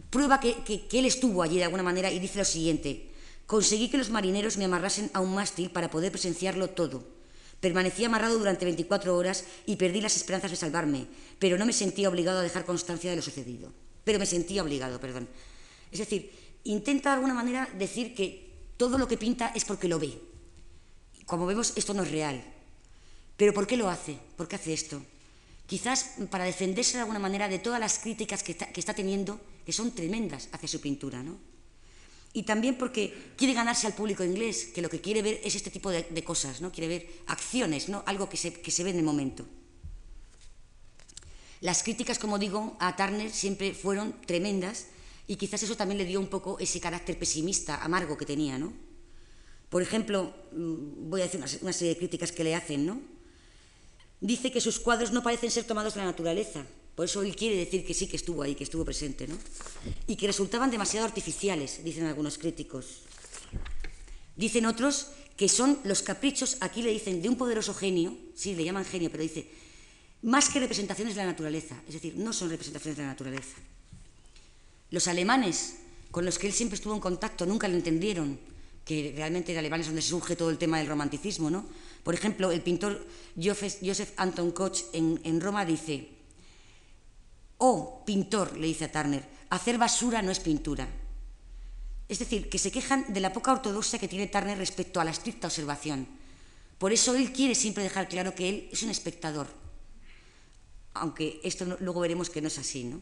prueba 0.10 0.39
que, 0.39 0.86
él 0.91 1.05
estuvo 1.05 1.43
allí 1.43 1.58
de 1.58 1.65
alguna 1.65 1.84
manera 1.84 2.12
y 2.12 2.20
dice 2.20 2.39
lo 2.39 2.45
siguiente, 2.45 3.11
conseguí 3.45 3.89
que 3.89 3.97
los 3.97 4.09
marineros 4.09 4.57
me 4.57 4.65
amarrasen 4.65 5.09
a 5.13 5.22
un 5.22 5.34
mástil 5.34 5.70
para 5.70 5.89
poder 5.89 6.11
presenciarlo 6.11 6.70
todo. 6.70 7.03
Permanecí 7.59 8.03
amarrado 8.03 8.38
durante 8.38 8.65
24 8.65 9.15
horas 9.15 9.45
y 9.65 9.78
perdí 9.78 10.01
las 10.01 10.15
esperanzas 10.15 10.51
de 10.51 10.57
salvarme, 10.57 11.07
pero 11.39 11.57
no 11.57 11.65
me 11.65 11.74
sentía 11.74 12.09
obligado 12.09 12.39
a 12.39 12.43
dejar 12.43 12.65
constancia 12.65 13.09
de 13.09 13.15
lo 13.15 13.22
sucedido. 13.22 13.72
Pero 14.03 14.20
me 14.20 14.26
sentía 14.26 14.61
obligado, 14.61 14.99
perdón. 14.99 15.28
Es 15.91 15.99
decir, 15.99 16.32
intenta 16.65 17.09
de 17.09 17.15
alguna 17.15 17.34
manera 17.34 17.67
decir 17.78 18.13
que 18.13 18.53
todo 18.78 18.97
lo 18.97 19.07
que 19.07 19.17
pinta 19.17 19.51
es 19.55 19.65
porque 19.65 19.88
lo 19.88 19.99
ve. 19.99 20.20
Como 21.26 21.45
vemos, 21.45 21.74
esto 21.76 21.93
no 21.93 22.03
es 22.03 22.11
real. 22.11 22.43
Pero 23.38 23.53
¿por 23.53 23.67
qué 23.67 23.78
lo 23.78 23.89
hace? 23.89 24.17
¿Por 24.38 24.47
qué 24.47 24.55
hace 24.57 24.74
esto? 24.74 25.01
Quizás 25.65 26.15
para 26.30 26.43
defenderse 26.43 26.97
de 26.97 27.01
alguna 27.01 27.20
manera 27.20 27.49
de 27.49 27.59
todas 27.59 27.80
las 27.80 27.97
críticas 27.99 28.43
que 28.43 28.51
está, 28.76 28.93
teniendo, 28.93 29.39
que 29.66 29.74
son 29.74 29.91
tremendas 29.91 30.49
hacia 30.51 30.70
su 30.70 30.80
pintura. 30.80 31.24
¿no? 31.24 31.38
Y 32.34 32.43
también 32.43 32.78
porque 32.78 33.34
quiere 33.36 33.53
ganarse 33.53 33.88
al 33.88 33.93
público 33.93 34.24
inglés, 34.24 34.66
que 34.74 34.82
lo 34.82 34.89
que 34.89 35.01
quiere 35.01 35.22
ver 35.22 35.41
es 35.43 35.55
este 35.55 35.72
tipo 35.72 35.89
de, 35.89 36.24
cosas, 36.24 36.61
¿no? 36.61 36.72
quiere 36.72 36.88
ver 36.88 37.09
acciones, 37.28 37.89
¿no? 37.89 38.03
algo 38.05 38.30
que 38.30 38.38
se, 38.38 38.53
que 38.53 38.72
se 38.72 38.84
ve 38.84 38.91
en 38.91 38.97
el 38.97 39.03
momento. 39.03 39.45
las 41.61 41.82
críticas, 41.82 42.20
como 42.20 42.38
digo, 42.38 42.76
a 42.80 42.95
Turner 42.95 43.32
siempre 43.32 43.74
fueron 43.74 44.22
tremendas 44.28 44.88
y 45.28 45.38
quizás 45.38 45.63
eso 45.63 45.76
también 45.76 45.97
le 45.97 46.05
dio 46.05 46.20
un 46.20 46.28
poco 46.28 46.59
ese 46.59 46.80
carácter 46.80 47.18
pesimista, 47.18 47.84
amargo 47.84 48.18
que 48.18 48.26
tenía, 48.26 48.59
¿no? 48.59 48.74
Por 49.70 49.82
ejemplo, 49.82 50.34
mm, 50.51 51.09
voy 51.09 51.22
a 51.22 51.24
decir 51.24 51.41
una 51.61 51.74
serie 51.74 51.93
de 51.93 51.97
críticas 51.97 52.32
que 52.32 52.43
le 52.43 52.53
hacen, 52.53 52.86
¿no? 52.86 53.01
Dice 54.22 54.51
que 54.51 54.61
sus 54.61 54.80
cuadros 54.80 55.11
no 55.11 55.24
parecen 55.24 55.51
ser 55.51 55.63
tomados 55.63 55.93
de 55.95 56.01
la 56.01 56.05
naturaleza, 56.05 56.66
por 56.96 57.06
eso 57.06 57.22
él 57.22 57.36
quiere 57.36 57.58
decir 57.58 57.86
que 57.86 57.93
sí 57.93 58.08
que 58.08 58.16
estuvo 58.16 58.41
ahí, 58.41 58.56
que 58.56 58.64
estuvo 58.64 58.86
presente, 58.86 59.28
¿no? 59.28 59.38
Y 60.08 60.16
que 60.16 60.28
resultaban 60.28 60.72
demasiado 60.72 61.06
artificiales, 61.06 61.84
dicen 61.84 62.06
algunos 62.06 62.38
críticos. 62.38 63.02
Dicen 64.38 64.66
otros 64.66 65.08
que 65.36 65.50
son 65.50 65.78
los 65.84 66.02
caprichos, 66.02 66.56
aquí 66.62 66.82
le 66.82 66.91
dicen, 66.91 67.22
de 67.22 67.28
un 67.28 67.36
poderoso 67.36 67.74
genio, 67.74 68.18
sí, 68.34 68.56
le 68.56 68.64
llaman 68.64 68.86
genio, 68.86 69.12
pero 69.12 69.24
dice, 69.24 69.46
más 70.22 70.48
que 70.48 70.62
representaciones 70.62 71.16
de 71.16 71.22
la 71.22 71.28
naturaleza, 71.28 71.76
es 71.86 71.96
decir, 71.96 72.16
no 72.16 72.32
son 72.32 72.50
representaciones 72.50 72.96
de 72.96 73.04
la 73.04 73.10
naturaleza. 73.10 73.58
Los 74.91 75.10
alemanes, 75.10 75.76
con 76.12 76.24
los 76.24 76.39
que 76.39 76.48
él 76.48 76.54
siempre 76.54 76.76
estuvo 76.76 76.93
en 76.93 77.02
contacto, 77.02 77.46
nunca 77.46 77.68
lo 77.68 77.76
entendieron, 77.76 78.39
que 78.86 79.12
realmente 79.18 79.52
en 79.52 79.58
alemanes 79.58 79.88
es 79.88 79.89
donde 79.89 80.02
surge 80.02 80.38
todo 80.38 80.50
el 80.50 80.58
tema 80.58 80.78
del 80.78 80.88
romanticismo, 80.88 81.50
¿no? 81.50 81.66
Por 82.04 82.14
ejemplo, 82.14 82.52
el 82.52 82.62
pintor 82.62 83.06
Joseph 83.36 84.12
Anton 84.16 84.52
Koch 84.52 84.84
en 84.93 85.41
Roma 85.41 85.66
dice, 85.66 86.14
oh, 87.58 88.03
pintor, 88.06 88.58
le 88.58 88.68
dice 88.68 88.86
a 88.86 88.91
Turner, 88.91 89.24
hacer 89.49 89.78
basura 89.78 90.22
no 90.22 90.32
es 90.32 90.39
pintura. 90.39 90.88
Es 92.08 92.20
decir, 92.20 92.49
que 92.49 92.60
se 92.60 92.72
quejan 92.72 93.12
de 93.14 93.20
la 93.20 93.34
poca 93.34 93.51
ortodoxia 93.51 93.99
que 93.99 94.08
tiene 94.08 94.28
Turner 94.28 94.58
respecto 94.58 94.99
a 94.99 95.03
la 95.03 95.12
estricta 95.12 95.47
observación. 95.47 96.08
Por 96.78 96.93
eso 96.93 97.16
él 97.16 97.32
quiere 97.32 97.56
siempre 97.56 97.84
dejar 97.84 98.08
claro 98.08 98.36
que 98.36 98.49
él 98.49 98.70
es 98.72 98.84
un 98.84 98.89
espectador, 98.89 99.47
aunque 100.93 101.39
esto 101.43 101.66
luego 101.80 102.01
veremos 102.01 102.30
que 102.30 102.41
no 102.41 102.47
es 102.47 102.58
así. 102.60 102.84
¿no? 102.84 103.01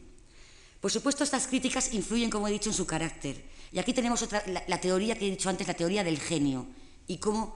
Por 0.80 0.91
supuesto, 0.91 1.24
estas 1.24 1.47
críticas 1.47 1.93
influyen, 1.93 2.30
como 2.30 2.47
he 2.47 2.51
dicho, 2.51 2.70
en 2.70 2.76
su 2.76 2.86
carácter. 2.86 3.43
Y 3.72 3.80
aquí 3.80 3.93
tenemos 3.93 4.22
otra, 4.22 4.43
la, 4.68 4.80
teoría 4.80 5.16
que 5.16 5.28
he 5.28 5.32
dicho 5.32 5.49
antes, 5.49 5.68
la 5.68 5.74
teoría 5.74 6.04
del 6.04 6.20
genio, 6.20 6.68
y 7.08 7.18
cómo 7.18 7.56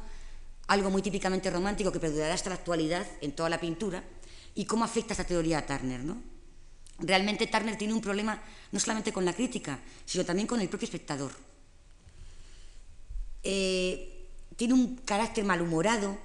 algo 0.67 0.89
muy 0.89 1.01
típicamente 1.01 1.49
romántico 1.49 1.91
que 1.91 1.99
perdurará 1.99 2.33
hasta 2.33 2.49
la 2.49 2.55
actualidad 2.55 3.05
en 3.21 3.33
toda 3.33 3.49
la 3.49 3.59
pintura, 3.59 4.03
y 4.55 4.65
cómo 4.65 4.83
afecta 4.83 5.13
esta 5.13 5.23
teoría 5.23 5.59
a 5.59 5.65
Turner. 5.65 6.03
¿no? 6.03 6.17
Realmente 6.99 7.47
Turner 7.47 7.77
tiene 7.77 7.93
un 7.93 8.01
problema 8.01 8.41
no 8.71 8.79
solamente 8.79 9.13
con 9.13 9.23
la 9.23 9.33
crítica, 9.33 9.79
sino 10.05 10.25
también 10.25 10.47
con 10.47 10.59
el 10.59 10.69
propio 10.69 10.85
espectador. 10.85 11.31
Eh, 13.43 14.27
tiene 14.55 14.73
un 14.73 14.97
carácter 14.97 15.45
malhumorado, 15.45 16.17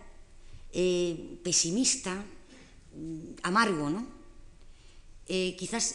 eh, 0.73 1.39
pesimista, 1.45 2.15
mm, 2.15 3.43
amargo, 3.43 3.91
¿no? 3.91 4.07
Eh, 5.29 5.55
quizás 5.59 5.95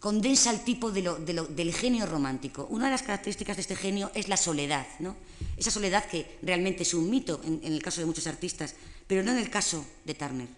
condensa 0.00 0.50
el 0.50 0.60
tipo 0.64 0.90
del 0.90 1.72
genio 1.72 2.04
romántico. 2.04 2.66
Una 2.68 2.86
de 2.86 2.90
las 2.90 3.02
características 3.02 3.56
de 3.56 3.62
este 3.62 3.76
genio 3.76 4.10
es 4.14 4.28
la 4.28 4.36
soledad, 4.36 4.86
¿no? 4.98 5.16
esa 5.56 5.70
soledad 5.70 6.04
que 6.06 6.38
realmente 6.42 6.82
es 6.82 6.94
un 6.94 7.08
mito 7.08 7.40
en, 7.44 7.60
el 7.62 7.82
caso 7.82 8.00
de 8.00 8.06
muchos 8.06 8.26
artistas, 8.26 8.74
pero 9.06 9.22
no 9.22 9.32
en 9.32 9.38
el 9.38 9.50
caso 9.50 9.84
de 10.04 10.14
Turner. 10.14 10.48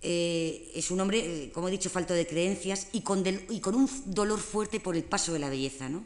Eh, 0.00 0.70
es 0.74 0.90
un 0.90 1.00
hombre, 1.00 1.50
como 1.52 1.68
he 1.68 1.72
dicho, 1.72 1.90
falto 1.90 2.14
de 2.14 2.26
creencias 2.26 2.88
y 2.92 3.00
con, 3.00 3.24
un 3.26 3.90
dolor 4.06 4.38
fuerte 4.38 4.78
por 4.78 4.94
el 4.94 5.04
paso 5.04 5.32
de 5.32 5.40
la 5.40 5.50
belleza. 5.50 5.88
¿no? 5.88 6.04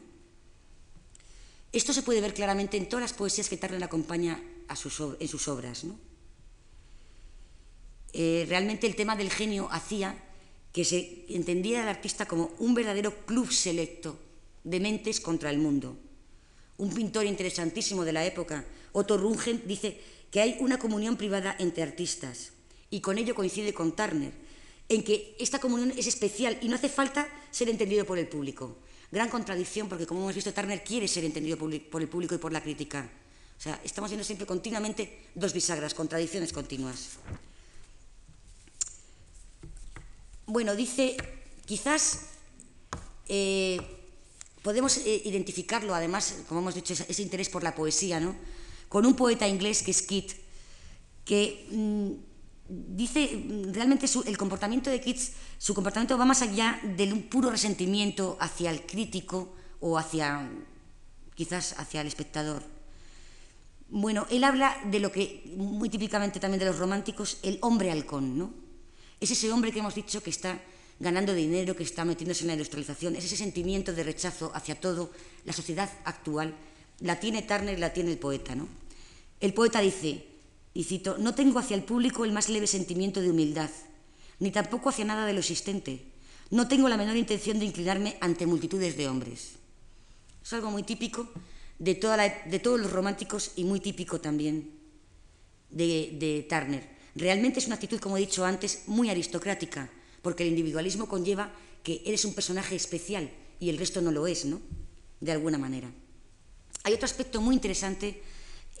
Esto 1.71 1.93
se 1.93 2.03
puede 2.03 2.21
ver 2.21 2.33
claramente 2.33 2.77
en 2.77 2.89
todas 2.89 3.03
las 3.03 3.13
poesías 3.13 3.49
que 3.49 3.57
Turner 3.57 3.83
acompaña 3.83 4.41
en 4.69 5.27
sus 5.27 5.47
obras. 5.47 5.83
¿no? 5.83 5.97
Eh, 8.13 8.45
realmente 8.49 8.87
el 8.87 8.95
tema 8.95 9.15
del 9.15 9.29
genio 9.29 9.67
hacía 9.71 10.15
que 10.71 10.85
se 10.85 11.25
entendiera 11.29 11.83
al 11.83 11.89
artista 11.89 12.25
como 12.25 12.51
un 12.57 12.73
verdadero 12.73 13.25
club 13.25 13.51
selecto 13.51 14.17
de 14.63 14.79
mentes 14.79 15.19
contra 15.19 15.51
el 15.51 15.59
mundo. 15.59 15.95
Un 16.77 16.91
pintor 16.91 17.25
interesantísimo 17.25 18.03
de 18.03 18.13
la 18.13 18.25
época, 18.25 18.65
Otto 18.91 19.17
Rungen, 19.17 19.61
dice 19.67 20.01
que 20.31 20.41
hay 20.41 20.57
una 20.59 20.79
comunión 20.79 21.15
privada 21.15 21.55
entre 21.59 21.83
artistas 21.83 22.52
y 22.93 23.01
con 23.01 23.17
ello 23.17 23.33
coincide 23.33 23.73
con 23.73 23.95
Turner, 23.95 24.31
en 24.87 25.01
que 25.01 25.35
esta 25.39 25.57
comunión 25.57 25.91
es 25.97 26.05
especial 26.05 26.59
y 26.61 26.67
no 26.69 26.75
hace 26.75 26.89
falta 26.89 27.27
ser 27.49 27.67
entendido 27.67 28.05
por 28.05 28.19
el 28.19 28.27
público. 28.27 28.77
Gran 29.11 29.29
contradicción 29.29 29.89
porque, 29.89 30.05
como 30.05 30.21
hemos 30.21 30.35
visto, 30.35 30.53
Turner 30.53 30.83
quiere 30.83 31.07
ser 31.07 31.25
entendido 31.25 31.57
por 31.57 31.73
el 31.73 32.07
público 32.07 32.35
y 32.35 32.37
por 32.37 32.53
la 32.53 32.61
crítica. 32.61 33.09
O 33.57 33.61
sea, 33.61 33.81
estamos 33.83 34.11
viendo 34.11 34.23
siempre 34.23 34.45
continuamente 34.45 35.25
dos 35.33 35.53
bisagras, 35.53 35.95
contradicciones 35.95 36.53
continuas. 36.53 37.17
Bueno, 40.45 40.75
dice, 40.75 41.17
quizás 41.65 42.27
eh, 43.27 43.81
podemos 44.61 44.97
eh, 44.97 45.19
identificarlo, 45.25 45.95
además, 45.95 46.35
como 46.47 46.59
hemos 46.59 46.75
dicho, 46.75 46.93
ese, 46.93 47.21
interés 47.23 47.49
por 47.49 47.63
la 47.63 47.73
poesía, 47.73 48.19
¿no? 48.19 48.35
con 48.87 49.07
un 49.07 49.15
poeta 49.15 49.47
inglés 49.47 49.81
que 49.81 49.89
es 49.89 50.03
Keats, 50.03 50.35
que 51.25 51.65
mm, 51.71 52.32
dice 52.73 53.45
realmente 53.71 54.07
el 54.25 54.37
comportamiento 54.37 54.89
de 54.89 54.99
Keats, 54.99 55.33
su 55.57 55.73
comportamiento 55.73 56.17
va 56.17 56.25
más 56.25 56.41
allá 56.41 56.79
del 56.83 57.23
puro 57.25 57.51
resentimiento 57.51 58.37
hacia 58.39 58.71
el 58.71 58.85
crítico 58.85 59.53
o 59.79 59.97
hacia, 59.97 60.49
quizás 61.35 61.75
hacia 61.77 62.01
el 62.01 62.07
espectador. 62.07 62.63
Bueno, 63.89 64.25
él 64.31 64.43
habla 64.43 64.75
de 64.85 64.99
lo 64.99 65.11
que 65.11 65.53
muy 65.55 65.87
típicamente 65.87 66.39
también 66.39 66.59
de 66.59 66.65
los 66.65 66.79
románticos, 66.79 67.37
el 67.43 67.59
hombre 67.61 67.91
halcón, 67.91 68.37
¿no? 68.37 68.51
Es 69.19 69.29
ese 69.29 69.51
hombre 69.51 69.71
que 69.71 69.79
hemos 69.79 69.93
dicho 69.93 70.23
que 70.23 70.31
está 70.31 70.59
ganando 70.99 71.33
dinero, 71.33 71.75
que 71.75 71.83
está 71.83 72.03
metiéndose 72.05 72.41
en 72.41 72.47
la 72.47 72.53
industrialización, 72.53 73.15
es 73.15 73.25
ese 73.25 73.37
sentimiento 73.37 73.93
de 73.93 74.03
rechazo 74.03 74.51
hacia 74.55 74.79
todo, 74.79 75.11
la 75.45 75.53
sociedad 75.53 75.89
actual, 76.05 76.55
la 77.01 77.19
tiene 77.19 77.43
Turner 77.43 77.77
la 77.77 77.93
tiene 77.93 78.11
el 78.11 78.17
poeta. 78.17 78.55
¿no? 78.55 78.67
El 79.39 79.53
poeta 79.53 79.79
dice, 79.79 80.25
y 80.73 80.83
cito, 80.83 81.17
no 81.17 81.35
tengo 81.35 81.59
hacia 81.59 81.75
el 81.75 81.83
público 81.83 82.25
el 82.25 82.31
más 82.31 82.49
leve 82.49 82.67
sentimiento 82.67 83.21
de 83.21 83.29
humildad, 83.29 83.69
ni 84.39 84.51
tampoco 84.51 84.89
hacia 84.89 85.05
nada 85.05 85.25
de 85.25 85.33
lo 85.33 85.39
existente. 85.39 86.05
No 86.49 86.67
tengo 86.67 86.89
la 86.89 86.97
menor 86.97 87.15
intención 87.15 87.59
de 87.59 87.65
inclinarme 87.65 88.17
ante 88.21 88.45
multitudes 88.45 88.97
de 88.97 89.07
hombres. 89.07 89.53
Es 90.43 90.53
algo 90.53 90.71
muy 90.71 90.83
típico 90.83 91.29
de, 91.79 91.93
de 92.45 92.59
todos 92.59 92.79
los 92.79 92.91
románticos 92.91 93.51
y 93.55 93.63
muy 93.63 93.79
típico 93.79 94.19
también 94.19 94.71
de, 95.69 96.17
de 96.19 96.45
Turner. 96.49 96.87
Realmente 97.15 97.59
es 97.59 97.67
una 97.67 97.75
actitud, 97.75 97.99
como 97.99 98.17
he 98.17 98.21
dicho 98.21 98.43
antes, 98.43 98.83
muy 98.87 99.09
aristocrática, 99.09 99.89
porque 100.21 100.43
el 100.43 100.49
individualismo 100.49 101.07
conlleva 101.07 101.53
que 101.83 102.01
eres 102.05 102.25
un 102.25 102.33
personaje 102.33 102.75
especial 102.75 103.29
y 103.59 103.69
el 103.69 103.77
resto 103.77 104.01
no 104.01 104.11
lo 104.11 104.25
es, 104.25 104.45
¿no? 104.45 104.59
De 105.19 105.31
alguna 105.31 105.57
manera. 105.57 105.91
Hay 106.83 106.93
otro 106.93 107.05
aspecto 107.05 107.39
muy 107.41 107.55
interesante 107.55 108.21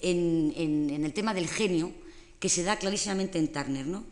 en, 0.03 1.03
el 1.03 1.13
tema 1.13 1.33
del 1.33 1.47
genio 1.47 1.91
que 2.39 2.49
se 2.49 2.63
da 2.63 2.77
clarísimamente 2.77 3.39
en 3.39 3.51
Turner, 3.51 3.87
¿no? 3.87 4.03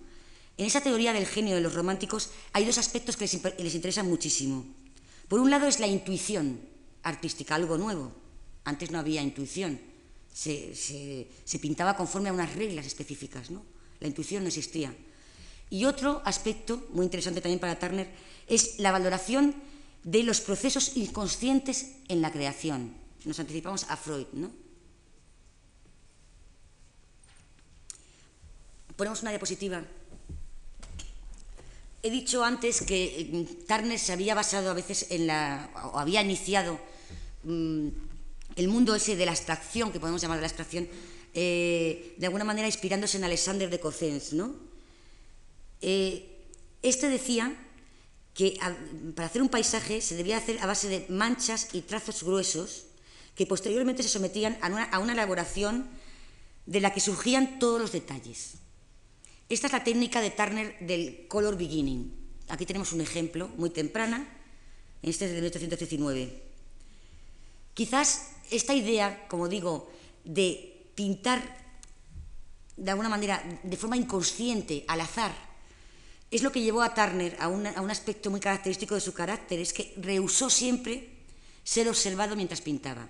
En 0.57 0.65
esa 0.65 0.81
teoría 0.81 1.13
del 1.13 1.25
genio 1.25 1.55
de 1.55 1.61
los 1.61 1.73
románticos 1.73 2.31
hay 2.53 2.65
dos 2.65 2.77
aspectos 2.77 3.17
que 3.17 3.25
les, 3.25 3.59
les 3.59 3.75
interesan 3.75 4.07
muchísimo. 4.07 4.65
Por 5.27 5.39
un 5.39 5.49
lado 5.49 5.67
es 5.67 5.79
la 5.79 5.87
intuición 5.87 6.59
artística, 7.03 7.55
algo 7.55 7.77
nuevo. 7.77 8.11
Antes 8.63 8.91
no 8.91 8.99
había 8.99 9.21
intuición, 9.21 9.79
se, 10.33 10.75
se 10.75 11.59
pintaba 11.59 11.97
conforme 11.97 12.29
a 12.29 12.33
unas 12.33 12.55
reglas 12.55 12.85
específicas, 12.85 13.49
¿no? 13.49 13.63
La 13.99 14.07
intuición 14.07 14.43
no 14.43 14.47
existía. 14.49 14.93
Y 15.69 15.85
otro 15.85 16.21
aspecto 16.25 16.85
muy 16.91 17.05
interesante 17.05 17.41
también 17.41 17.59
para 17.59 17.79
Turner 17.79 18.09
es 18.47 18.79
la 18.79 18.91
valoración 18.91 19.55
de 20.03 20.23
los 20.23 20.41
procesos 20.41 20.97
inconscientes 20.97 21.95
en 22.07 22.21
la 22.21 22.31
creación. 22.31 22.93
Nos 23.25 23.39
anticipamos 23.39 23.85
a 23.89 23.97
Freud, 23.97 24.27
¿no? 24.33 24.60
Ponemos 28.95 29.21
una 29.21 29.31
diapositiva. 29.31 29.83
He 32.03 32.09
dicho 32.09 32.43
antes 32.43 32.81
que 32.81 33.29
mm, 33.31 33.67
Turner 33.67 33.99
se 33.99 34.11
había 34.13 34.33
basado 34.33 34.71
a 34.71 34.73
veces 34.73 35.07
en 35.11 35.27
la, 35.27 35.69
o 35.93 35.99
había 35.99 36.21
iniciado 36.21 36.79
mm, 37.43 37.87
el 38.55 38.67
mundo 38.67 38.95
ese 38.95 39.15
de 39.15 39.25
la 39.25 39.31
abstracción, 39.31 39.91
que 39.91 39.99
podemos 39.99 40.21
llamar 40.21 40.37
de 40.37 40.41
la 40.41 40.47
abstracción, 40.47 40.89
eh, 41.33 42.15
de 42.17 42.25
alguna 42.25 42.43
manera 42.43 42.67
inspirándose 42.67 43.17
en 43.17 43.23
Alexander 43.23 43.69
de 43.69 43.79
Cozens. 43.79 44.33
¿no? 44.33 44.55
Eh, 45.81 46.25
este 46.81 47.09
decía 47.09 47.55
que 48.33 48.57
para 49.15 49.27
hacer 49.27 49.41
un 49.41 49.49
paisaje 49.49 50.01
se 50.01 50.15
debía 50.15 50.37
hacer 50.37 50.57
a 50.59 50.65
base 50.65 50.87
de 50.87 51.05
manchas 51.09 51.69
y 51.73 51.81
trazos 51.81 52.23
gruesos 52.23 52.85
que 53.35 53.45
posteriormente 53.45 54.03
se 54.03 54.09
sometían 54.09 54.57
a 54.61 54.67
una, 54.67 54.83
a 54.85 54.99
una 54.99 55.13
elaboración 55.13 55.87
de 56.65 56.79
la 56.81 56.93
que 56.93 56.99
surgían 56.99 57.59
todos 57.59 57.79
los 57.79 57.91
detalles. 57.91 58.60
Esta 59.51 59.67
es 59.67 59.73
la 59.73 59.83
técnica 59.83 60.21
de 60.21 60.31
Turner 60.31 60.79
del 60.79 61.27
color 61.27 61.57
beginning. 61.57 62.09
Aquí 62.47 62.65
tenemos 62.65 62.93
un 62.93 63.01
ejemplo 63.01 63.49
muy 63.57 63.69
temprana, 63.69 64.25
este 65.01 65.25
es 65.25 65.31
de 65.31 65.41
1819. 65.41 66.41
Quizás 67.73 68.31
esta 68.49 68.73
idea, 68.73 69.27
como 69.27 69.49
digo, 69.49 69.91
de 70.23 70.87
pintar 70.95 71.43
de 72.77 72.91
alguna 72.91 73.09
manera, 73.09 73.43
de 73.61 73.75
forma 73.75 73.97
inconsciente, 73.97 74.85
al 74.87 75.01
azar, 75.01 75.35
es 76.31 76.43
lo 76.43 76.51
que 76.53 76.61
llevó 76.61 76.81
a 76.81 76.93
Turner 76.93 77.35
a, 77.37 77.43
a 77.43 77.49
un 77.49 77.91
aspecto 77.91 78.31
muy 78.31 78.39
característico 78.39 78.95
de 78.95 79.01
su 79.01 79.11
carácter, 79.13 79.59
es 79.59 79.73
que 79.73 79.93
rehusó 79.97 80.49
siempre 80.49 81.09
ser 81.65 81.89
observado 81.89 82.37
mientras 82.37 82.61
pintaba. 82.61 83.05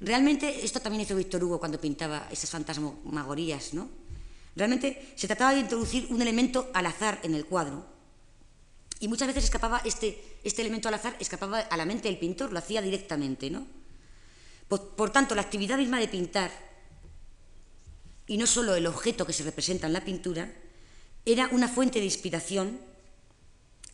Realmente, 0.00 0.64
esto 0.64 0.80
también 0.80 1.02
hizo 1.02 1.14
Víctor 1.14 1.44
Hugo 1.44 1.60
cuando 1.60 1.80
pintaba 1.80 2.26
esas 2.32 2.50
fantasmagorías, 2.50 3.72
¿no? 3.72 4.09
Realmente 4.56 5.12
se 5.16 5.26
trataba 5.26 5.54
de 5.54 5.60
introducir 5.60 6.06
un 6.10 6.20
elemento 6.22 6.70
al 6.74 6.86
azar 6.86 7.20
en 7.22 7.34
el 7.34 7.46
cuadro. 7.46 7.86
Y 8.98 9.08
muchas 9.08 9.28
veces 9.28 9.44
escapaba 9.44 9.80
este, 9.84 10.38
este 10.44 10.62
elemento 10.62 10.88
al 10.88 10.94
azar, 10.94 11.16
escapaba 11.20 11.60
a 11.60 11.76
la 11.76 11.86
mente 11.86 12.08
del 12.08 12.18
pintor, 12.18 12.52
lo 12.52 12.58
hacía 12.58 12.82
directamente, 12.82 13.50
¿no? 13.50 13.66
por 14.68 15.10
tanto, 15.10 15.34
la 15.34 15.42
actividad 15.42 15.78
misma 15.78 15.98
de 15.98 16.06
pintar, 16.06 16.52
y 18.28 18.36
no 18.36 18.46
solo 18.46 18.76
el 18.76 18.86
objeto 18.86 19.26
que 19.26 19.32
se 19.32 19.42
representa 19.42 19.88
en 19.88 19.92
la 19.92 20.04
pintura, 20.04 20.52
era 21.26 21.48
una 21.50 21.66
fuente 21.66 21.98
de 21.98 22.04
inspiración 22.04 22.78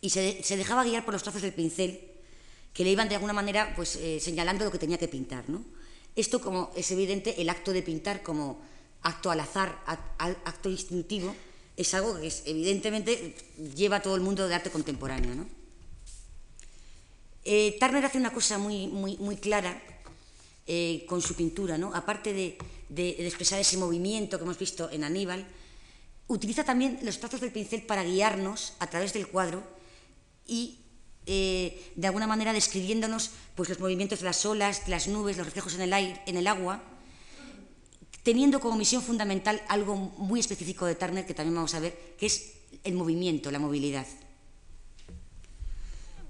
y 0.01 0.11
se, 0.11 0.43
dejaba 0.55 0.83
guiar 0.83 1.03
por 1.03 1.13
los 1.13 1.23
trazos 1.23 1.41
del 1.41 1.53
pincel 1.53 1.99
que 2.73 2.83
le 2.83 2.91
iban 2.91 3.09
de 3.09 3.15
alguna 3.15 3.33
manera 3.33 3.73
pues, 3.75 3.95
eh, 3.95 4.19
señalando 4.19 4.63
lo 4.63 4.71
que 4.71 4.77
tenía 4.77 4.99
que 4.99 5.07
pintar. 5.07 5.49
¿no? 5.49 5.65
Esto, 6.15 6.39
como 6.39 6.71
es 6.75 6.91
evidente, 6.91 7.41
el 7.41 7.49
acto 7.49 7.73
de 7.73 7.81
pintar 7.81 8.21
como 8.21 8.61
acto 9.07 9.31
al 9.31 9.39
azar, 9.39 9.79
acto 10.19 10.69
instintivo, 10.69 11.33
es 11.77 11.93
algo 11.93 12.19
que 12.19 12.31
evidentemente 12.45 13.35
lleva 13.75 13.97
a 13.97 14.01
todo 14.01 14.15
el 14.15 14.21
mundo 14.21 14.47
de 14.47 14.55
arte 14.55 14.69
contemporáneo. 14.69 15.33
¿no? 15.33 15.47
Eh, 17.45 17.77
Turner 17.79 18.03
hace 18.03 18.17
una 18.17 18.33
cosa 18.33 18.57
muy, 18.57 19.37
clara 19.41 19.81
eh, 20.67 21.05
con 21.07 21.21
su 21.21 21.35
pintura, 21.35 21.77
¿no? 21.77 21.95
aparte 21.95 22.33
de, 22.33 22.57
de, 22.89 23.25
expresar 23.25 23.59
ese 23.59 23.77
movimiento 23.77 24.37
que 24.37 24.43
hemos 24.43 24.59
visto 24.59 24.91
en 24.91 25.05
Aníbal, 25.05 25.47
utiliza 26.27 26.65
también 26.65 26.99
los 27.03 27.19
trazos 27.19 27.39
del 27.39 27.53
pincel 27.53 27.83
para 27.83 28.03
guiarnos 28.03 28.73
a 28.79 28.87
través 28.87 29.13
del 29.13 29.27
cuadro 29.27 29.63
y 30.45 30.79
eh, 31.25 31.91
de 31.95 32.07
alguna 32.07 32.27
manera 32.27 32.51
describiéndonos 32.51 33.31
pues, 33.55 33.69
los 33.69 33.79
movimientos 33.79 34.19
de 34.19 34.25
las 34.25 34.45
olas, 34.45 34.83
de 34.83 34.91
las 34.91 35.07
nubes, 35.07 35.37
los 35.37 35.45
reflejos 35.45 35.75
en 35.75 35.81
el, 35.81 35.93
aire, 35.93 36.21
en 36.25 36.35
el 36.35 36.47
agua, 36.47 36.83
teniendo 38.27 38.59
como 38.59 38.75
misión 38.75 39.01
fundamental 39.01 39.63
algo 39.69 39.95
muy 39.95 40.41
específico 40.41 40.85
de 40.85 40.95
Turner 40.95 41.25
que 41.25 41.33
también 41.33 41.55
vamos 41.55 41.73
a 41.75 41.79
ver, 41.79 41.95
que 42.19 42.25
es 42.25 42.55
el 42.83 42.93
movimiento, 42.93 43.49
la 43.51 43.57
movilidad. 43.57 44.05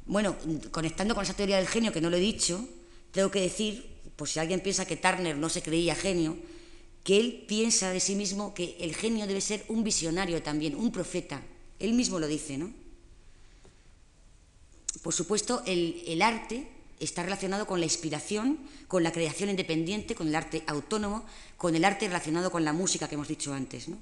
Bueno, 0.05 0.35
conectando 0.69 1.15
con 1.15 1.23
esa 1.23 1.33
teoría 1.33 1.57
del 1.57 1.65
genio 1.65 1.91
que 1.91 1.99
no 1.99 2.11
lo 2.11 2.17
he 2.17 2.19
dicho, 2.19 2.63
tengo 3.09 3.31
que 3.31 3.41
decir, 3.41 3.97
por 4.15 4.29
si 4.29 4.37
alguien 4.37 4.59
piensa 4.59 4.85
que 4.85 4.95
Turner 4.95 5.35
no 5.37 5.49
se 5.49 5.63
creía 5.63 5.95
genio, 5.95 6.37
que 7.03 7.17
él 7.19 7.45
piensa 7.47 7.89
de 7.89 7.99
sí 7.99 8.13
mismo 8.13 8.53
que 8.53 8.77
el 8.79 8.93
genio 8.93 9.25
debe 9.25 9.41
ser 9.41 9.65
un 9.67 9.83
visionario 9.83 10.43
también, 10.43 10.75
un 10.75 10.91
profeta. 10.91 11.41
Él 11.79 11.93
mismo 11.93 12.19
lo 12.19 12.27
dice, 12.27 12.59
¿no? 12.59 12.71
Por 15.01 15.15
supuesto, 15.15 15.63
el, 15.65 16.21
arte 16.21 16.67
está 16.99 17.23
relacionado 17.23 17.67
con 17.67 17.79
la 17.79 17.85
inspiración, 17.85 18.59
con 18.87 19.03
la 19.03 19.11
creación 19.11 19.49
independiente, 19.49 20.15
con 20.15 20.27
el 20.27 20.35
arte 20.35 20.63
autónomo, 20.67 21.25
con 21.57 21.75
el 21.75 21.85
arte 21.85 22.07
relacionado 22.07 22.51
con 22.51 22.63
la 22.65 22.73
música 22.73 23.07
que 23.07 23.15
hemos 23.15 23.27
dicho 23.27 23.53
antes, 23.53 23.87
¿no? 23.87 23.97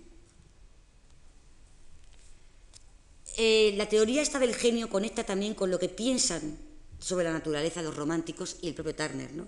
Eh, 3.37 3.73
la 3.75 3.89
teoría 3.89 4.21
esta 4.21 4.39
del 4.39 4.55
genio 4.55 4.89
conecta 4.89 5.25
también 5.25 5.55
con 5.55 5.69
lo 5.69 5.77
que 5.77 5.89
piensan 5.89 6.57
sobre 6.99 7.25
la 7.25 7.33
naturaleza 7.33 7.81
los 7.81 7.95
románticos 7.95 8.57
y 8.61 8.69
el 8.69 8.73
propio 8.73 8.95
Turner, 8.95 9.33
¿no? 9.33 9.45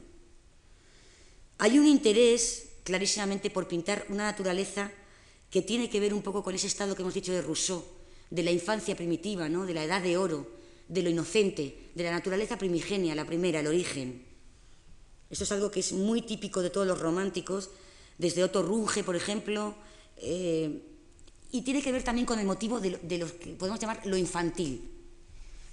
Hay 1.60 1.80
un 1.80 1.88
interés 1.88 2.68
clarísimamente 2.84 3.50
por 3.50 3.68
pintar 3.68 4.06
una 4.10 4.26
naturaleza 4.26 4.92
que 5.50 5.62
tiene 5.62 5.90
que 5.90 6.00
ver 6.00 6.14
un 6.14 6.22
poco 6.22 6.44
con 6.44 6.54
ese 6.54 6.68
estado 6.68 6.96
que 6.96 7.02
hemos 7.02 7.14
dicho 7.14 7.32
de 7.32 7.42
Rousseau, 7.42 7.84
de 8.30 8.44
la 8.44 8.52
infancia 8.52 8.96
primitiva, 8.96 9.50
¿no? 9.50 9.66
de 9.66 9.74
la 9.74 9.84
edad 9.84 10.02
de 10.02 10.18
oro, 10.18 10.48
de 10.88 11.02
lo 11.02 11.10
inocente, 11.10 11.92
de 11.96 12.04
la 12.04 12.12
naturaleza 12.12 12.58
primigenia, 12.58 13.16
la 13.16 13.26
primera, 13.26 13.60
el 13.60 13.68
origen. 13.68 14.24
Esto 15.30 15.44
es 15.44 15.52
algo 15.52 15.72
que 15.72 15.82
es 15.82 15.92
muy 15.92 16.22
típico 16.22 16.62
de 16.62 16.70
todos 16.70 16.88
los 16.88 17.00
románticos, 17.00 17.70
desde 18.18 18.44
Otto 18.44 18.64
Runge, 18.64 19.04
por 19.04 19.16
ejemplo, 19.16 19.76
eh, 20.18 20.82
y 21.52 21.62
tiene 21.62 21.82
que 21.82 21.92
ver 21.92 22.04
también 22.04 22.26
con 22.26 22.40
el 22.40 22.46
motivo 22.46 22.80
de 22.80 23.18
lo 23.18 23.40
que 23.40 23.52
podemos 23.52 23.80
llamar 23.80 24.06
lo 24.06 24.18
infantil. 24.18 24.90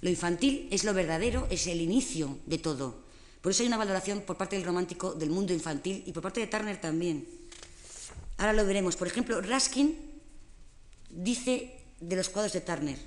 Lo 0.01 0.09
infantil 0.09 0.67
es 0.71 0.83
lo 0.83 0.93
verdadero, 0.93 1.47
es 1.49 1.67
el 1.67 1.81
inicio 1.81 2.37
de 2.45 2.57
todo. 2.57 3.03
Por 3.41 3.51
eso 3.51 3.63
hay 3.63 3.67
una 3.67 3.77
valoración 3.77 4.21
por 4.21 4.37
parte 4.37 4.55
del 4.55 4.65
romántico 4.65 5.13
del 5.13 5.29
mundo 5.29 5.53
infantil 5.53 6.03
y 6.05 6.11
por 6.11 6.23
parte 6.23 6.39
de 6.41 6.47
Turner 6.47 6.79
también. 6.79 7.27
Ahora 8.37 8.53
lo 8.53 8.65
veremos. 8.65 8.95
Por 8.95 9.07
ejemplo, 9.07 9.41
Raskin 9.41 9.97
dice 11.09 11.73
de 11.99 12.15
los 12.15 12.29
cuadros 12.29 12.53
de 12.53 12.61
Turner, 12.61 12.97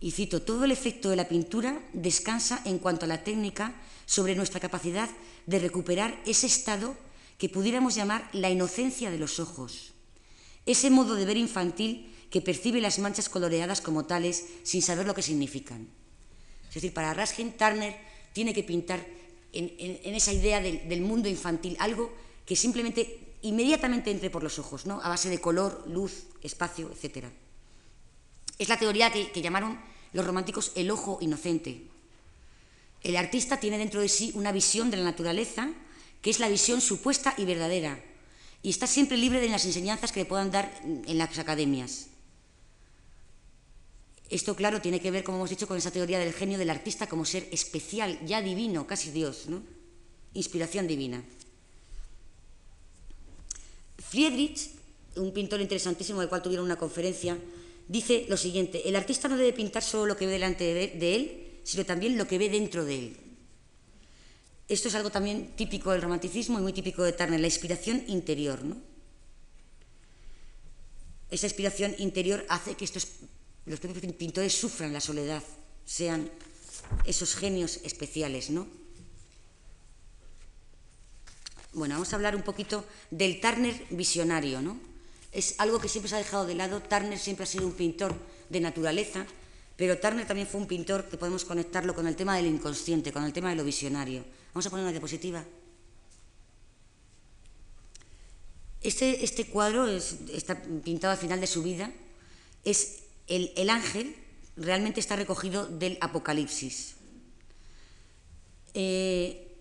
y 0.00 0.12
cito, 0.12 0.40
todo 0.42 0.64
el 0.64 0.72
efecto 0.72 1.10
de 1.10 1.16
la 1.16 1.28
pintura 1.28 1.80
descansa 1.92 2.62
en 2.64 2.78
cuanto 2.78 3.04
a 3.04 3.08
la 3.08 3.22
técnica 3.22 3.74
sobre 4.06 4.34
nuestra 4.34 4.58
capacidad 4.58 5.10
de 5.46 5.58
recuperar 5.58 6.18
ese 6.24 6.46
estado 6.46 6.96
que 7.36 7.48
pudiéramos 7.48 7.94
llamar 7.94 8.28
la 8.32 8.50
inocencia 8.50 9.10
de 9.10 9.18
los 9.18 9.40
ojos, 9.40 9.92
ese 10.66 10.90
modo 10.90 11.14
de 11.14 11.26
ver 11.26 11.36
infantil 11.36 12.12
que 12.30 12.40
percibe 12.40 12.80
las 12.80 12.98
manchas 12.98 13.28
coloreadas 13.28 13.80
como 13.80 14.06
tales 14.06 14.46
sin 14.62 14.82
saber 14.82 15.06
lo 15.06 15.14
que 15.14 15.22
significan. 15.22 15.88
Es 16.68 16.74
decir, 16.74 16.94
para 16.94 17.12
Raskin, 17.12 17.52
Turner 17.52 17.96
tiene 18.32 18.54
que 18.54 18.62
pintar 18.62 19.04
en, 19.52 20.14
esa 20.14 20.32
idea 20.32 20.60
del, 20.60 21.00
mundo 21.02 21.28
infantil, 21.28 21.76
algo 21.80 22.12
que 22.46 22.56
simplemente 22.56 23.36
inmediatamente 23.42 24.10
entre 24.10 24.30
por 24.30 24.42
los 24.42 24.58
ojos, 24.58 24.86
¿no? 24.86 25.00
a 25.02 25.08
base 25.08 25.28
de 25.28 25.40
color, 25.40 25.84
luz, 25.88 26.26
espacio, 26.42 26.90
etc. 26.92 27.26
Es 28.60 28.68
la 28.68 28.78
teoría 28.78 29.10
que, 29.10 29.40
llamaron 29.40 29.80
los 30.12 30.26
románticos 30.26 30.72
el 30.74 30.90
ojo 30.90 31.16
inocente. 31.22 31.80
El 33.02 33.16
artista 33.16 33.58
tiene 33.58 33.78
dentro 33.78 34.02
de 34.02 34.08
sí 34.10 34.32
una 34.34 34.52
visión 34.52 34.90
de 34.90 34.98
la 34.98 35.04
naturaleza 35.04 35.70
que 36.20 36.28
es 36.28 36.40
la 36.40 36.48
visión 36.50 36.82
supuesta 36.82 37.32
y 37.38 37.46
verdadera, 37.46 38.04
y 38.62 38.68
está 38.68 38.86
siempre 38.86 39.16
libre 39.16 39.40
de 39.40 39.48
las 39.48 39.64
enseñanzas 39.64 40.12
que 40.12 40.20
le 40.20 40.26
puedan 40.26 40.50
dar 40.50 40.70
en 40.84 41.16
las 41.16 41.38
academias. 41.38 42.08
Esto, 44.28 44.54
claro, 44.54 44.82
tiene 44.82 45.00
que 45.00 45.10
ver, 45.10 45.24
como 45.24 45.38
hemos 45.38 45.48
dicho, 45.48 45.66
con 45.66 45.78
esa 45.78 45.90
teoría 45.90 46.18
del 46.18 46.34
genio 46.34 46.58
del 46.58 46.68
artista 46.68 47.06
como 47.06 47.24
ser 47.24 47.48
especial, 47.52 48.20
ya 48.26 48.42
divino, 48.42 48.86
casi 48.86 49.10
Dios, 49.10 49.46
¿no? 49.48 49.62
Inspiración 50.34 50.86
divina. 50.86 51.24
Friedrich, 53.96 54.68
un 55.16 55.32
pintor 55.32 55.62
interesantísimo 55.62 56.20
del 56.20 56.28
cual 56.28 56.42
tuvieron 56.42 56.66
una 56.66 56.76
conferencia, 56.76 57.38
dice 57.90 58.24
lo 58.28 58.36
siguiente, 58.36 58.88
el 58.88 58.94
artista 58.94 59.26
no 59.26 59.36
debe 59.36 59.52
pintar 59.52 59.82
solo 59.82 60.06
lo 60.06 60.16
que 60.16 60.26
ve 60.26 60.32
delante 60.32 60.62
de 60.64 61.16
él, 61.16 61.60
sino 61.64 61.84
también 61.84 62.16
lo 62.16 62.26
que 62.26 62.38
ve 62.38 62.48
dentro 62.48 62.84
de 62.84 62.94
él. 62.94 63.16
Esto 64.68 64.86
es 64.86 64.94
algo 64.94 65.10
también 65.10 65.56
típico 65.56 65.90
del 65.90 66.00
romanticismo 66.00 66.60
y 66.60 66.62
muy 66.62 66.72
típico 66.72 67.02
de 67.02 67.12
Turner, 67.12 67.40
la 67.40 67.48
inspiración 67.48 68.04
interior. 68.06 68.62
¿no? 68.62 68.76
Esa 71.28 71.46
inspiración 71.46 71.96
interior 71.98 72.46
hace 72.48 72.76
que 72.76 72.84
estos 72.84 73.08
los 73.66 73.80
propios 73.80 74.14
pintores 74.14 74.54
sufran 74.54 74.92
la 74.92 75.00
soledad, 75.00 75.42
sean 75.84 76.30
esos 77.04 77.34
genios 77.34 77.80
especiales, 77.84 78.50
¿no? 78.50 78.66
Bueno, 81.72 81.94
vamos 81.94 82.12
a 82.12 82.16
hablar 82.16 82.34
un 82.34 82.42
poquito 82.42 82.84
del 83.10 83.40
Turner 83.40 83.74
visionario, 83.90 84.62
¿no? 84.62 84.89
Es 85.32 85.54
algo 85.58 85.78
que 85.78 85.88
siempre 85.88 86.08
se 86.08 86.16
ha 86.16 86.18
dejado 86.18 86.46
de 86.46 86.54
lado. 86.54 86.82
Turner 86.82 87.18
siempre 87.18 87.44
ha 87.44 87.46
sido 87.46 87.66
un 87.66 87.74
pintor 87.74 88.14
de 88.48 88.60
naturaleza, 88.60 89.26
pero 89.76 89.98
Turner 89.98 90.26
también 90.26 90.48
fue 90.48 90.60
un 90.60 90.66
pintor 90.66 91.04
que 91.08 91.16
podemos 91.16 91.44
conectarlo 91.44 91.94
con 91.94 92.06
el 92.06 92.16
tema 92.16 92.36
del 92.36 92.46
inconsciente, 92.46 93.12
con 93.12 93.24
el 93.24 93.32
tema 93.32 93.50
de 93.50 93.56
lo 93.56 93.64
visionario. 93.64 94.24
Vamos 94.52 94.66
a 94.66 94.70
poner 94.70 94.84
una 94.84 94.92
diapositiva. 94.92 95.44
Este, 98.82 99.24
este 99.24 99.46
cuadro 99.46 99.86
está 99.86 100.60
pintado 100.84 101.12
al 101.12 101.18
final 101.18 101.40
de 101.40 101.46
su 101.46 101.62
vida. 101.62 101.92
Es 102.64 103.04
el, 103.26 103.70
ángel 103.70 104.16
realmente 104.56 105.00
está 105.00 105.16
recogido 105.16 105.66
del 105.66 105.98
Apocalipsis. 106.00 106.96
Eh, 108.74 109.56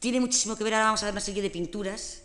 tiene 0.00 0.20
muchísimo 0.20 0.56
que 0.56 0.64
ver, 0.64 0.74
ahora 0.74 0.86
vamos 0.86 1.02
a 1.02 1.06
ver 1.06 1.12
una 1.12 1.20
serie 1.20 1.42
de 1.42 1.50
pinturas 1.50 2.22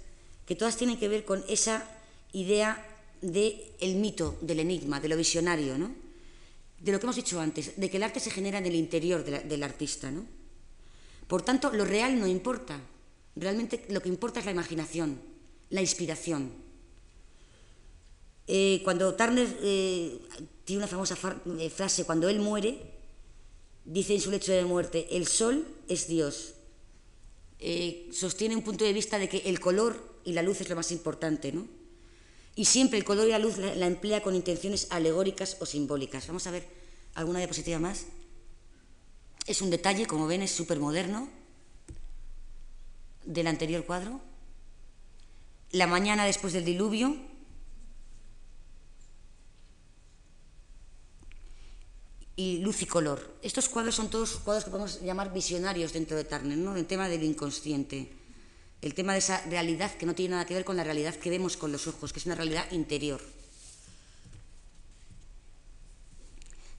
que 0.51 0.57
todas 0.57 0.75
tienen 0.75 0.97
que 0.97 1.07
ver 1.07 1.23
con 1.23 1.41
esa 1.47 1.87
idea 2.33 2.85
del 3.21 3.55
el 3.79 3.95
mito, 3.95 4.37
del 4.41 4.59
enigma, 4.59 4.99
de 4.99 5.07
lo 5.07 5.15
visionario, 5.15 5.77
¿no? 5.77 5.95
de 6.77 6.91
lo 6.91 6.99
que 6.99 7.05
hemos 7.05 7.15
dicho 7.15 7.39
antes, 7.39 7.79
de 7.79 7.89
que 7.89 7.95
el 7.95 8.03
arte 8.03 8.19
se 8.19 8.31
genera 8.31 8.57
en 8.57 8.65
el 8.65 8.75
interior 8.75 9.23
del 9.23 9.63
artista. 9.63 10.11
¿no? 10.11 10.25
Por 11.25 11.43
tanto, 11.43 11.71
lo 11.71 11.85
real 11.85 12.19
no 12.19 12.27
importa, 12.27 12.81
realmente 13.37 13.85
lo 13.91 14.01
que 14.01 14.09
importa 14.09 14.41
es 14.41 14.45
la 14.45 14.51
imaginación, 14.51 15.21
la 15.69 15.79
inspiración. 15.79 16.51
Eh, 18.45 18.81
cuando 18.83 19.15
Turner 19.15 19.57
eh, 19.61 20.19
tiene 20.65 20.79
una 20.79 20.87
famosa 20.87 21.15
eh, 21.59 21.69
frase, 21.69 22.03
cuando 22.03 22.27
él 22.27 22.41
muere, 22.41 22.77
dice 23.85 24.15
en 24.15 24.19
su 24.19 24.29
lecho 24.29 24.51
de 24.51 24.65
muerte, 24.65 25.07
el 25.11 25.27
sol 25.27 25.65
es 25.87 26.09
Dios. 26.09 26.55
sostiene 28.11 28.57
un 28.57 28.63
punto 28.63 28.83
de 28.83 28.91
vista 28.91 29.17
de 29.17 29.29
que 29.29 29.43
el 29.45 29.61
color 29.61 30.10
y 30.23 30.33
la 30.33 30.41
luz 30.41 30.61
es 30.61 30.69
lo 30.69 30.75
más 30.75 30.91
importante, 30.91 31.51
¿no? 31.51 31.67
y 32.55 32.65
siempre 32.65 32.97
el 32.97 33.05
color 33.05 33.27
y 33.27 33.31
la 33.31 33.39
luz 33.39 33.57
la, 33.57 33.87
emplea 33.87 34.21
con 34.21 34.35
intenciones 34.35 34.87
alegóricas 34.89 35.57
o 35.59 35.65
simbólicas. 35.65 36.27
Vamos 36.27 36.47
a 36.47 36.51
ver 36.51 36.67
alguna 37.15 37.39
diapositiva 37.39 37.79
más. 37.79 38.05
Es 39.45 39.61
un 39.61 39.69
detalle, 39.69 40.05
como 40.05 40.27
ven, 40.27 40.41
es 40.41 40.51
súper 40.51 40.79
moderno 40.79 41.29
del 43.25 43.47
anterior 43.47 43.85
cuadro. 43.85 44.21
La 45.71 45.87
mañana 45.87 46.25
después 46.25 46.53
del 46.53 46.65
diluvio. 46.65 47.15
Y 52.35 52.59
luz 52.59 52.81
y 52.81 52.85
color. 52.85 53.37
Estos 53.41 53.69
cuadros 53.69 53.95
son 53.95 54.09
todos 54.09 54.37
cuadros 54.37 54.65
que 54.65 54.71
podemos 54.71 55.01
llamar 55.01 55.33
visionarios 55.33 55.93
dentro 55.93 56.17
de 56.17 56.23
Turner, 56.25 56.57
¿no? 56.57 56.75
El 56.75 56.85
tema 56.85 57.07
del 57.07 57.23
inconsciente 57.23 58.20
el 58.81 58.93
tema 58.93 59.13
de 59.13 59.19
esa 59.19 59.41
realidad 59.45 59.95
que 59.95 60.05
no 60.05 60.15
tiene 60.15 60.31
nada 60.31 60.45
que 60.45 60.53
ver 60.53 60.65
con 60.65 60.77
la 60.77 60.83
realidad 60.83 61.15
que 61.15 61.29
vemos 61.29 61.57
con 61.57 61.71
los 61.71 61.87
ojos, 61.87 62.11
que 62.11 62.19
es 62.19 62.25
una 62.25 62.35
realidad 62.35 62.71
interior. 62.71 63.21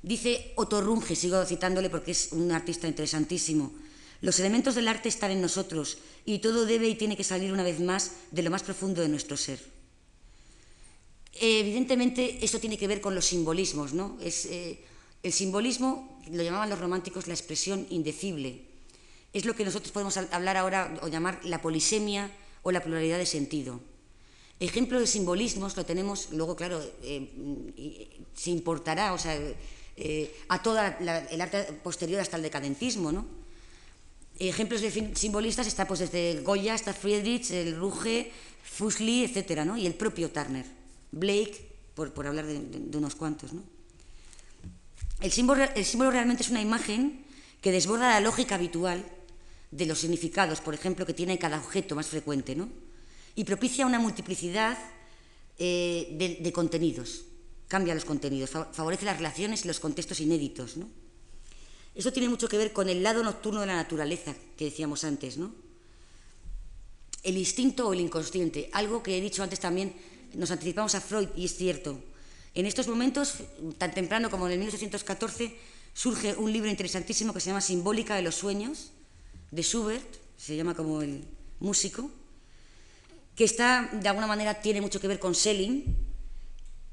Dice 0.03 0.53
Otto 0.57 0.81
Runge, 0.81 1.15
sigo 1.15 1.45
citándole 1.45 1.89
porque 1.89 2.11
es 2.11 2.33
un 2.33 2.51
artista 2.51 2.89
interesantísimo, 2.89 3.73
los 4.23 4.39
elementos 4.39 4.77
del 4.77 4.87
arte 4.87 5.09
están 5.09 5.33
en 5.33 5.43
nosotros 5.43 5.99
y 6.25 6.39
todo 6.39 6.65
debe 6.65 6.89
y 6.89 6.95
tiene 6.95 7.17
que 7.17 7.25
salir 7.25 7.53
una 7.53 7.65
vez 7.65 7.81
más 7.81 8.13
de 8.31 8.43
lo 8.43 8.51
más 8.51 8.63
profundo 8.63 9.03
de 9.03 9.09
nuestro 9.09 9.37
ser. 9.37 9.61
Evidentemente, 11.35 12.39
esto 12.45 12.61
tiene 12.61 12.79
que 12.79 12.87
ver 12.87 13.01
con 13.01 13.17
los 13.17 13.27
simbolismos, 13.27 13.95
¿no? 13.95 14.19
Es, 14.23 14.47
eh, 14.47 14.79
el 15.25 15.33
simbolismo, 15.33 16.21
lo 16.31 16.43
llamaban 16.43 16.71
los 16.71 16.79
románticos 16.79 17.27
la 17.27 17.35
expresión 17.35 17.87
indecible, 17.91 18.63
es 19.33 19.45
lo 19.45 19.55
que 19.55 19.65
nosotros 19.65 19.93
podemos 19.93 20.17
hablar 20.17 20.57
ahora 20.57 20.99
o 21.03 21.09
llamar 21.09 21.41
la 21.45 21.63
polisemia 21.63 22.31
o 22.63 22.71
la 22.71 22.83
pluralidad 22.83 23.19
de 23.19 23.27
sentido. 23.27 23.81
Ejemplo 24.61 25.01
de 25.01 25.07
simbolismos 25.07 25.77
lo 25.77 25.85
tenemos, 25.85 26.29
luego, 26.33 26.55
claro, 26.55 26.81
eh, 27.03 28.21
se 28.35 28.51
importará 28.51 29.13
o 29.13 29.19
sea, 29.19 29.37
eh, 29.97 30.35
a 30.49 30.63
todo 30.63 30.79
el 30.79 31.41
arte 31.41 31.65
posterior 31.83 32.21
hasta 32.21 32.37
el 32.37 32.43
decadentismo. 32.43 33.11
¿no? 33.11 33.27
Ejemplos 34.39 34.81
de 34.81 35.17
simbolistas 35.17 35.67
está 35.67 35.87
pues, 35.89 36.01
desde 36.01 36.41
Goya 36.43 36.75
hasta 36.75 36.93
Friedrich, 36.93 37.51
el 37.51 37.77
Ruge, 37.77 38.31
Fuseli, 38.63 39.25
etc. 39.25 39.65
¿no? 39.65 39.77
y 39.77 39.87
el 39.87 39.95
propio 39.95 40.31
Turner, 40.31 40.67
Blake, 41.11 41.69
por, 41.95 42.13
hablar 42.27 42.47
de, 42.47 42.61
de, 42.61 42.99
unos 42.99 43.17
cuantos. 43.17 43.53
¿no? 43.53 43.63
El, 45.21 45.33
símbolo, 45.33 45.65
el 45.75 45.85
símbolo 45.85 46.11
realmente 46.11 46.43
es 46.43 46.51
una 46.51 46.63
imagen 46.63 47.25
que 47.61 47.73
desborda 47.73 48.11
la 48.11 48.21
lógica 48.21 48.55
habitual 48.55 49.05
de 49.73 49.87
los 49.87 49.99
significados, 49.99 50.61
por 50.61 50.75
ejemplo, 50.75 51.07
que 51.07 51.15
tiene 51.15 51.39
cada 51.39 51.59
objeto 51.59 51.97
más 51.97 52.07
frecuente, 52.07 52.55
¿no? 52.55 52.69
Y 53.35 53.45
propicia 53.45 53.87
una 53.87 53.99
multiplicidad 53.99 54.79
eh, 55.59 56.39
de, 56.41 56.53
contenidos, 56.53 57.25
cambia 57.69 57.95
los 57.95 58.05
contenidos, 58.05 58.51
favorece 58.51 59.07
las 59.07 59.17
relaciones 59.17 59.65
y 59.65 59.69
los 59.69 59.81
contextos 59.81 60.21
inéditos, 60.21 60.77
¿no? 60.77 60.89
Eso 61.95 62.13
tiene 62.13 62.29
mucho 62.29 62.49
que 62.49 62.59
ver 62.59 62.73
con 62.73 62.89
el 62.89 63.03
lado 63.03 63.23
nocturno 63.23 63.61
de 63.61 63.67
la 63.67 63.77
naturaleza 63.77 64.35
que 64.57 64.67
decíamos 64.67 65.05
antes, 65.05 65.39
¿no? 65.39 65.55
El 67.23 67.39
instinto 67.39 67.89
o 67.89 67.93
el 67.95 68.01
inconsciente, 68.01 68.69
algo 68.73 69.03
que 69.03 69.17
he 69.17 69.21
dicho 69.21 69.43
antes 69.43 69.61
también, 69.61 69.95
nos 70.35 70.51
anticipamos 70.51 70.95
a 70.95 71.01
Freud 71.01 71.29
y 71.35 71.47
es 71.47 71.57
cierto. 71.57 71.99
En 72.55 72.67
estos 72.67 72.89
momentos, 72.89 73.37
tan 73.79 73.95
temprano 73.95 74.29
como 74.31 74.47
en 74.47 74.53
el 74.53 74.59
1814, 74.59 75.57
surge 75.95 76.35
un 76.35 76.53
libro 76.53 76.69
interesantísimo 76.69 77.33
que 77.33 77.41
se 77.41 77.49
llama 77.49 77.61
Simbólica 77.63 78.17
de 78.17 78.23
los 78.23 78.35
sueños, 78.35 78.91
de 79.53 79.63
Schubert, 79.63 80.17
se 80.37 80.57
llama 80.57 80.75
como 80.75 81.03
el 81.03 81.25
músico, 81.61 82.11
que 83.37 83.45
está, 83.45 83.89
de 83.93 84.09
alguna 84.09 84.27
manera, 84.27 84.61
tiene 84.61 84.81
mucho 84.81 85.01
que 85.01 85.09
ver 85.09 85.21
con 85.21 85.35
Schelling, 85.35 85.85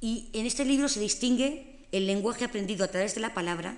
y 0.02 0.30
en 0.34 0.46
este 0.46 0.66
libro 0.66 0.88
se 0.88 1.00
distingue 1.00 1.88
el 1.92 2.06
lenguaje 2.06 2.46
aprendido 2.46 2.86
a 2.86 2.90
través 2.90 3.16
de 3.16 3.22
la 3.22 3.34
palabra 3.34 3.78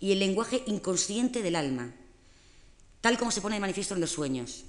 y 0.00 0.12
el 0.12 0.18
lenguaje 0.18 0.62
inconsciente 0.66 1.42
del 1.42 1.56
alma, 1.56 1.94
tal 3.00 3.18
como 3.18 3.30
se 3.30 3.40
pone 3.40 3.56
de 3.56 3.60
manifiesto 3.60 3.94
en 3.94 4.00
los 4.00 4.10
sueños. 4.10 4.64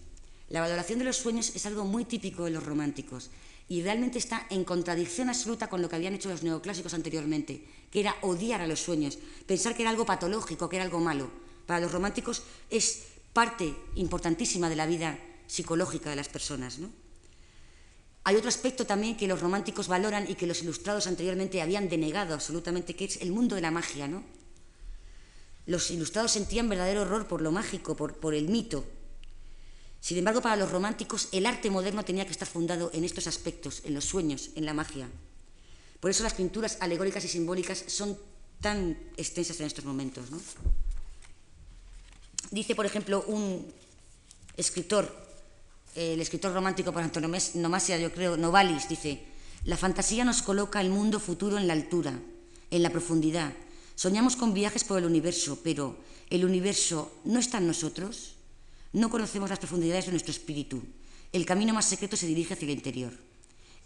La 0.49 0.62
valoración 0.62 0.99
de 0.99 1.06
los 1.06 1.18
sueños 1.18 1.56
es 1.56 1.66
algo 1.66 1.86
muy 1.86 2.06
típico 2.06 2.45
de 2.45 2.51
los 2.51 2.64
románticos 2.64 3.32
y 3.68 3.82
realmente 3.82 4.20
está 4.20 4.45
en 4.49 4.64
contradicción 4.64 5.30
absoluta 5.30 5.68
con 5.68 5.82
lo 5.82 5.89
que 5.89 5.95
habían 5.95 6.14
hecho 6.14 6.30
los 6.30 6.43
neoclásicos 6.43 6.93
anteriormente, 6.93 7.66
que 7.89 8.01
era 8.01 8.16
odiar 8.22 8.62
a 8.62 8.68
los 8.68 8.80
sueños, 8.80 9.18
pensar 9.47 9.76
que 9.76 9.82
era 9.82 9.89
algo 9.89 10.06
patológico, 10.06 10.70
que 10.70 10.76
era 10.76 10.86
algo 10.86 10.99
malo. 10.99 11.32
Para 11.66 11.80
los 11.80 11.91
románticos 11.91 12.43
es 12.70 13.14
parte 13.36 13.76
importantísima 13.96 14.70
de 14.70 14.78
la 14.78 14.88
vida 14.88 15.20
psicológica 15.46 16.10
de 16.10 16.16
las 16.16 16.30
personas. 16.30 16.80
Hay 18.24 18.36
otro 18.38 18.48
aspecto 18.48 18.86
también 18.86 19.18
que 19.18 19.28
los 19.28 19.42
románticos 19.42 19.90
valoran 19.90 20.26
y 20.32 20.36
que 20.36 20.48
los 20.48 20.64
ilustrados 20.64 21.06
anteriormente 21.06 21.62
habían 21.62 21.90
denegado 21.90 22.34
absolutamente, 22.34 22.96
que 22.96 23.04
es 23.04 23.18
el 23.18 23.34
mundo 23.34 23.56
de 23.56 23.62
la 23.62 23.72
magia. 23.72 24.10
Los 25.66 25.92
ilustrados 25.92 26.32
sentían 26.32 26.70
verdadero 26.70 27.02
horror 27.02 27.28
por 27.28 27.42
lo 27.42 27.52
mágico, 27.52 27.98
por, 27.98 28.34
el 28.34 28.48
mito. 28.48 28.86
Sin 30.00 30.18
embargo, 30.18 30.42
para 30.42 30.56
los 30.56 30.72
románticos, 30.72 31.28
el 31.34 31.46
arte 31.46 31.70
moderno 31.70 32.06
tenía 32.06 32.24
que 32.24 32.32
estar 32.32 32.48
fundado 32.48 32.90
en 32.94 33.04
estos 33.04 33.28
aspectos, 33.28 33.82
en 33.84 33.96
los 33.96 34.06
sueños, 34.06 34.52
en 34.56 34.64
la 34.64 34.74
magia. 34.74 35.10
Por 36.00 36.10
eso 36.10 36.24
las 36.24 36.36
pinturas 36.36 36.78
alegóricas 36.80 37.26
y 37.26 37.28
simbólicas 37.28 37.84
son 37.88 38.18
tan 38.62 38.98
extensas 39.18 39.60
en 39.60 39.66
estos 39.66 39.84
momentos. 39.84 40.30
Dice, 42.52 42.76
por 42.76 42.86
ejemplo, 42.86 43.24
un 43.28 43.66
escritor, 44.56 45.14
el 45.96 46.22
escritor 46.22 46.54
romántico 46.54 46.91
por 46.91 47.02
antonomasia, 47.02 47.98
yo 47.98 48.14
creo, 48.14 48.38
Novalis, 48.38 48.88
dice, 48.88 49.24
la 49.66 49.78
fantasía 49.78 50.24
nos 50.24 50.41
coloca 50.41 50.80
el 50.82 50.89
mundo 50.89 51.20
futuro 51.20 51.58
en 51.58 51.68
la 51.68 51.74
altura, 51.74 52.20
en 52.72 52.84
la 52.84 52.89
profundidad. 52.89 53.52
Soñamos 53.96 54.36
con 54.36 54.54
viajes 54.54 54.84
por 54.84 55.00
el 55.00 55.06
universo, 55.06 55.60
pero 55.64 55.98
¿el 56.30 56.46
universo 56.46 57.12
no 57.24 57.39
está 57.39 57.58
en 57.58 57.68
nosotros? 57.68 58.36
No 58.93 59.10
conocemos 59.10 59.50
las 59.50 59.60
profundidades 59.60 60.06
de 60.06 60.12
nuestro 60.12 60.32
espíritu. 60.32 60.84
El 61.32 61.46
camino 61.46 61.74
más 61.74 61.86
secreto 61.86 62.16
se 62.16 62.28
dirige 62.28 62.54
hacia 62.54 62.66
el 62.66 62.72
interior. 62.72 63.14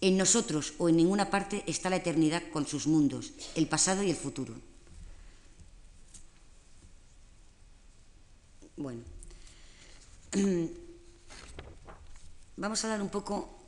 En 0.01 0.17
nosotros 0.17 0.73
o 0.77 0.89
en 0.89 0.97
ninguna 0.97 1.29
parte 1.29 1.63
está 1.65 1.89
la 1.89 1.97
eternidad 1.97 2.43
con 2.53 2.67
sus 2.67 2.87
mundos, 2.87 3.33
el 3.55 3.67
pasado 3.67 4.03
y 4.03 4.09
el 4.09 4.15
futuro. 4.15 4.55
Bueno, 8.79 9.03
vamos 12.55 12.81
a 12.81 12.87
hablar 12.87 13.01
un 13.01 13.09
poco, 13.09 13.59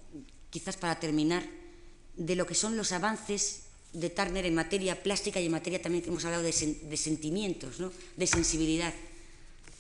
quizás 0.50 0.78
para 0.78 1.02
terminar, 1.02 1.44
de 2.16 2.36
lo 2.38 2.48
que 2.48 2.56
son 2.56 2.78
los 2.78 2.94
avances 2.94 3.64
de 3.92 4.10
Turner 4.10 4.46
en 4.46 4.56
materia 4.56 5.04
plástica 5.04 5.42
y 5.42 5.48
en 5.48 5.52
materia 5.52 5.82
también 5.82 6.02
que 6.02 6.10
hemos 6.10 6.24
hablado 6.24 6.44
de, 6.44 6.54
sentimientos, 6.54 7.82
¿no? 7.82 7.92
de 8.16 8.26
sensibilidad. 8.26 8.94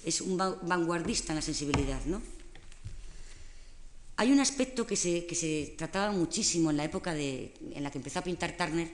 Es 0.03 0.19
un 0.19 0.35
vanguardista 0.35 1.31
en 1.31 1.37
la 1.37 1.41
sensibilidad. 1.41 2.03
¿no? 2.07 2.21
Hay 4.17 4.33
un 4.33 4.41
aspecto 4.41 4.85
que 4.85 4.97
se, 4.97 5.25
que 5.25 5.35
se 5.35 5.75
trataba 5.77 6.11
muchísimo 6.11 6.71
en 6.71 6.77
la 6.77 6.83
época 6.83 7.13
de, 7.13 7.53
en 7.71 7.83
la 7.83 7.89
que 7.89 7.99
empezó 7.99 8.19
a 8.19 8.23
pintar 8.23 8.57
Turner, 8.57 8.91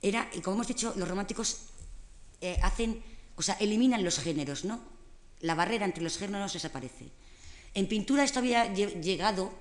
era, 0.00 0.30
y 0.32 0.40
como 0.40 0.54
hemos 0.54 0.68
dicho, 0.68 0.94
los 0.96 1.06
románticos 1.06 1.58
eh, 2.40 2.56
hacen, 2.62 3.02
o 3.36 3.42
sea, 3.42 3.56
eliminan 3.60 4.02
los 4.02 4.18
géneros, 4.20 4.64
¿no? 4.64 4.99
La 5.40 5.54
barrera 5.54 5.84
entre 5.84 6.02
los 6.02 6.18
géneros 6.18 6.52
desaparece. 6.52 7.10
En 7.74 7.86
pintura 7.86 8.24
esto 8.24 8.40
había 8.40 8.72
llegado 8.72 9.52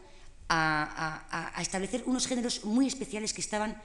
a, 0.49 1.53
establecer 1.61 2.03
unos 2.05 2.27
géneros 2.27 2.65
muy 2.65 2.88
especiales 2.88 3.34
que 3.34 3.41
estaban 3.41 3.80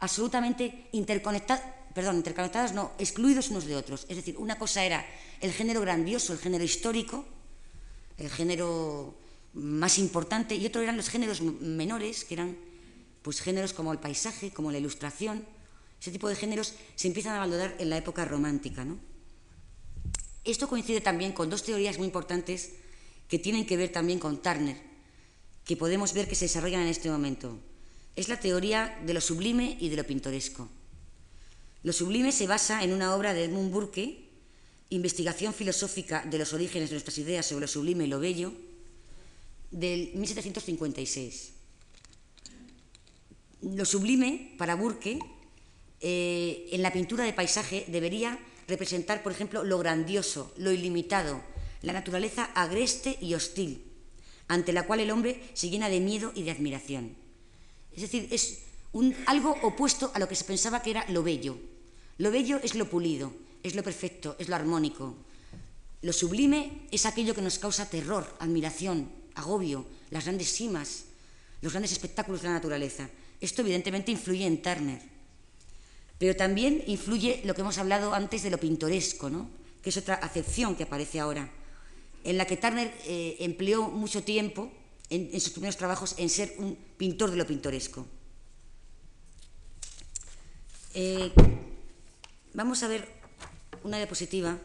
absolutamente 0.00 0.88
interconectados, 0.92 1.64
perdón, 1.94 2.16
interconectados, 2.16 2.72
no, 2.72 2.92
excluidos 2.98 3.50
unos 3.50 3.64
de 3.64 3.76
otros. 3.76 4.06
Es 4.08 4.16
decir, 4.16 4.36
una 4.38 4.58
cosa 4.58 4.84
era 4.84 5.06
el 5.40 5.52
género 5.52 5.80
grandioso, 5.80 6.32
el 6.32 6.38
género 6.38 6.64
histórico, 6.64 7.24
el 8.18 8.30
género 8.30 9.14
más 9.54 9.98
importante, 9.98 10.54
y 10.54 10.66
otro 10.66 10.82
eran 10.82 10.96
los 10.96 11.08
géneros 11.08 11.40
menores, 11.40 12.24
que 12.24 12.34
eran 12.34 12.56
pues 13.22 13.40
géneros 13.40 13.72
como 13.72 13.92
el 13.92 13.98
paisaje, 13.98 14.50
como 14.50 14.70
la 14.70 14.78
ilustración. 14.78 15.44
Ese 16.00 16.10
tipo 16.10 16.28
de 16.28 16.36
géneros 16.36 16.74
se 16.94 17.08
empiezan 17.08 17.34
a 17.34 17.40
valorar 17.40 17.76
en 17.78 17.90
la 17.90 17.96
época 17.96 18.24
romántica, 18.24 18.84
¿no? 18.84 18.98
Esto 20.48 20.66
coincide 20.66 21.02
también 21.02 21.32
con 21.32 21.50
dos 21.50 21.62
teorías 21.62 21.98
muy 21.98 22.06
importantes 22.06 22.72
que 23.28 23.38
tienen 23.38 23.66
que 23.66 23.76
ver 23.76 23.92
también 23.92 24.18
con 24.18 24.40
Turner, 24.40 24.80
que 25.66 25.76
podemos 25.76 26.14
ver 26.14 26.26
que 26.26 26.34
se 26.34 26.46
desarrollan 26.46 26.80
en 26.80 26.88
este 26.88 27.10
momento. 27.10 27.58
Es 28.16 28.30
la 28.30 28.40
teoría 28.40 28.98
de 29.04 29.12
lo 29.12 29.20
sublime 29.20 29.76
y 29.78 29.90
de 29.90 29.96
lo 29.96 30.06
pintoresco. 30.06 30.66
Lo 31.82 31.92
sublime 31.92 32.32
se 32.32 32.46
basa 32.46 32.82
en 32.82 32.94
una 32.94 33.14
obra 33.14 33.34
de 33.34 33.44
Edmund 33.44 33.70
Burke, 33.70 34.24
Investigación 34.88 35.52
filosófica 35.52 36.24
de 36.24 36.38
los 36.38 36.54
orígenes 36.54 36.88
de 36.88 36.94
nuestras 36.94 37.18
ideas 37.18 37.44
sobre 37.44 37.60
lo 37.60 37.68
sublime 37.68 38.04
y 38.04 38.08
lo 38.08 38.18
bello, 38.18 38.54
del 39.70 40.12
1756. 40.14 41.50
Lo 43.76 43.84
sublime, 43.84 44.54
para 44.56 44.76
Burke, 44.76 45.18
eh, 46.00 46.68
en 46.72 46.80
la 46.80 46.90
pintura 46.90 47.24
de 47.24 47.34
paisaje 47.34 47.84
debería 47.88 48.38
representar, 48.68 49.22
por 49.22 49.32
ejemplo, 49.32 49.64
lo 49.64 49.78
grandioso, 49.78 50.52
lo 50.58 50.70
ilimitado, 50.70 51.40
la 51.82 51.94
naturaleza 51.94 52.44
agreste 52.54 53.18
y 53.20 53.34
hostil, 53.34 53.82
ante 54.46 54.72
la 54.72 54.86
cual 54.86 55.00
el 55.00 55.10
hombre 55.10 55.42
se 55.54 55.70
llena 55.70 55.88
de 55.88 56.00
miedo 56.00 56.32
y 56.34 56.42
de 56.42 56.50
admiración. 56.50 57.16
Es 57.96 58.02
decir, 58.02 58.28
es 58.30 58.60
algo 59.26 59.56
opuesto 59.62 60.12
a 60.14 60.18
lo 60.18 60.28
que 60.28 60.36
se 60.36 60.44
pensaba 60.44 60.82
que 60.82 60.90
era 60.90 61.08
lo 61.08 61.22
bello. 61.22 61.58
Lo 62.18 62.30
bello 62.30 62.60
es 62.62 62.74
lo 62.74 62.88
pulido, 62.88 63.32
es 63.62 63.74
lo 63.74 63.82
perfecto, 63.82 64.36
es 64.38 64.48
lo 64.48 64.56
armónico. 64.56 65.16
Lo 66.02 66.12
sublime 66.12 66.82
es 66.90 67.06
aquello 67.06 67.34
que 67.34 67.42
nos 67.42 67.58
causa 67.58 67.90
terror, 67.90 68.26
admiración, 68.38 69.10
agobio, 69.34 69.86
las 70.10 70.24
grandes 70.24 70.52
cimas, 70.52 71.04
los 71.60 71.72
grandes 71.72 71.92
espectáculos 71.92 72.42
de 72.42 72.48
la 72.48 72.54
naturaleza. 72.54 73.08
Esto 73.40 73.62
evidentemente 73.62 74.12
influye 74.12 74.46
en 74.46 74.62
Turner. 74.62 75.00
Pero 76.18 76.34
también 76.34 76.82
influye 76.86 77.42
lo 77.44 77.54
que 77.54 77.60
hemos 77.60 77.78
hablado 77.78 78.12
antes 78.12 78.42
de 78.42 78.50
lo 78.50 78.58
pintoresco, 78.58 79.30
¿no? 79.30 79.48
que 79.82 79.90
es 79.90 79.96
otra 79.96 80.16
acepción 80.16 80.74
que 80.74 80.82
aparece 80.82 81.20
ahora, 81.20 81.48
en 82.24 82.36
la 82.36 82.46
que 82.46 82.56
Turner 82.56 82.92
eh, 83.06 83.36
empleó 83.40 83.88
mucho 83.88 84.22
tiempo 84.22 84.72
en, 85.08 85.40
sus 85.40 85.52
primeros 85.52 85.76
trabajos 85.76 86.14
en 86.18 86.28
ser 86.28 86.54
un 86.58 86.76
pintor 86.96 87.30
de 87.30 87.36
lo 87.36 87.46
pintoresco. 87.46 88.06
Eh, 90.94 91.32
vamos 92.54 92.82
a 92.82 92.88
ver 92.88 93.08
una 93.84 93.96
diapositiva. 93.98 94.58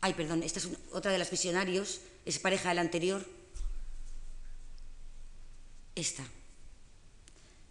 Ay, 0.00 0.14
perdón, 0.14 0.42
esta 0.42 0.60
es 0.60 0.68
otra 0.92 1.10
de 1.10 1.18
las 1.18 1.30
visionarios, 1.30 2.00
es 2.24 2.38
pareja 2.38 2.68
de 2.68 2.74
la 2.76 2.82
anterior. 2.82 3.26
Esta. 5.94 6.24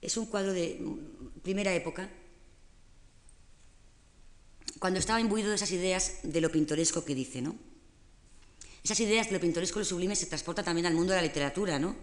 Es 0.02 0.18
un 0.18 0.28
cuadro 0.28 0.54
de 0.54 0.80
primera 1.44 1.74
época, 1.74 2.10
cuando 4.80 5.00
estaba 5.00 5.20
imbuido 5.20 5.50
de 5.50 5.56
esas 5.56 5.72
ideas 5.72 6.20
de 6.24 6.42
lo 6.42 6.52
pintoresco 6.52 7.04
que 7.04 7.16
dice, 7.16 7.42
¿no? 7.42 7.56
Esas 8.84 9.00
ideas 9.00 9.28
de 9.28 9.34
lo 9.34 9.40
pintoresco 9.40 9.80
y 9.80 9.82
lo 9.82 9.86
sublime 9.86 10.16
se 10.16 10.28
transportan 10.28 10.66
también 10.66 10.86
al 10.86 10.94
mundo 10.94 11.14
de 11.14 11.18
la 11.18 11.28
literatura, 11.28 11.80
¿no? 11.80 11.96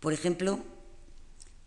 Por 0.00 0.12
ejemplo, 0.12 0.60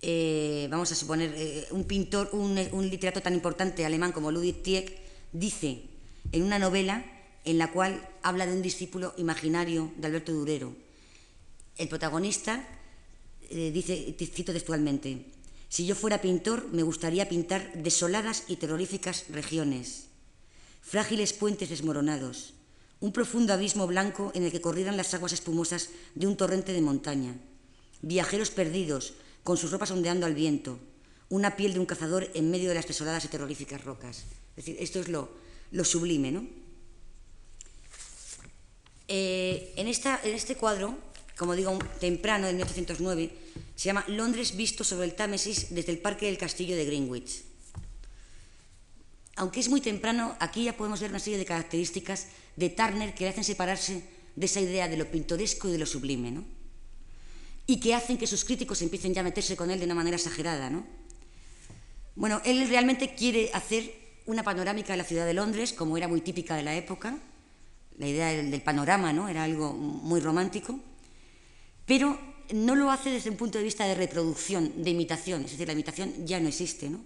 eh, 0.02 0.68
vamos 0.70 0.92
a 0.92 0.96
suponer, 0.96 1.34
eh, 1.36 1.68
un 1.72 1.86
pintor, 1.86 2.30
un, 2.34 2.60
un, 2.72 2.90
literato 2.90 3.22
tan 3.22 3.34
importante 3.34 3.86
alemán 3.86 4.12
como 4.12 4.32
Ludwig 4.32 4.62
Tieck, 4.62 5.00
dice 5.32 5.84
en 6.32 6.44
una 6.44 6.60
novela 6.60 7.06
en 7.46 7.58
la 7.58 7.72
cual 7.72 8.08
habla 8.22 8.46
de 8.46 8.54
un 8.54 8.62
discípulo 8.62 9.14
imaginario 9.18 9.92
de 9.98 10.08
Alberto 10.08 10.34
Durero. 10.34 10.76
El 11.78 11.88
protagonista 11.88 12.68
eh, 13.54 13.72
dice, 13.72 14.16
cito 14.18 14.52
textualmente, 14.52 15.30
si 15.70 15.86
yo 15.86 15.94
fuera 15.94 16.22
pintor, 16.22 16.70
me 16.74 16.82
gustaría 16.82 17.30
pintar 17.30 17.72
desoladas 17.74 18.46
y 18.48 18.58
terroríficas 18.58 19.26
regiones, 19.30 20.10
frágiles 20.82 21.34
puentes 21.34 21.70
desmoronados, 21.70 22.54
un 23.00 23.14
profundo 23.14 23.54
abismo 23.54 23.86
blanco 23.86 24.32
en 24.34 24.44
el 24.44 24.52
que 24.52 24.62
corrieran 24.62 24.98
las 24.98 25.14
aguas 25.14 25.34
espumosas 25.34 25.90
de 26.16 26.26
un 26.26 26.36
torrente 26.36 26.74
de 26.74 26.82
montaña, 26.82 27.38
viajeros 28.02 28.50
perdidos, 28.50 29.14
con 29.44 29.58
sus 29.58 29.72
ropas 29.72 29.92
ondeando 29.92 30.26
al 30.26 30.34
viento, 30.34 30.80
una 31.30 31.56
piel 31.56 31.74
de 31.74 31.80
un 31.80 31.86
cazador 31.86 32.32
en 32.34 32.50
medio 32.50 32.70
de 32.70 32.76
las 32.76 32.88
desoladas 32.88 33.26
y 33.26 33.28
terroríficas 33.28 33.84
rocas. 33.84 34.26
Es 34.56 34.66
decir, 34.66 34.78
esto 34.80 35.00
es 35.00 35.10
lo, 35.10 35.30
lo 35.72 35.84
sublime, 35.84 36.32
¿no? 36.32 36.48
Eh, 39.08 39.74
en, 39.76 39.88
esta, 39.88 40.20
en 40.24 40.34
este 40.34 40.56
cuadro 40.56 40.98
como 41.38 41.56
digo, 41.56 41.78
temprano, 42.00 42.48
de 42.48 42.54
1809, 42.54 43.32
se 43.76 43.86
llama 43.86 44.06
Londres 44.08 44.56
visto 44.56 44.84
sobre 44.84 45.06
el 45.06 45.16
Támesis 45.16 45.74
desde 45.74 45.92
el 45.92 45.98
Parque 45.98 46.28
del 46.28 46.38
Castillo 46.38 46.76
de 46.76 46.86
Greenwich. 46.86 47.44
Aunque 49.36 49.60
es 49.60 49.70
muy 49.70 49.82
temprano, 49.82 50.36
aquí 50.40 50.66
ya 50.66 50.78
podemos 50.78 51.00
ver 51.00 51.10
una 51.10 51.20
serie 51.20 51.40
de 51.40 51.46
características 51.46 52.28
de 52.56 52.70
Turner 52.70 53.16
que 53.16 53.24
le 53.24 53.32
hacen 53.32 53.44
separarse 53.44 54.04
de 54.36 54.46
esa 54.46 54.62
idea 54.62 54.88
de 54.88 54.98
lo 54.98 55.10
pintoresco 55.10 55.68
y 55.68 55.72
de 55.72 55.80
lo 55.80 55.88
sublime, 55.88 56.32
¿no? 56.32 56.44
Y 57.66 57.80
que 57.80 57.96
hacen 57.96 58.18
que 58.18 58.28
sus 58.28 58.46
críticos 58.46 58.82
empiecen 58.82 59.14
ya 59.14 59.22
a 59.22 59.24
meterse 59.24 59.56
con 59.56 59.72
él 59.72 59.80
de 59.80 59.86
una 59.86 59.96
manera 59.96 60.18
exagerada, 60.18 60.70
¿no? 60.70 60.86
Bueno, 62.16 62.42
él 62.46 62.68
realmente 62.70 63.16
quiere 63.16 63.50
hacer 63.54 63.92
una 64.28 64.44
panorámica 64.44 64.94
de 64.94 64.98
la 64.98 65.04
ciudad 65.04 65.26
de 65.26 65.34
Londres, 65.34 65.74
como 65.74 65.98
era 65.98 66.08
muy 66.08 66.22
típica 66.22 66.56
de 66.56 66.64
la 66.64 66.76
época. 66.76 67.18
La 67.98 68.08
idea 68.08 68.28
del, 68.28 68.62
panorama, 68.62 69.14
¿no? 69.14 69.30
Era 69.30 69.44
algo 69.44 69.74
muy 69.74 70.20
romántico 70.20 70.80
pero 71.86 72.20
no 72.54 72.76
lo 72.76 72.92
hace 72.92 73.10
desde 73.10 73.30
un 73.30 73.38
punto 73.38 73.58
de 73.58 73.64
vista 73.64 73.86
de 73.86 73.96
reproducción, 73.96 74.84
de 74.84 74.90
imitación, 74.90 75.46
es 75.46 75.52
decir, 75.52 75.68
la 75.68 75.74
imitación 75.74 76.26
ya 76.26 76.40
no 76.40 76.48
existe, 76.48 76.90
¿no? 76.90 77.00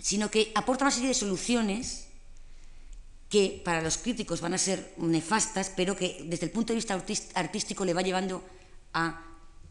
sino 0.00 0.30
que 0.30 0.50
aporta 0.54 0.84
una 0.84 0.90
serie 0.90 1.08
de 1.08 1.14
soluciones 1.14 2.06
que 3.28 3.60
para 3.64 3.82
los 3.82 3.98
críticos 3.98 4.40
van 4.40 4.54
a 4.54 4.58
ser 4.58 4.94
nefastas, 4.96 5.70
pero 5.76 5.94
que 5.94 6.24
desde 6.26 6.46
el 6.46 6.52
punto 6.52 6.72
de 6.72 6.76
vista 6.76 6.94
artístico 7.34 7.84
le 7.84 7.94
va 7.94 8.02
llevando 8.02 8.42
a 8.92 9.24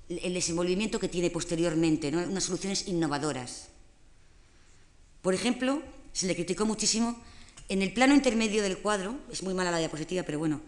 el 0.08 0.34
desenvolvimiento 0.34 1.00
que 1.00 1.10
tiene 1.10 1.30
posteriormente, 1.30 2.12
¿no? 2.12 2.20
unas 2.20 2.44
soluciones 2.44 2.88
innovadoras. 2.88 3.68
Por 5.22 5.34
ejemplo, 5.34 5.84
se 6.14 6.28
le 6.28 6.36
criticó 6.36 6.66
muchísimo 6.66 7.20
en 7.68 7.82
el 7.82 7.94
plano 7.94 8.16
intermedio 8.16 8.64
del 8.64 8.80
cuadro, 8.80 9.20
es 9.32 9.44
muy 9.44 9.54
mala 9.54 9.72
la 9.72 9.78
diapositiva, 9.78 10.24
pero 10.24 10.40
bueno, 10.40 10.62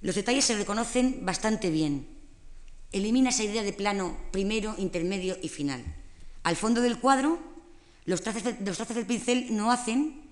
los 0.00 0.14
detalles 0.14 0.44
se 0.44 0.56
reconocen 0.56 1.24
bastante 1.24 1.70
bien. 1.70 2.06
Elimina 2.92 3.30
esa 3.30 3.44
idea 3.44 3.62
de 3.62 3.72
plano 3.72 4.16
primero, 4.30 4.74
intermedio 4.78 5.36
y 5.42 5.48
final. 5.48 5.84
Al 6.42 6.56
fondo 6.56 6.80
del 6.80 6.98
cuadro, 6.98 7.38
los 8.04 8.22
trazos, 8.22 8.44
del 8.44 9.06
pincel 9.06 9.56
no 9.56 9.72
hacen 9.72 10.22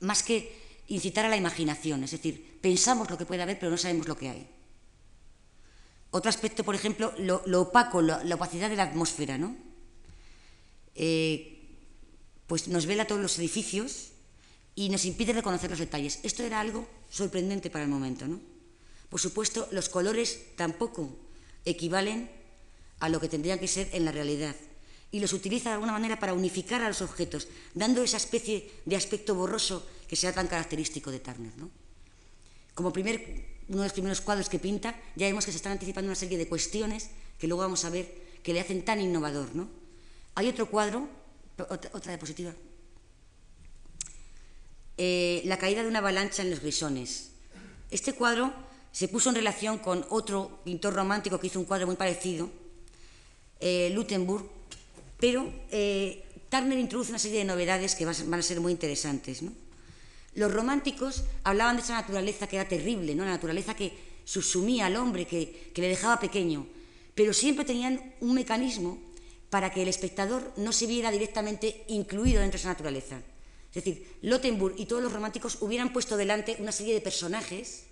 más 0.00 0.22
que 0.22 0.54
incitar 0.88 1.24
a 1.24 1.28
la 1.28 1.36
imaginación, 1.36 2.04
es 2.04 2.12
decir, 2.12 2.58
pensamos 2.60 3.10
lo 3.10 3.18
que 3.18 3.26
puede 3.26 3.42
haber, 3.42 3.58
pero 3.58 3.70
no 3.70 3.76
sabemos 3.78 4.06
lo 4.06 4.16
que 4.16 4.28
hay. 4.28 4.46
Otro 6.12 6.28
aspecto, 6.28 6.62
por 6.62 6.74
ejemplo, 6.74 7.12
lo, 7.18 7.42
opaco, 7.60 8.00
la 8.00 8.34
opacidad 8.34 8.70
de 8.70 8.76
la 8.76 8.84
atmósfera, 8.84 9.38
¿no? 9.38 9.56
Eh, 10.94 11.56
pues 12.46 12.68
nos 12.68 12.86
vela 12.86 13.06
todos 13.06 13.20
los 13.20 13.38
edificios 13.38 14.12
y 14.76 14.90
nos 14.90 15.06
impide 15.06 15.32
reconocer 15.32 15.70
los 15.70 15.80
detalles. 15.80 16.20
Esto 16.22 16.44
era 16.44 16.60
algo 16.60 16.86
sorprendente 17.10 17.70
para 17.70 17.84
el 17.84 17.90
momento. 17.90 18.28
¿no? 18.28 18.38
Por 19.08 19.18
supuesto, 19.18 19.66
los 19.72 19.88
colores 19.88 20.54
tampoco 20.54 21.16
equivalen 21.64 22.30
a 23.00 23.08
lo 23.08 23.18
que 23.18 23.28
tendrían 23.28 23.58
que 23.58 23.68
ser 23.68 23.88
en 23.92 24.04
la 24.04 24.12
realidad 24.12 24.54
y 25.10 25.20
los 25.20 25.32
utiliza 25.32 25.70
de 25.70 25.74
alguna 25.74 25.92
manera 25.92 26.20
para 26.20 26.34
unificar 26.34 26.82
a 26.82 26.88
los 26.88 27.00
objetos, 27.00 27.48
dando 27.74 28.02
esa 28.02 28.18
especie 28.18 28.70
de 28.84 28.96
aspecto 28.96 29.34
borroso 29.34 29.86
que 30.06 30.14
sea 30.14 30.32
tan 30.32 30.46
característico 30.46 31.10
de 31.10 31.20
Turner. 31.20 31.56
¿no? 31.56 31.70
Como 32.74 32.92
primer, 32.92 33.62
uno 33.68 33.78
de 33.78 33.84
los 33.84 33.92
primeros 33.92 34.20
cuadros 34.20 34.50
que 34.50 34.58
pinta, 34.58 34.94
ya 35.16 35.26
vemos 35.26 35.46
que 35.46 35.52
se 35.52 35.56
están 35.56 35.72
anticipando 35.72 36.08
una 36.08 36.16
serie 36.16 36.36
de 36.36 36.48
cuestiones 36.48 37.08
que 37.38 37.48
luego 37.48 37.62
vamos 37.62 37.84
a 37.86 37.90
ver 37.90 38.26
que 38.42 38.52
le 38.52 38.60
hacen 38.60 38.84
tan 38.84 39.00
innovador. 39.00 39.54
¿no? 39.54 39.68
Hay 40.34 40.48
otro 40.48 40.68
cuadro, 40.68 41.08
otra, 41.56 41.90
otra 41.94 42.12
diapositiva, 42.12 42.52
eh, 44.96 45.42
La 45.44 45.58
caída 45.58 45.82
de 45.82 45.88
una 45.88 45.98
avalancha 45.98 46.42
en 46.42 46.50
los 46.50 46.60
grisones. 46.60 47.30
Este 47.90 48.12
cuadro 48.14 48.52
se 48.92 49.08
puso 49.08 49.28
en 49.28 49.36
relación 49.36 49.78
con 49.78 50.06
otro 50.08 50.60
pintor 50.64 50.94
romántico 50.94 51.38
que 51.38 51.48
hizo 51.48 51.60
un 51.60 51.66
cuadro 51.66 51.86
muy 51.86 51.96
parecido, 51.96 52.48
eh, 53.60 53.94
pero 55.18 55.52
eh, 55.70 56.24
Turner 56.48 56.78
introduce 56.78 57.10
una 57.10 57.18
serie 57.18 57.38
de 57.38 57.44
novedades 57.44 57.94
que 57.94 58.06
van 58.06 58.34
a 58.34 58.42
ser 58.42 58.60
muy 58.60 58.72
interesantes. 58.72 59.42
Los 60.34 60.52
románticos 60.52 61.24
hablaban 61.44 61.76
de 61.76 61.82
esa 61.82 61.94
naturaleza 61.94 62.46
que 62.46 62.56
era 62.56 62.68
terrible, 62.68 63.14
¿no? 63.14 63.24
la 63.24 63.32
naturaleza 63.32 63.74
que 63.74 63.92
subsumía 64.24 64.86
al 64.86 64.96
hombre, 64.96 65.26
que 65.26 65.70
le 65.74 65.88
dejaba 65.88 66.18
pequeño, 66.18 66.66
pero 67.14 67.32
siempre 67.32 67.64
tenían 67.64 68.14
un 68.20 68.34
mecanismo 68.34 68.98
para 69.50 69.70
que 69.70 69.82
el 69.82 69.88
espectador 69.88 70.52
no 70.56 70.72
se 70.72 70.86
viera 70.86 71.10
directamente 71.10 71.84
incluido 71.88 72.40
dentro 72.40 72.58
de 72.58 72.60
esa 72.62 72.68
naturaleza. 72.68 73.20
Es 73.76 73.84
decir, 73.84 74.16
Lottenburg 74.22 74.74
y 74.78 74.86
todos 74.86 75.02
los 75.02 75.12
románticos 75.12 75.58
hubieran 75.60 75.92
puesto 75.92 76.16
delante 76.16 76.56
una 76.60 76.72
serie 76.72 76.94
de 76.94 77.02
personajes 77.02 77.84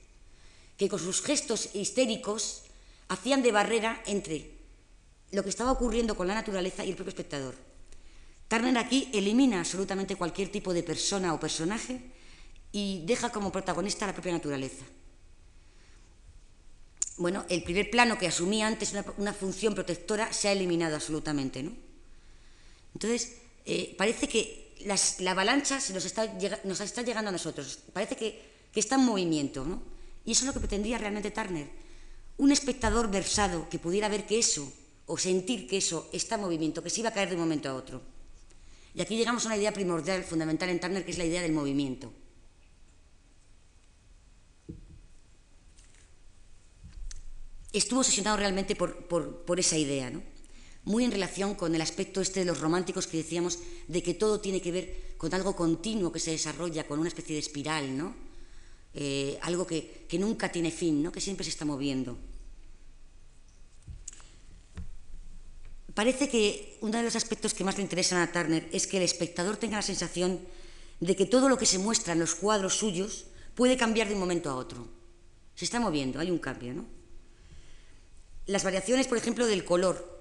que 0.79 0.89
con 0.89 0.99
sus 0.99 1.21
gestos 1.21 1.75
histéricos 1.75 2.63
hacían 3.09 3.43
de 3.43 3.53
barrera 3.53 4.03
entre 4.07 4.51
lo 5.31 5.43
que 5.43 5.51
estaba 5.51 5.73
ocurriendo 5.73 6.17
con 6.17 6.27
la 6.27 6.33
naturaleza 6.33 6.87
y 6.87 6.89
el 6.89 6.97
propio 6.97 7.11
espectador. 7.11 7.55
Turner 8.49 8.79
aquí 8.79 9.11
elimina 9.13 9.61
absolutamente 9.61 10.17
cualquier 10.17 10.49
tipo 10.49 10.73
de 10.73 10.83
persona 10.83 11.35
o 11.35 11.39
personaje 11.39 12.01
y 12.73 13.03
deja 13.05 13.31
como 13.31 13.53
protagonista 13.53 14.07
la 14.07 14.15
propia 14.15 14.33
naturaleza. 14.33 14.87
Bueno, 17.19 17.45
el 17.51 17.63
primer 17.63 17.91
plano 17.91 18.17
que 18.17 18.27
asumía 18.27 18.69
antes 18.69 18.93
una, 18.93 19.05
una 19.19 19.35
función 19.35 19.75
protectora 19.75 20.33
se 20.33 20.49
ha 20.49 20.53
eliminado 20.53 20.95
absolutamente, 20.95 21.63
¿no? 21.63 21.73
Entonces, 22.95 23.37
eh, 23.67 23.95
parece 23.99 24.29
que 24.29 24.64
la 24.85 25.31
avalancha 25.31 25.81
se 25.81 25.93
nos 25.93 26.05
está, 26.05 26.25
llegando 27.03 27.29
a 27.29 27.33
nosotros. 27.33 27.79
Parece 27.93 28.17
que, 28.17 28.69
que 28.73 28.81
está 28.81 28.97
en 28.97 29.05
movimiento, 29.05 29.65
¿no? 29.65 29.83
Y 30.25 30.33
eso 30.33 30.43
es 30.43 30.47
lo 30.47 30.53
que 30.53 30.61
pretendía 30.61 30.99
realmente 30.99 31.31
Turner. 31.31 31.69
Un 32.39 32.53
espectador 32.53 33.11
versado 33.11 33.69
que 33.69 33.79
pudiera 33.79 34.09
ver 34.09 34.27
que 34.27 34.39
eso, 34.39 34.73
o 35.07 35.19
sentir 35.19 35.67
que 35.67 35.79
eso 35.79 36.09
está 36.13 36.37
en 36.37 36.43
movimiento, 36.43 36.83
que 36.83 36.91
se 36.91 37.01
iba 37.01 37.11
a 37.11 37.13
caer 37.13 37.29
de 37.29 37.35
un 37.35 37.43
momento 37.43 37.69
a 37.69 37.75
otro. 37.75 38.03
Y 38.95 39.01
aquí 39.01 39.17
llegamos 39.17 39.45
a 39.45 39.49
una 39.49 39.57
idea 39.57 39.73
primordial, 39.73 40.25
fundamental 40.25 40.69
en 40.69 40.81
Turner, 40.81 41.05
que 41.05 41.11
es 41.11 41.19
la 41.19 41.25
idea 41.25 41.43
del 41.43 41.53
movimiento. 41.53 42.13
estuvo 47.75 48.01
obsesionado 48.01 48.37
realmente 48.37 48.77
por, 48.77 49.07
por 49.07 49.59
esa 49.61 49.77
idea, 49.77 50.09
¿no? 50.09 50.23
Muy 50.85 51.05
en 51.05 51.13
relación 51.13 51.55
con 51.55 51.75
el 51.75 51.81
aspecto 51.81 52.21
este 52.21 52.41
de 52.41 52.47
los 52.47 52.61
románticos 52.61 53.07
que 53.07 53.19
decíamos, 53.19 53.59
de 53.89 54.03
que 54.03 54.15
todo 54.15 54.41
tiene 54.41 54.61
que 54.61 54.73
ver 54.73 55.15
con 55.17 55.33
algo 55.33 55.57
continuo 55.57 56.13
que 56.13 56.21
se 56.21 56.33
desarrolla, 56.33 56.87
con 56.87 56.99
una 56.99 57.09
especie 57.09 57.35
de 57.35 57.41
espiral, 57.41 57.97
¿no? 57.97 58.15
Eh, 58.93 59.39
algo 59.43 59.67
que, 59.67 60.07
que, 60.09 60.19
nunca 60.19 60.53
tiene 60.53 60.71
fin, 60.71 61.03
¿no? 61.03 61.11
que 61.11 61.21
siempre 61.21 61.43
se 61.43 61.51
está 61.51 61.65
moviendo. 61.65 62.17
Parece 65.95 66.29
que 66.29 66.79
uno 66.81 66.99
de 66.99 67.03
los 67.03 67.17
aspectos 67.17 67.55
que 67.55 67.65
más 67.65 67.77
le 67.77 67.83
interesan 67.83 68.21
a 68.21 68.31
Turner 68.31 68.69
es 68.71 68.87
que 68.87 68.99
el 68.99 69.03
espectador 69.03 69.57
tenga 69.57 69.77
la 69.77 69.83
sensación 69.83 70.39
de 71.01 71.17
que 71.17 71.27
todo 71.27 71.49
lo 71.49 71.59
que 71.59 71.67
se 71.67 71.79
muestra 71.79 72.13
en 72.13 72.21
los 72.21 72.37
cuadros 72.37 72.77
suyos 72.77 73.27
puede 73.57 73.77
cambiar 73.77 74.09
de 74.09 74.15
un 74.15 74.21
momento 74.21 74.49
a 74.49 74.55
otro. 74.55 74.87
Se 75.57 75.65
está 75.65 75.81
moviendo, 75.81 76.21
hay 76.21 76.31
un 76.31 76.39
cambio, 76.39 76.75
¿no? 76.75 76.85
Las 78.47 78.63
variaciones, 78.63 79.07
por 79.07 79.19
ejemplo, 79.19 79.47
del 79.47 79.65
color, 79.65 80.14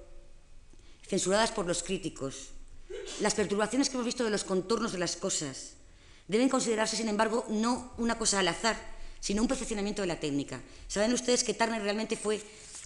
censuradas 1.08 1.52
por 1.52 1.66
los 1.66 1.84
críticos. 1.84 2.50
Las 3.22 3.36
perturbaciones 3.36 3.90
que 3.90 3.96
hemos 3.96 4.06
visto 4.06 4.24
de 4.24 4.30
los 4.30 4.44
contornos 4.44 4.92
de 4.92 5.00
las 5.00 5.16
cosas 5.16 5.74
deben 6.28 6.50
considerarse, 6.50 6.96
sin 6.96 7.10
embargo, 7.10 7.46
no 7.50 7.94
una 7.98 8.18
cosa 8.18 8.40
al 8.40 8.48
azar, 8.48 8.78
sino 9.20 9.42
un 9.42 9.48
perfeccionamiento 9.48 10.02
de 10.02 10.08
la 10.08 10.20
técnica. 10.20 10.62
Saben 10.88 11.14
ustedes 11.14 11.44
que 11.44 11.54
Turner 11.54 11.82
realmente 11.82 12.18
fue 12.18 12.42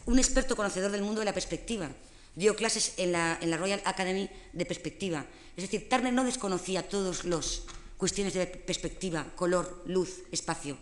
un 0.05 0.19
experto 0.19 0.55
conocedor 0.55 0.91
del 0.91 1.01
mundo 1.01 1.21
de 1.21 1.25
la 1.25 1.33
perspectiva. 1.33 1.89
Dio 2.35 2.55
clases 2.55 2.93
en 2.97 3.11
la, 3.11 3.37
en 3.41 3.49
la 3.49 3.57
Royal 3.57 3.81
Academy 3.85 4.29
de 4.53 4.65
perspectiva. 4.65 5.25
Es 5.55 5.63
decir, 5.63 5.89
Turner 5.89 6.13
no 6.13 6.23
desconocía 6.23 6.87
todas 6.87 7.25
las 7.25 7.63
cuestiones 7.97 8.33
de 8.33 8.45
perspectiva, 8.45 9.25
color, 9.35 9.83
luz, 9.87 10.21
espacio. 10.31 10.77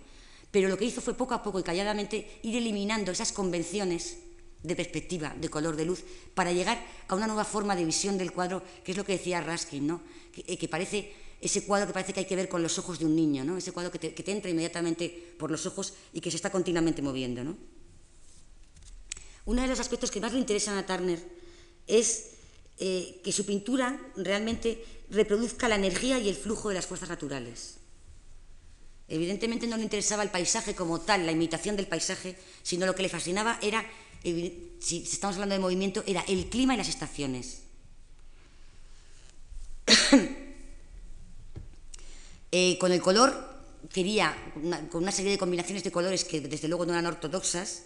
Pero 0.52 0.70
lo 0.70 0.78
que 0.78 0.86
hizo 0.86 1.02
fue 1.02 1.16
poco 1.16 1.34
a 1.34 1.44
poco 1.44 1.60
y 1.60 1.64
calladamente 1.64 2.40
ir 2.44 2.56
eliminando 2.56 3.12
esas 3.12 3.32
convenciones 3.32 4.18
de 4.66 4.76
perspectiva, 4.76 5.36
de 5.40 5.50
color, 5.50 5.76
de 5.76 5.86
luz, 5.86 6.04
para 6.34 6.52
llegar 6.52 6.84
a 7.08 7.16
una 7.16 7.28
nueva 7.28 7.46
forma 7.46 7.76
de 7.76 7.86
visión 7.86 8.18
del 8.18 8.32
cuadro, 8.32 8.64
que 8.84 8.92
es 8.92 8.98
lo 8.98 9.06
que 9.06 9.14
decía 9.14 9.42
Raskin, 9.42 9.88
¿no? 9.88 10.02
que, 10.34 10.44
eh, 10.48 10.58
que 10.58 10.68
parece 10.68 11.14
ese 11.42 11.64
cuadro 11.66 11.88
que 11.88 11.94
parece 11.94 12.14
que 12.14 12.22
hay 12.22 12.26
que 12.26 12.36
ver 12.36 12.50
con 12.50 12.64
los 12.64 12.80
ojos 12.80 12.98
de 12.98 13.06
un 13.06 13.16
niño, 13.16 13.44
¿no? 13.44 13.58
ese 13.58 13.72
cuadro 13.72 13.92
que 13.92 14.00
te, 14.00 14.14
que 14.14 14.24
te 14.24 14.32
entra 14.32 14.50
inmediatamente 14.50 15.36
por 15.38 15.52
los 15.52 15.66
ojos 15.66 15.94
y 16.14 16.22
que 16.22 16.32
se 16.32 16.38
está 16.38 16.50
continuamente 16.50 17.02
moviendo. 17.02 17.44
¿no? 17.44 17.56
Uno 19.46 19.62
de 19.62 19.68
los 19.68 19.80
aspectos 19.80 20.10
que 20.10 20.20
más 20.20 20.34
le 20.34 20.40
interesan 20.40 20.78
a 20.78 20.86
Turner 20.86 21.22
es 21.88 22.32
eh, 22.80 23.22
que 23.24 23.32
su 23.32 23.46
pintura 23.46 24.00
realmente 24.16 24.84
reproduzca 25.10 25.70
la 25.70 25.76
energía 25.76 26.20
y 26.20 26.30
el 26.30 26.36
flujo 26.36 26.70
de 26.70 26.76
las 26.76 26.88
fuerzas 26.88 27.10
naturales. 27.10 27.78
Evidentemente 29.08 29.68
no 29.68 29.78
le 29.78 29.84
interesaba 29.84 30.24
el 30.24 30.32
paisaje 30.32 30.74
como 30.74 31.00
tal, 31.00 31.28
la 31.28 31.32
imitación 31.32 31.76
del 31.76 31.88
paisaje, 31.88 32.36
sino 32.64 32.88
lo 32.88 32.96
que 32.96 33.04
le 33.04 33.10
fascinaba 33.10 33.60
era 33.62 33.86
si 34.80 35.04
estamos 35.04 35.36
hablando 35.36 35.54
de 35.56 35.60
movimiento, 35.60 36.04
era 36.08 36.22
el 36.28 36.48
clima 36.48 36.74
y 36.74 36.78
las 36.78 36.90
estaciones. 36.90 37.62
Eh, 42.58 42.78
con 42.78 42.94
el 42.94 43.02
color 43.02 43.34
quería, 43.92 44.34
con 44.90 45.04
una 45.04 45.12
serie 45.12 45.32
de 45.32 45.38
combinaciones 45.38 45.84
de 45.84 45.92
colores 45.92 46.24
que 46.24 46.40
desde 46.40 46.70
luego 46.70 46.86
no 46.86 46.94
eran 46.94 47.06
ortodoxas, 47.06 47.84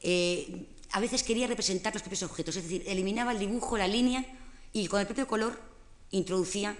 eh, 0.00 0.66
a 0.90 0.98
veces 0.98 1.22
quería 1.22 1.46
representar 1.46 1.92
los 1.92 2.02
propios 2.02 2.24
objetos, 2.24 2.56
es 2.56 2.64
decir, 2.64 2.82
eliminaba 2.88 3.30
el 3.30 3.38
dibujo, 3.38 3.78
la 3.78 3.86
línea 3.86 4.26
y 4.72 4.88
con 4.88 4.98
el 4.98 5.06
propio 5.06 5.28
color 5.28 5.56
introducía 6.10 6.76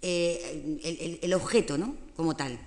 eh, 0.00 0.78
el, 0.84 1.18
el, 1.22 1.34
objeto 1.34 1.76
¿no? 1.76 1.96
como 2.14 2.36
tal. 2.36 2.60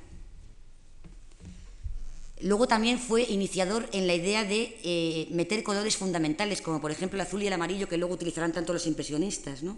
Luego 2.42 2.68
también 2.68 3.00
fue 3.00 3.24
iniciador 3.24 3.90
en 3.94 4.06
la 4.06 4.14
idea 4.14 4.44
de 4.44 4.78
eh, 4.84 5.28
meter 5.32 5.64
colores 5.64 5.98
fundamentales, 5.98 6.62
como 6.62 6.80
por 6.80 6.92
ejemplo 6.92 7.18
el 7.18 7.26
azul 7.26 7.42
y 7.42 7.48
el 7.48 7.54
amarillo, 7.54 7.90
que 7.90 7.98
luego 7.98 8.14
utilizarán 8.14 8.54
tanto 8.54 8.74
los 8.74 8.86
impresionistas. 8.86 9.64
¿no? 9.64 9.78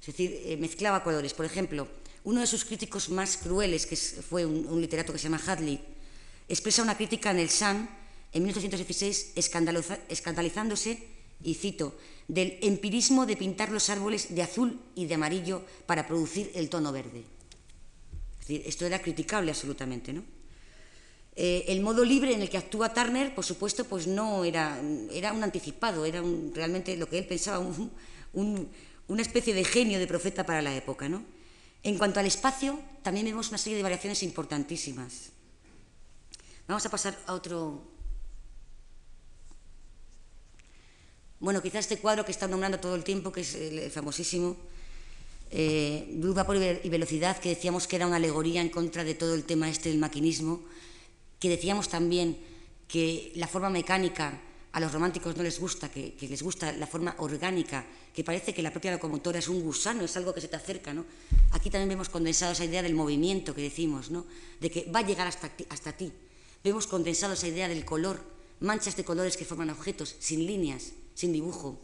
Es 0.00 0.06
decir, 0.06 0.40
eh, 0.46 0.56
mezclaba 0.56 1.04
colores. 1.04 1.34
Por 1.34 1.44
ejemplo, 1.44 1.86
uno 2.24 2.40
de 2.40 2.46
sus 2.46 2.64
críticos 2.64 3.10
más 3.10 3.36
crueles, 3.36 3.86
que 3.86 3.96
fue 3.96 4.46
un, 4.46 4.80
literato 4.80 5.12
que 5.12 5.18
se 5.18 5.24
llama 5.24 5.40
Hadley, 5.44 5.80
expresa 6.48 6.82
una 6.82 6.96
crítica 6.96 7.30
en 7.30 7.38
el 7.38 7.50
Sun 7.50 7.88
en 8.32 8.42
1816, 8.42 9.32
escandalizándose, 10.08 11.08
y 11.42 11.54
cito, 11.54 11.96
del 12.28 12.58
empirismo 12.62 13.26
de 13.26 13.36
pintar 13.36 13.70
los 13.70 13.90
árboles 13.90 14.34
de 14.34 14.42
azul 14.42 14.78
y 14.94 15.06
de 15.06 15.14
amarillo 15.14 15.62
para 15.86 16.06
producir 16.06 16.50
el 16.54 16.68
tono 16.68 16.92
verde. 16.92 17.24
Es 18.40 18.46
decir, 18.46 18.62
esto 18.66 18.86
era 18.86 19.00
criticable 19.00 19.50
absolutamente, 19.50 20.12
¿no? 20.12 20.22
Eh, 21.42 21.72
el 21.72 21.80
modo 21.80 22.04
libre 22.04 22.34
en 22.34 22.42
el 22.42 22.50
que 22.50 22.58
actúa 22.58 22.92
Turner, 22.92 23.34
por 23.34 23.46
supuesto, 23.46 23.86
pues 23.86 24.06
no 24.06 24.44
era, 24.44 24.78
era 25.10 25.32
un 25.32 25.42
anticipado, 25.42 26.04
era 26.04 26.22
realmente 26.52 26.94
lo 26.98 27.08
que 27.08 27.16
él 27.16 27.24
pensaba, 27.24 27.64
una 28.34 29.22
especie 29.22 29.54
de 29.54 29.64
genio 29.64 29.98
de 29.98 30.06
profeta 30.06 30.44
para 30.44 30.60
la 30.60 30.76
época. 30.76 31.08
¿no? 31.08 31.24
En 31.82 31.96
cuanto 31.96 32.20
al 32.20 32.26
espacio, 32.26 32.78
también 33.02 33.24
vemos 33.24 33.48
una 33.48 33.56
serie 33.56 33.78
de 33.78 33.82
variaciones 33.82 34.22
importantísimas. 34.22 35.30
Vamos 36.68 36.84
a 36.84 36.90
pasar 36.90 37.18
a 37.26 37.32
otro. 37.32 37.88
Bueno, 41.38 41.62
quizás 41.62 41.86
este 41.86 41.96
cuadro 41.96 42.22
que 42.26 42.32
está 42.32 42.48
nombrando 42.48 42.80
todo 42.80 42.94
el 42.96 43.02
tiempo, 43.02 43.32
que 43.32 43.40
es 43.40 43.54
el 43.54 43.90
famosísimo, 43.90 44.58
eh, 45.50 46.06
Luz, 46.20 46.34
Vapor 46.34 46.58
y 46.84 46.88
Velocidad, 46.90 47.38
que 47.38 47.48
decíamos 47.48 47.86
que 47.86 47.96
era 47.96 48.06
una 48.06 48.16
alegoría 48.16 48.60
en 48.60 48.68
contra 48.68 49.04
de 49.04 49.14
todo 49.14 49.34
el 49.34 49.44
tema 49.44 49.70
este 49.70 49.88
del 49.88 49.98
maquinismo, 49.98 50.60
que 51.40 51.48
decíamos 51.48 51.88
también 51.88 52.38
que 52.86 53.32
la 53.34 53.48
forma 53.48 53.70
mecánica 53.70 54.38
a 54.72 54.78
los 54.78 54.92
románticos 54.92 55.36
no 55.36 55.42
les 55.42 55.58
gusta, 55.58 55.90
que, 55.90 56.14
les 56.20 56.42
gusta 56.42 56.70
la 56.72 56.86
forma 56.86 57.14
orgánica, 57.18 57.84
que 58.14 58.22
parece 58.22 58.54
que 58.54 58.62
la 58.62 58.70
propia 58.70 58.92
locomotora 58.92 59.38
es 59.38 59.48
un 59.48 59.62
gusano, 59.62 60.04
es 60.04 60.16
algo 60.16 60.32
que 60.32 60.40
se 60.40 60.48
te 60.48 60.56
acerca. 60.56 60.94
¿no? 60.94 61.06
Aquí 61.52 61.70
también 61.70 61.88
vemos 61.88 62.08
condensado 62.08 62.52
esa 62.52 62.64
idea 62.64 62.82
del 62.82 62.94
movimiento 62.94 63.54
que 63.54 63.62
decimos, 63.62 64.10
¿no? 64.10 64.26
de 64.60 64.70
que 64.70 64.84
va 64.92 65.00
a 65.00 65.06
llegar 65.06 65.26
hasta 65.26 65.48
ti, 65.48 65.66
hasta 65.70 65.96
ti. 65.96 66.12
Vemos 66.62 66.86
condensado 66.86 67.32
esa 67.32 67.48
idea 67.48 67.68
del 67.68 67.84
color, 67.84 68.22
manchas 68.60 68.96
de 68.96 69.04
colores 69.04 69.36
que 69.36 69.44
forman 69.44 69.70
objetos, 69.70 70.14
sin 70.20 70.46
líneas, 70.46 70.92
sin 71.14 71.32
dibujo. 71.32 71.80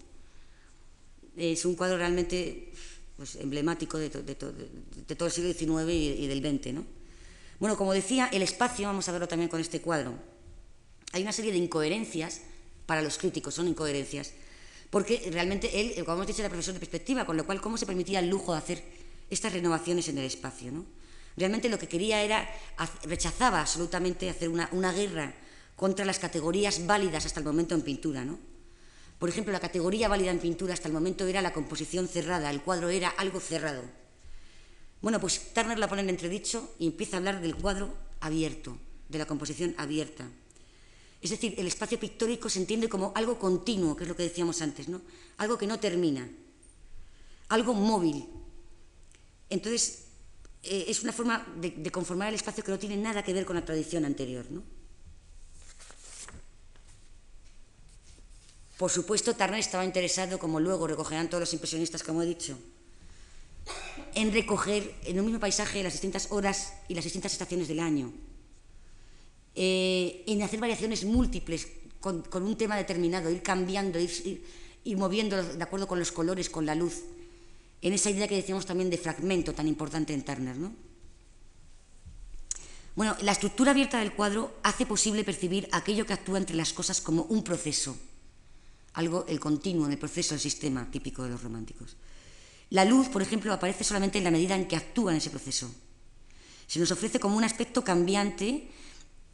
Es 1.37 1.65
un 1.65 1.75
cuadro 1.75 1.97
realmente 1.97 2.73
pues, 3.17 3.37
emblemático 3.37 3.99
de, 3.99 4.11
todo 4.11 5.27
el 5.27 5.33
siglo 5.33 5.53
XIX 5.53 5.91
y, 5.93 6.25
y 6.25 6.27
del 6.29 6.41
XX. 6.41 6.75
¿no? 6.75 6.85
Bueno, 7.59 7.77
como 7.77 7.93
decía, 7.93 8.29
el 8.33 8.43
espacio, 8.43 8.87
vamos 8.87 9.09
a 9.09 9.13
verlo 9.13 9.29
también 9.29 9.49
con 9.49 9.61
este 9.61 9.81
cuadro. 9.81 10.15
Hay 11.13 11.23
una 11.23 11.33
serie 11.33 11.53
de 11.53 11.59
incoherencias 11.59 12.43
para 12.85 13.03
los 13.03 13.19
críticos, 13.19 13.55
son 13.55 13.69
incoherencias, 13.69 14.33
porque 14.91 15.29
realmente 15.33 15.81
él, 15.81 16.05
como 16.05 16.17
hemos 16.17 16.27
dicho, 16.27 16.43
era 16.43 16.51
profesor 16.51 16.75
de 16.75 16.81
perspectiva, 16.81 17.25
con 17.25 17.37
lo 17.37 17.47
cual, 17.47 17.61
¿cómo 17.61 17.79
se 17.79 17.87
permitía 17.87 18.21
el 18.21 18.29
lujo 18.29 18.53
de 18.53 18.59
hacer 18.59 18.85
estas 19.31 19.53
renovaciones 19.53 20.09
en 20.09 20.19
el 20.19 20.25
espacio? 20.25 20.71
¿no? 20.71 20.85
Realmente 21.37 21.69
lo 21.69 21.79
que 21.79 21.89
quería 21.89 22.23
era, 22.23 22.49
rechazaba 23.05 23.61
absolutamente 23.61 24.29
hacer 24.29 24.49
una, 24.49 24.69
una 24.73 24.93
guerra 24.93 25.35
contra 25.77 26.05
las 26.05 26.19
categorías 26.19 26.87
válidas 26.87 27.27
hasta 27.27 27.41
el 27.41 27.47
momento 27.47 27.75
en 27.75 27.83
pintura. 27.83 28.25
¿no? 28.25 28.39
Por 29.19 29.29
ejemplo, 29.29 29.53
la 29.53 29.61
categoría 29.61 30.09
válida 30.09 30.31
en 30.31 30.39
pintura 30.39 30.75
hasta 30.75 30.89
el 30.89 30.95
momento 30.95 31.27
era 31.27 31.43
la 31.43 31.53
composición 31.53 32.07
cerrada, 32.07 32.51
el 32.51 32.63
cuadro 32.63 32.91
era 32.91 33.09
algo 33.09 33.41
cerrado. 33.41 33.83
Bueno, 35.07 35.21
pues 35.21 35.55
Turner 35.55 35.79
la 35.79 35.87
pone 35.87 36.03
en 36.03 36.11
entredicho 36.11 36.75
y 36.81 36.89
empieza 36.89 37.15
a 37.15 37.19
hablar 37.19 37.41
del 37.41 37.55
cuadro 37.55 37.95
abierto, 38.19 38.77
de 39.09 39.19
la 39.19 39.25
composición 39.25 39.73
abierta. 39.79 40.29
Es 41.23 41.31
decir, 41.31 41.55
el 41.59 41.69
espacio 41.69 42.01
pictórico 42.01 42.49
se 42.49 42.59
entiende 42.59 42.89
como 42.89 43.13
algo 43.15 43.39
continuo, 43.39 43.95
que 43.95 44.03
es 44.03 44.09
lo 44.09 44.17
que 44.17 44.25
decíamos 44.25 44.61
antes, 44.63 44.89
¿no? 44.89 45.01
Algo 45.37 45.59
que 45.59 45.69
no 45.69 45.79
termina, 45.79 46.29
algo 47.51 47.73
móvil. 47.73 48.27
Entonces, 49.49 50.07
eh, 50.65 50.87
es 50.89 51.05
una 51.05 51.13
forma 51.13 51.47
de, 51.55 51.71
de, 51.71 51.91
conformar 51.93 52.31
el 52.31 52.35
espacio 52.35 52.65
que 52.65 52.73
no 52.73 52.79
tiene 52.81 52.97
nada 52.97 53.23
que 53.23 53.33
ver 53.33 53.47
con 53.47 53.55
la 53.55 53.65
tradición 53.65 54.05
anterior, 54.07 54.51
¿no? 54.51 54.65
Por 58.77 58.91
supuesto, 58.91 59.37
Turner 59.37 59.61
estaba 59.61 59.85
interesado, 59.85 60.41
como 60.41 60.59
luego 60.59 60.89
recogerán 60.89 61.31
todos 61.31 61.43
los 61.43 61.53
impresionistas, 61.53 62.03
como 62.03 62.25
he 62.25 62.27
dicho, 62.27 62.59
en 64.17 64.33
recoger 64.33 64.95
en 65.05 65.21
un 65.21 65.27
mismo 65.27 65.39
paisaje 65.39 65.83
las 65.83 65.93
distintas 65.93 66.29
horas 66.33 66.73
y 66.89 66.95
las 66.95 67.05
distintas 67.05 67.33
estaciones 67.33 67.69
del 67.69 67.81
año, 67.81 68.11
eh, 69.55 70.25
en 70.27 70.43
hacer 70.43 70.59
variaciones 70.59 71.05
múltiples 71.05 71.69
con, 72.01 72.25
un 72.33 72.57
tema 72.57 72.77
determinado, 72.77 73.31
ir 73.31 73.43
cambiando, 73.43 74.01
ir, 74.01 74.43
ir, 74.85 74.97
moviendo 74.97 75.43
de 75.43 75.63
acuerdo 75.63 75.87
con 75.87 75.99
los 75.99 76.13
colores, 76.13 76.49
con 76.49 76.65
la 76.65 76.75
luz, 76.75 77.03
en 77.83 77.93
esa 77.93 78.09
idea 78.09 78.27
que 78.27 78.37
decíamos 78.37 78.65
también 78.65 78.89
de 78.89 78.97
fragmento 78.97 79.53
tan 79.53 79.69
importante 79.69 80.15
en 80.15 80.25
Turner. 80.25 80.57
¿no? 80.57 80.73
Bueno, 82.95 83.15
la 83.21 83.33
estructura 83.33 83.73
abierta 83.73 83.99
del 83.99 84.15
cuadro 84.15 84.55
hace 84.63 84.87
posible 84.87 85.25
percibir 85.25 85.69
aquello 85.73 86.07
que 86.07 86.15
actúa 86.15 86.39
entre 86.39 86.57
las 86.57 86.73
cosas 86.73 87.03
como 87.03 87.25
un 87.25 87.45
proceso, 87.45 87.95
algo, 88.95 89.27
el 89.29 89.41
continuo, 89.41 89.87
el 89.89 89.99
proceso 89.99 90.33
del 90.33 90.41
sistema 90.41 90.91
típico 90.91 91.23
de 91.23 91.31
los 91.31 91.43
románticos. 91.43 91.97
La 92.71 92.85
luz, 92.85 93.09
por 93.09 93.23
ejemplo, 93.23 93.53
aparece 93.53 93.85
solamente 93.85 94.19
en 94.19 94.25
la 94.25 94.31
medida 94.31 94.57
en 94.57 94.67
que 94.67 94.77
actúa 94.77 95.13
en 95.13 95.19
ese 95.19 95.31
proceso. 95.31 95.73
Se 96.67 96.81
nos 96.81 96.91
ofrece 96.91 97.21
como 97.21 97.37
un 97.37 97.45
aspecto 97.45 97.85
cambiante, 97.85 98.69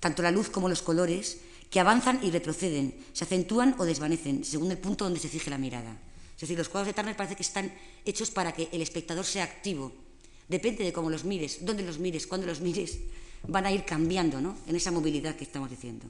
tanto 0.00 0.22
la 0.22 0.30
luz 0.30 0.50
como 0.50 0.68
los 0.68 0.82
colores, 0.82 1.38
que 1.70 1.80
avanzan 1.80 2.20
y 2.22 2.30
retroceden, 2.30 2.94
se 3.14 3.24
acentúan 3.24 3.74
o 3.78 3.86
desvanecen, 3.86 4.44
según 4.44 4.70
el 4.70 4.76
punto 4.76 5.04
donde 5.04 5.20
se 5.20 5.30
fije 5.30 5.48
la 5.48 5.56
mirada. 5.56 5.96
Es 6.34 6.42
decir, 6.42 6.58
los 6.58 6.68
cuadros 6.68 6.88
de 6.88 6.92
Turner 6.92 7.16
parece 7.16 7.36
que 7.36 7.42
están 7.42 7.72
hechos 8.04 8.30
para 8.30 8.52
que 8.52 8.68
el 8.72 8.82
espectador 8.82 9.24
sea 9.24 9.44
activo. 9.44 9.90
Depende 10.48 10.84
de 10.84 10.92
cómo 10.92 11.08
los 11.08 11.24
mires, 11.24 11.64
dónde 11.64 11.82
los 11.82 11.98
mires, 11.98 12.26
cuándo 12.26 12.46
los 12.46 12.60
mires, 12.60 12.98
van 13.48 13.64
a 13.64 13.72
ir 13.72 13.86
cambiando 13.86 14.40
¿no? 14.40 14.58
en 14.66 14.76
esa 14.76 14.90
movilidad 14.90 15.34
que 15.34 15.44
estamos 15.44 15.70
diciendo. 15.70 16.04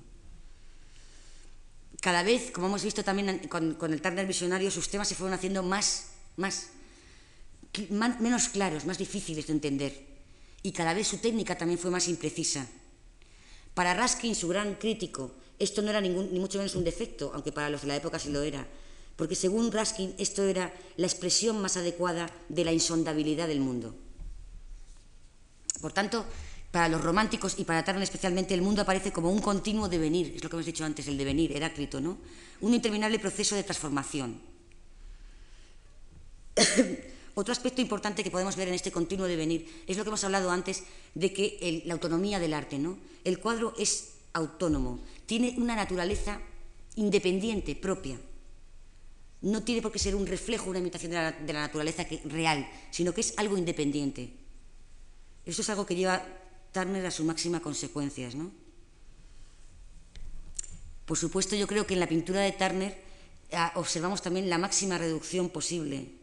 Cada 2.00 2.24
vez, 2.24 2.50
como 2.50 2.66
hemos 2.66 2.82
visto 2.82 3.04
también 3.04 3.46
con, 3.48 3.74
con 3.74 3.92
el 3.92 4.02
Turner 4.02 4.26
visionario, 4.26 4.70
sus 4.70 4.88
temas 4.88 5.06
se 5.06 5.14
fueron 5.14 5.34
haciendo 5.34 5.62
más, 5.62 6.08
más, 6.36 6.70
menos 7.90 8.48
claros, 8.48 8.84
más 8.84 8.98
difíciles 8.98 9.46
de 9.46 9.52
entender. 9.52 10.06
Y 10.62 10.72
cada 10.72 10.94
vez 10.94 11.08
su 11.08 11.18
técnica 11.18 11.56
también 11.56 11.78
fue 11.78 11.90
más 11.90 12.08
imprecisa. 12.08 12.66
Para 13.74 13.94
Raskin, 13.94 14.34
su 14.34 14.48
gran 14.48 14.74
crítico, 14.74 15.32
esto 15.58 15.80
no 15.82 15.90
era 15.90 16.00
ni 16.00 16.10
mucho 16.10 16.58
menos 16.58 16.74
un 16.74 16.84
defecto, 16.84 17.30
aunque 17.34 17.52
para 17.52 17.70
los 17.70 17.82
de 17.82 17.88
la 17.88 17.96
época 17.96 18.18
sí 18.18 18.30
lo 18.30 18.42
era, 18.42 18.66
porque 19.16 19.34
según 19.34 19.72
Raskin 19.72 20.14
esto 20.18 20.44
era 20.44 20.72
la 20.96 21.06
expresión 21.06 21.60
más 21.60 21.76
adecuada 21.76 22.30
de 22.48 22.64
la 22.64 22.72
insondabilidad 22.72 23.48
del 23.48 23.60
mundo. 23.60 23.94
Por 25.80 25.92
tanto, 25.92 26.24
para 26.70 26.88
los 26.88 27.00
románticos 27.00 27.58
y 27.58 27.64
para 27.64 27.84
Turner 27.84 28.02
especialmente, 28.02 28.54
el 28.54 28.62
mundo 28.62 28.82
aparece 28.82 29.12
como 29.12 29.30
un 29.30 29.40
continuo 29.40 29.88
devenir, 29.88 30.34
es 30.36 30.42
lo 30.42 30.48
que 30.48 30.56
hemos 30.56 30.66
dicho 30.66 30.84
antes, 30.84 31.06
el 31.08 31.18
devenir, 31.18 31.52
Heráclito, 31.56 32.00
¿no? 32.00 32.18
Un 32.60 32.74
interminable 32.74 33.18
proceso 33.18 33.54
de 33.54 33.62
transformación. 33.62 34.40
Otro 37.34 37.52
aspecto 37.52 37.80
importante 37.80 38.22
que 38.22 38.30
podemos 38.30 38.56
ver 38.56 38.68
en 38.68 38.74
este 38.74 38.92
continuo 38.92 39.26
devenir 39.26 39.84
es 39.86 39.96
lo 39.96 40.04
que 40.04 40.10
hemos 40.10 40.24
hablado 40.24 40.50
antes 40.50 40.84
de 41.14 41.32
que 41.32 41.58
el, 41.62 41.82
la 41.86 41.94
autonomía 41.94 42.38
del 42.38 42.52
arte, 42.52 42.78
¿no? 42.78 42.98
El 43.24 43.38
cuadro 43.38 43.72
es 43.78 44.14
autónomo, 44.34 45.00
tiene 45.26 45.54
una 45.58 45.76
naturaleza 45.76 46.40
independiente, 46.96 47.74
propia. 47.74 48.18
No 49.40 49.62
tiene 49.62 49.82
por 49.82 49.90
qué 49.90 49.98
ser 49.98 50.14
un 50.14 50.26
reflejo, 50.26 50.70
una 50.70 50.78
imitación 50.78 51.10
de 51.12 51.16
la, 51.16 51.32
de 51.32 51.52
la 51.52 51.60
naturaleza 51.60 52.04
que, 52.04 52.20
real, 52.24 52.68
sino 52.90 53.12
que 53.12 53.22
es 53.22 53.34
algo 53.38 53.56
independiente. 53.56 54.32
Eso 55.44 55.62
es 55.62 55.70
algo 55.70 55.86
que 55.86 55.96
lleva 55.96 56.24
Turner 56.72 57.04
a 57.06 57.10
su 57.10 57.24
máxima 57.24 57.60
consecuencias. 57.60 58.34
¿no? 58.34 58.50
Por 61.06 61.18
supuesto, 61.18 61.56
yo 61.56 61.66
creo 61.66 61.86
que 61.86 61.94
en 61.94 62.00
la 62.00 62.06
pintura 62.06 62.40
de 62.40 62.52
Turner 62.52 62.96
ah, 63.52 63.72
observamos 63.76 64.22
también 64.22 64.48
la 64.48 64.58
máxima 64.58 64.98
reducción 64.98 65.48
posible, 65.50 66.21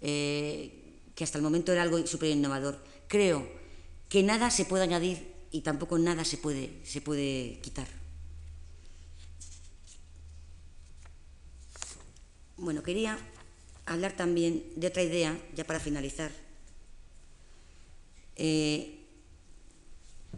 eh, 0.00 1.00
que 1.14 1.24
hasta 1.24 1.38
el 1.38 1.44
momento 1.44 1.72
era 1.72 1.82
algo 1.82 2.04
súper 2.06 2.30
innovador. 2.30 2.82
Creo 3.08 3.48
que 4.08 4.22
nada 4.22 4.50
se 4.50 4.64
puede 4.64 4.84
añadir 4.84 5.26
y 5.50 5.62
tampoco 5.62 5.98
nada 5.98 6.24
se 6.24 6.38
puede, 6.38 6.70
se 6.84 7.00
puede 7.00 7.58
quitar. 7.60 7.88
Bueno, 12.56 12.82
quería 12.82 13.18
hablar 13.86 14.16
también 14.16 14.64
de 14.76 14.88
otra 14.88 15.02
idea, 15.02 15.38
ya 15.54 15.64
para 15.64 15.80
finalizar. 15.80 16.30
Eh, 18.36 18.98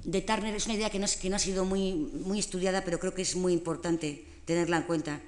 de 0.05 0.21
Turner 0.23 0.55
es 0.55 0.67
una 0.67 0.75
idea 0.75 0.91
que 0.91 0.99
no, 0.99 1.07
que 1.21 1.31
no, 1.31 1.37
ha 1.37 1.39
sido 1.39 1.65
muy, 1.65 1.93
muy 1.93 2.39
estudiada, 2.39 2.85
pero 2.85 2.99
creo 2.99 3.15
que 3.15 3.23
es 3.23 3.37
muy 3.37 3.53
importante 3.53 4.25
tenerla 4.45 4.79
en 4.79 4.83
cuenta. 4.85 5.21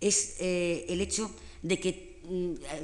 Es 0.00 0.36
eh, 0.40 0.86
el 0.88 1.00
hecho 1.00 1.30
de 1.62 1.78
que, 1.78 2.07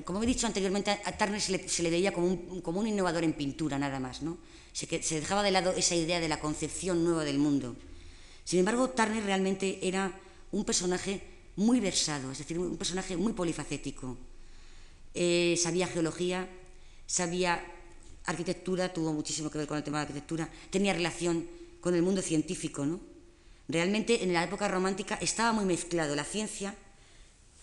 como 0.04 0.22
he 0.22 0.26
dicho 0.26 0.46
anteriormente, 0.46 0.90
a 0.90 1.16
Turner 1.16 1.40
se 1.40 1.82
le, 1.82 1.90
veía 1.90 2.12
como 2.12 2.26
un, 2.26 2.60
como 2.60 2.80
un, 2.80 2.86
innovador 2.86 3.24
en 3.24 3.32
pintura, 3.32 3.78
nada 3.78 4.00
más. 4.00 4.22
¿no? 4.22 4.38
Se, 4.72 5.02
se 5.02 5.20
dejaba 5.20 5.42
de 5.42 5.50
lado 5.50 5.72
esa 5.72 5.94
idea 5.94 6.20
de 6.20 6.28
la 6.28 6.40
concepción 6.40 7.04
nueva 7.04 7.24
del 7.24 7.38
mundo. 7.38 7.76
Sin 8.44 8.58
embargo, 8.58 8.90
Turner 8.90 9.24
realmente 9.24 9.86
era 9.86 10.12
un 10.52 10.64
personaje 10.64 11.22
muy 11.56 11.80
versado, 11.80 12.32
es 12.32 12.38
decir, 12.38 12.58
un 12.58 12.76
personaje 12.76 13.16
muy 13.16 13.32
polifacético. 13.32 14.16
Eh, 15.14 15.56
sabía 15.56 15.86
geología, 15.86 16.48
sabía 17.06 17.64
arquitectura, 18.24 18.92
tuvo 18.92 19.12
muchísimo 19.12 19.50
que 19.50 19.58
ver 19.58 19.66
con 19.66 19.76
el 19.76 19.84
tema 19.84 19.98
de 19.98 20.04
la 20.04 20.08
arquitectura, 20.08 20.50
tenía 20.70 20.92
relación 20.92 21.46
con 21.80 21.94
el 21.94 22.02
mundo 22.02 22.22
científico. 22.22 22.84
¿no? 22.84 23.00
Realmente 23.68 24.24
en 24.24 24.32
la 24.32 24.42
época 24.42 24.68
romántica 24.68 25.16
estaba 25.20 25.52
muy 25.52 25.64
mezclado 25.64 26.14
la 26.16 26.24
ciencia 26.24 26.74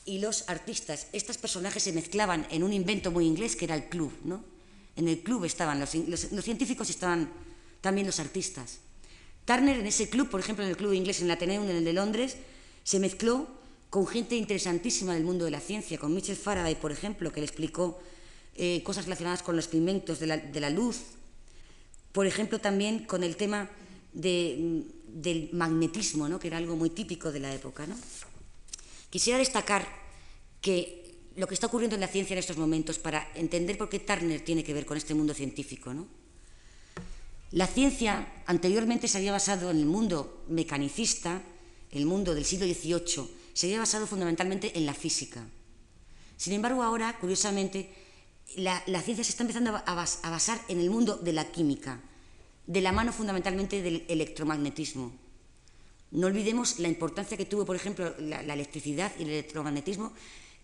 y 0.06 0.20
los 0.20 0.50
artistas. 0.50 1.08
Estos 1.14 1.38
personajes 1.38 1.84
se 1.84 1.94
mezclaban 1.94 2.48
en 2.50 2.64
un 2.64 2.74
invento 2.74 3.12
muy 3.12 3.26
inglés 3.26 3.56
que 3.56 3.66
era 3.66 3.76
el 3.76 3.90
club. 3.90 4.12
¿no? 4.24 4.44
En 4.96 5.08
el 5.08 5.20
club 5.22 5.46
estaban 5.46 5.80
los, 5.80 5.94
los, 5.96 6.44
científicos 6.44 6.90
estaban 6.90 7.32
también 7.82 8.08
los 8.08 8.20
artistas. 8.20 8.80
Turner 9.46 9.78
en 9.78 9.88
ese 9.88 10.10
club, 10.10 10.30
por 10.30 10.40
ejemplo 10.40 10.64
en 10.64 10.72
el 10.72 10.78
club 10.78 10.94
inglés 10.94 11.20
en 11.20 11.26
el 11.26 11.32
Ateneum, 11.32 11.70
en 11.70 11.78
el 11.78 11.86
de 11.86 11.94
Londres, 11.94 12.38
se 12.84 13.00
mezcló 13.00 13.48
con 13.90 14.08
gente 14.08 14.36
interesantísima 14.36 15.14
del 15.14 15.24
mundo 15.24 15.46
de 15.46 15.52
la 15.52 15.60
ciencia, 15.60 15.98
con 15.98 16.14
Michel 16.14 16.38
Faraday, 16.38 16.76
por 16.76 16.92
ejemplo, 16.92 17.32
que 17.32 17.42
le 17.42 17.46
explicó 17.46 18.00
eh, 18.56 18.82
cosas 18.84 19.06
relacionadas 19.06 19.44
con 19.44 19.56
los 19.56 19.68
pigmentos 19.68 20.20
de 20.20 20.28
la, 20.28 20.38
de 20.38 20.60
la, 20.60 20.70
luz, 20.70 21.02
por 22.12 22.26
ejemplo, 22.26 22.60
también 22.60 23.06
con 23.06 23.24
el 23.24 23.36
tema 23.36 23.70
de, 24.14 24.84
del 25.08 25.50
magnetismo, 25.54 26.30
¿no? 26.30 26.40
que 26.40 26.48
era 26.48 26.58
algo 26.58 26.76
muy 26.76 26.90
típico 26.90 27.32
de 27.32 27.40
la 27.40 27.54
época. 27.54 27.86
¿no? 27.86 27.96
Quisiera 29.12 29.38
destacar 29.38 29.88
que 30.62 31.02
lo 31.36 31.48
que 31.48 31.54
está 31.54 31.68
ocurriendo 31.68 31.96
en 31.96 32.02
la 32.02 32.08
ciencia 32.08 32.34
en 32.34 32.40
estos 32.40 32.58
momentos, 32.58 32.98
para 32.98 33.30
entender 33.36 33.78
por 33.78 33.90
qué 33.90 34.00
Turner 34.00 34.42
tiene 34.42 34.64
que 34.64 34.74
ver 34.74 34.86
con 34.86 34.98
este 34.98 35.14
mundo 35.14 35.34
científico. 35.34 35.94
¿no? 35.94 36.08
La 37.52 37.68
ciencia 37.68 38.28
anteriormente 38.48 39.08
se 39.08 39.18
había 39.18 39.32
basado 39.32 39.70
en 39.70 39.78
el 39.78 39.86
mundo 39.86 40.44
mecanicista, 40.48 41.42
el 41.92 42.06
mundo 42.06 42.34
del 42.34 42.46
siglo 42.46 42.66
XVIII, 42.66 43.30
se 43.54 43.68
había 43.68 43.80
basado 43.80 44.08
fundamentalmente 44.08 44.78
en 44.78 44.86
la 44.86 44.94
física. 44.94 45.46
Sin 46.38 46.54
embargo, 46.54 46.82
ahora, 46.82 47.20
curiosamente, 47.20 47.94
la, 48.56 48.82
ciencia 49.02 49.24
se 49.24 49.32
está 49.32 49.44
empezando 49.44 49.76
a, 49.76 49.80
a, 49.80 50.30
basar 50.30 50.62
en 50.70 50.80
el 50.80 50.90
mundo 50.90 51.18
de 51.18 51.34
la 51.34 51.52
química, 51.52 52.00
de 52.66 52.82
la 52.82 52.92
mano 52.92 53.12
fundamentalmente 53.12 53.82
del 53.82 54.06
electromagnetismo. 54.08 55.12
No 56.12 56.28
olvidemos 56.28 56.80
la 56.80 56.90
importancia 56.90 57.38
que 57.38 57.46
tuvo, 57.46 57.66
por 57.66 57.76
ejemplo, 57.76 58.14
la, 58.20 58.42
electricidad 58.42 59.14
y 59.18 59.24
el 59.24 59.30
electromagnetismo, 59.30 60.12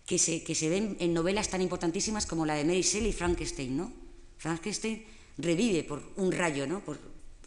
que 0.04 0.18
se, 0.18 0.42
que 0.42 0.54
se, 0.54 0.68
ven 0.68 0.96
en 1.00 1.14
novelas 1.14 1.48
tan 1.48 1.62
importantísimas 1.62 2.26
como 2.26 2.44
la 2.44 2.54
de 2.54 2.64
Mary 2.64 2.82
Shelley 2.82 3.10
y 3.10 3.12
Frankenstein. 3.12 3.76
¿no? 3.76 3.92
Frankenstein 4.36 5.04
revive 5.38 5.84
por 5.84 6.02
un 6.16 6.32
rayo, 6.32 6.66
¿no? 6.66 6.80
por 6.80 6.98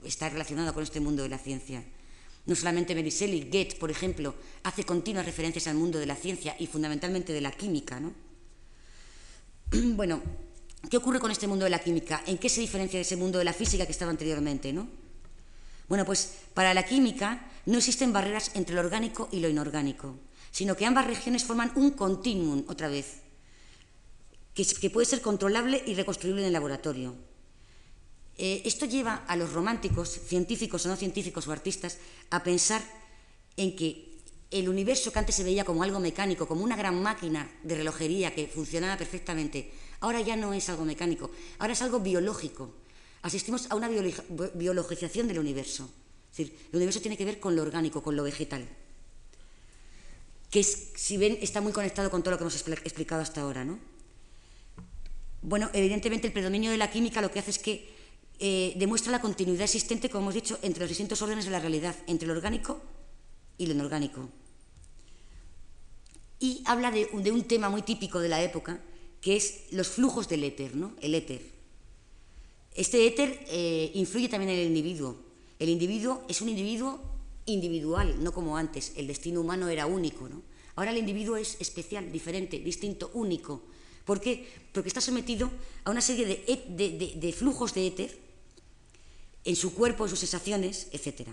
estar 0.03 0.31
relacionado 0.31 0.73
con 0.73 0.83
este 0.83 0.99
mundo 0.99 1.21
de 1.23 1.29
la 1.29 1.37
ciencia. 1.37 1.83
No 2.47 2.55
solamente 2.55 2.95
Mary 2.95 3.11
Shelley, 3.11 3.49
Goethe, 3.51 3.75
por 3.75 3.91
ejemplo, 3.91 4.33
hace 4.63 4.83
continuas 4.83 5.25
referencias 5.25 5.67
al 5.67 5.75
mundo 5.75 5.99
de 5.99 6.07
la 6.07 6.15
ciencia 6.15 6.55
y 6.57 6.65
fundamentalmente 6.65 7.33
de 7.33 7.41
la 7.41 7.51
química. 7.51 7.99
¿no? 7.99 8.13
Bueno, 9.95 10.21
¿qué 10.89 10.97
ocurre 10.97 11.19
con 11.19 11.29
este 11.29 11.45
mundo 11.45 11.65
de 11.65 11.69
la 11.69 11.79
química? 11.79 12.23
¿En 12.25 12.39
qué 12.39 12.49
se 12.49 12.61
diferencia 12.61 12.97
de 12.97 13.03
ese 13.03 13.15
mundo 13.15 13.37
de 13.37 13.45
la 13.45 13.53
física 13.53 13.85
que 13.85 13.91
estaba 13.91 14.09
anteriormente? 14.09 14.73
¿no? 14.73 14.87
Bueno, 15.87 16.03
pues 16.03 16.37
para 16.55 16.73
la 16.73 16.83
química 16.83 17.50
no 17.65 17.77
existen 17.77 18.13
barreras 18.13 18.51
entre 18.55 18.75
lo 18.75 18.81
orgánico 18.81 19.29
y 19.31 19.39
lo 19.39 19.49
inorgánico, 19.49 20.15
sino 20.51 20.75
que 20.75 20.85
ambas 20.85 21.07
regiones 21.07 21.43
forman 21.43 21.71
un 21.75 21.91
continuum, 21.91 22.63
otra 22.67 22.89
vez, 22.89 23.21
que, 24.53 24.89
puede 24.89 25.05
ser 25.05 25.21
controlable 25.21 25.81
y 25.85 25.93
reconstruible 25.93 26.41
en 26.41 26.47
el 26.47 26.53
laboratorio. 26.53 27.15
Eh, 28.37 28.63
esto 28.65 28.85
lleva 28.85 29.23
a 29.27 29.35
los 29.35 29.53
románticos, 29.53 30.09
científicos 30.09 30.85
o 30.85 30.89
no 30.89 30.95
científicos 30.95 31.47
o 31.47 31.51
artistas, 31.51 31.97
a 32.29 32.43
pensar 32.43 32.81
en 33.55 33.75
que 33.75 34.11
el 34.49 34.67
universo 34.67 35.11
que 35.11 35.19
antes 35.19 35.35
se 35.35 35.43
veía 35.43 35.63
como 35.63 35.83
algo 35.83 35.99
mecánico, 35.99 36.47
como 36.47 36.63
una 36.63 36.75
gran 36.75 37.01
máquina 37.01 37.49
de 37.63 37.75
relojería 37.75 38.35
que 38.35 38.47
funcionaba 38.47 38.97
perfectamente, 38.97 39.71
ahora 40.01 40.19
ya 40.19 40.35
no 40.35 40.53
es 40.53 40.67
algo 40.69 40.83
mecánico, 40.83 41.31
ahora 41.59 41.73
es 41.73 41.81
algo 41.81 41.99
biológico. 41.99 42.73
Asistimos 43.21 43.69
a 43.69 43.75
una 43.75 43.87
biologización 43.87 45.27
del 45.27 45.39
universo. 45.39 45.89
Es 46.31 46.37
decir, 46.37 46.57
el 46.71 46.77
universo 46.77 47.01
tiene 47.01 47.17
que 47.17 47.25
ver 47.25 47.39
con 47.39 47.55
lo 47.55 47.61
orgánico, 47.61 48.01
con 48.01 48.15
lo 48.15 48.23
vegetal. 48.23 48.67
Que 50.49 50.63
si 50.63 51.17
ven, 51.17 51.37
está 51.41 51.61
muy 51.61 51.71
conectado 51.71 52.09
con 52.09 52.23
todo 52.23 52.31
lo 52.31 52.37
que 52.37 52.43
hemos 52.43 52.55
explicado 52.55 53.21
hasta 53.21 53.41
ahora. 53.41 53.63
¿no? 53.65 53.79
Bueno, 55.41 55.69
evidentemente 55.73 56.27
el 56.27 56.33
predominio 56.33 56.71
de 56.71 56.77
la 56.77 56.89
química 56.89 57.21
lo 57.21 57.31
que 57.31 57.39
hace 57.39 57.51
es 57.51 57.59
que 57.59 57.89
eh, 58.39 58.73
demuestra 58.77 59.11
la 59.11 59.21
continuidad 59.21 59.63
existente, 59.63 60.09
como 60.09 60.23
hemos 60.23 60.33
dicho, 60.33 60.57
entre 60.61 60.81
los 60.81 60.89
distintos 60.89 61.21
órdenes 61.21 61.45
de 61.45 61.51
la 61.51 61.59
realidad, 61.59 61.95
entre 62.07 62.27
lo 62.27 62.33
orgánico 62.33 62.81
y 63.57 63.67
lo 63.67 63.73
inorgánico 63.73 64.29
y 66.41 66.63
habla 66.65 66.91
de, 66.91 67.07
de, 67.13 67.31
un 67.31 67.43
tema 67.43 67.69
muy 67.69 67.83
típico 67.83 68.19
de 68.19 68.27
la 68.27 68.41
época, 68.41 68.81
que 69.21 69.37
es 69.37 69.65
los 69.71 69.87
flujos 69.87 70.27
del 70.27 70.43
éter, 70.43 70.75
¿no? 70.75 70.93
el 70.99 71.13
éter. 71.13 71.39
Este 72.73 73.05
éter 73.05 73.45
eh, 73.47 73.91
influye 73.93 74.27
también 74.27 74.49
en 74.51 74.59
el 74.59 74.67
individuo. 74.67 75.15
El 75.61 75.69
individuo 75.69 76.25
es 76.27 76.41
un 76.41 76.49
individuo 76.49 76.99
individual, 77.45 78.23
no 78.23 78.33
como 78.33 78.57
antes. 78.57 78.93
El 78.95 79.05
destino 79.05 79.41
humano 79.41 79.69
era 79.69 79.85
único. 79.85 80.27
¿no? 80.27 80.41
Ahora 80.75 80.89
el 80.89 80.97
individuo 80.97 81.37
es 81.37 81.55
especial, 81.61 82.11
diferente, 82.11 82.57
distinto, 82.57 83.11
único. 83.13 83.61
¿Por 84.03 84.19
qué? 84.19 84.51
Porque 84.73 84.87
está 84.87 85.01
sometido 85.01 85.51
a 85.83 85.91
una 85.91 86.01
serie 86.01 86.25
de, 86.25 86.65
de, 86.67 86.89
de, 86.97 87.13
de 87.15 87.31
flujos 87.31 87.75
de 87.75 87.85
éter 87.85 88.17
en 89.43 89.55
su 89.55 89.75
cuerpo, 89.75 90.05
en 90.05 90.09
sus 90.09 90.17
sensaciones, 90.17 90.87
etc. 90.93 91.29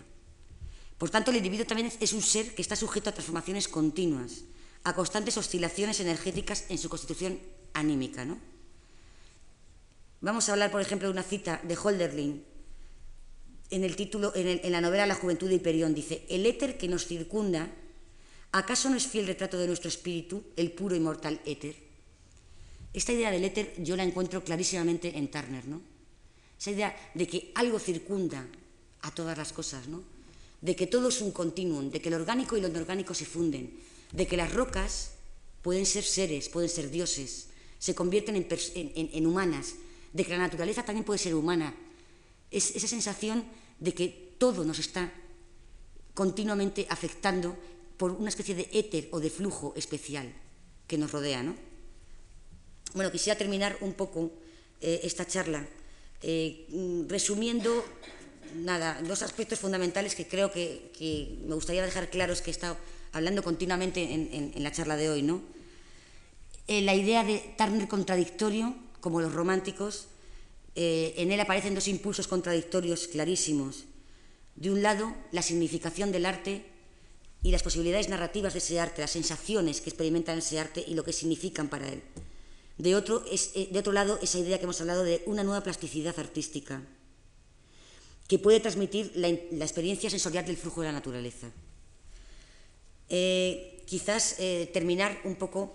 Por 0.99 1.09
tanto, 1.09 1.31
el 1.31 1.39
individuo 1.39 1.65
también 1.65 1.91
es 1.99 2.13
un 2.13 2.21
ser 2.21 2.55
que 2.55 2.61
está 2.61 2.77
sujeto 2.77 3.09
a 3.09 3.15
transformaciones 3.15 3.67
continuas, 3.67 4.45
a 4.85 4.95
constantes 4.95 5.39
oscilaciones 5.39 6.01
energéticas 6.01 6.67
en 6.69 6.77
su 6.77 6.91
constitución 6.91 7.41
anímica. 7.73 8.27
¿no? 8.27 8.37
Vamos 10.21 10.51
a 10.51 10.53
hablar, 10.53 10.71
por 10.71 10.83
ejemplo, 10.83 11.09
de 11.09 11.13
una 11.13 11.23
cita 11.23 11.63
de 11.65 11.79
Holderlin 11.83 12.45
en, 13.71 13.85
el 13.85 13.97
título, 13.97 14.33
en, 14.35 14.73
la 14.73 14.81
novela 14.81 15.07
La 15.07 15.15
juventud 15.15 15.49
de 15.49 15.57
Hiperión. 15.57 15.95
Dice, 15.95 16.25
el 16.29 16.47
éter 16.47 16.79
que 16.79 16.89
nos 16.89 17.07
circunda, 17.07 17.71
¿acaso 18.53 18.89
no 18.91 18.97
es 18.97 19.07
fiel 19.07 19.27
retrato 19.27 19.59
de 19.59 19.67
nuestro 19.67 19.89
espíritu, 19.89 20.43
el 20.57 20.73
puro 20.73 20.95
y 20.95 21.01
mortal 21.01 21.41
éter? 21.45 21.77
Esta 22.93 23.13
idea 23.13 23.31
del 23.31 23.45
éter 23.45 23.75
yo 23.79 23.97
la 23.97 24.05
encuentro 24.05 24.43
clarísimamente 24.43 25.17
en 25.17 25.31
Turner, 25.31 25.67
¿no? 25.67 25.81
Esa 26.59 26.71
idea 26.71 27.13
de 27.15 27.27
que 27.27 27.53
algo 27.55 27.79
circunda 27.79 28.47
a 29.03 29.15
todas 29.15 29.39
las 29.39 29.53
cosas, 29.53 29.87
¿no? 29.87 30.03
De 30.61 30.75
que 30.75 30.87
todo 30.87 31.09
es 31.09 31.21
un 31.21 31.31
continuum, 31.31 31.91
de 31.91 32.01
que 32.01 32.11
lo 32.11 32.17
orgánico 32.17 32.57
y 32.57 32.61
lo 32.61 32.69
inorgánico 32.69 33.15
se 33.15 33.27
funden, 33.27 33.79
de 34.11 34.27
que 34.27 34.37
las 34.37 34.53
rocas 34.53 35.13
pueden 35.63 35.87
ser 35.87 36.03
seres, 36.03 36.49
pueden 36.49 36.69
ser 36.69 36.91
dioses, 36.91 37.49
se 37.79 37.95
convierten 37.95 38.35
en, 38.35 38.49
en, 38.75 39.11
en 39.13 39.27
humanas, 39.27 39.75
de 40.13 40.25
que 40.25 40.33
la 40.33 40.39
naturaleza 40.39 40.83
también 40.83 41.05
puede 41.05 41.19
ser 41.19 41.35
humana. 41.35 41.75
Es 42.51 42.75
esa 42.77 42.89
sensación 42.89 43.45
de 43.79 43.95
que 43.95 44.35
todo 44.39 44.65
nos 44.65 44.79
está 44.79 45.13
continuamente 46.15 46.87
afectando 46.89 47.57
por 47.97 48.13
una 48.13 48.29
especie 48.29 48.55
de 48.55 48.69
éter 48.73 49.09
o 49.13 49.21
de 49.21 49.31
flujo 49.31 49.75
especial 49.77 50.33
que 50.87 50.99
nos 50.99 51.13
rodea. 51.13 51.43
¿no? 51.43 51.55
Bueno, 52.95 53.13
quisiera 53.13 53.39
terminar 53.39 53.77
un 53.81 53.93
poco 53.93 54.33
eh, 54.81 55.01
esta 55.03 55.27
charla 55.27 55.67
eh, 56.23 56.67
resumiendo 57.09 57.85
nada, 58.55 59.01
dos 59.07 59.23
aspectos 59.23 59.59
fundamentales 59.59 60.15
que 60.15 60.27
creo 60.27 60.51
que, 60.51 60.91
que, 60.97 61.39
me 61.47 61.55
gustaría 61.55 61.85
dejar 61.85 62.11
claros 62.11 62.41
que 62.41 62.51
he 62.51 62.57
estado 62.57 62.77
hablando 63.13 63.43
continuamente 63.43 64.03
en, 64.03 64.53
en, 64.55 64.63
la 64.63 64.73
charla 64.73 64.97
de 64.97 65.11
hoy. 65.11 65.23
¿no? 65.23 65.43
Eh, 66.67 66.83
la 66.83 66.95
idea 66.95 67.25
de 67.25 67.55
Turner 67.57 67.89
contradictorio 67.89 68.75
como 69.01 69.21
los 69.21 69.33
románticos, 69.33 70.09
eh, 70.81 71.15
en 71.17 71.33
él 71.33 71.41
aparecen 71.41 71.75
dos 71.75 71.89
impulsos 71.89 72.29
contradictorios 72.29 73.09
clarísimos. 73.09 73.87
De 74.55 74.71
un 74.71 74.81
lado, 74.81 75.13
la 75.33 75.43
significación 75.43 76.13
del 76.13 76.25
arte 76.25 76.63
y 77.43 77.51
las 77.51 77.65
posibilidades 77.65 78.09
narrativas 78.09 78.53
de 78.53 78.61
ese 78.61 78.79
arte, 78.79 79.03
las 79.03 79.11
sensaciones 79.11 79.81
que 79.81 79.91
experimentan 79.91 80.39
ese 80.39 80.61
arte 80.61 80.85
y 80.87 80.95
lo 80.95 81.03
que 81.03 81.13
significan 81.13 81.67
para 81.67 81.89
él. 81.89 82.01
De 82.77 82.95
otro, 82.95 83.25
es, 83.29 83.51
eh, 83.57 83.69
de 83.73 83.79
otro 83.81 83.91
lado, 83.91 84.21
esa 84.23 84.39
idea 84.39 84.59
que 84.59 84.65
hemos 84.71 84.81
hablado 84.81 85.03
de 85.03 85.25
una 85.27 85.43
nueva 85.43 85.65
plasticidad 85.65 86.17
artística, 86.17 86.81
que 88.29 88.39
puede 88.39 88.61
transmitir 88.61 89.11
la, 89.17 89.31
experiencia 89.31 90.11
sensorial 90.11 90.47
del 90.47 90.59
flujo 90.59 90.83
de 90.83 90.87
la 90.87 90.93
naturaleza. 90.93 91.51
Eh, 93.09 93.83
quizás 93.85 94.37
terminar 94.73 95.19
un 95.25 95.35
poco 95.35 95.75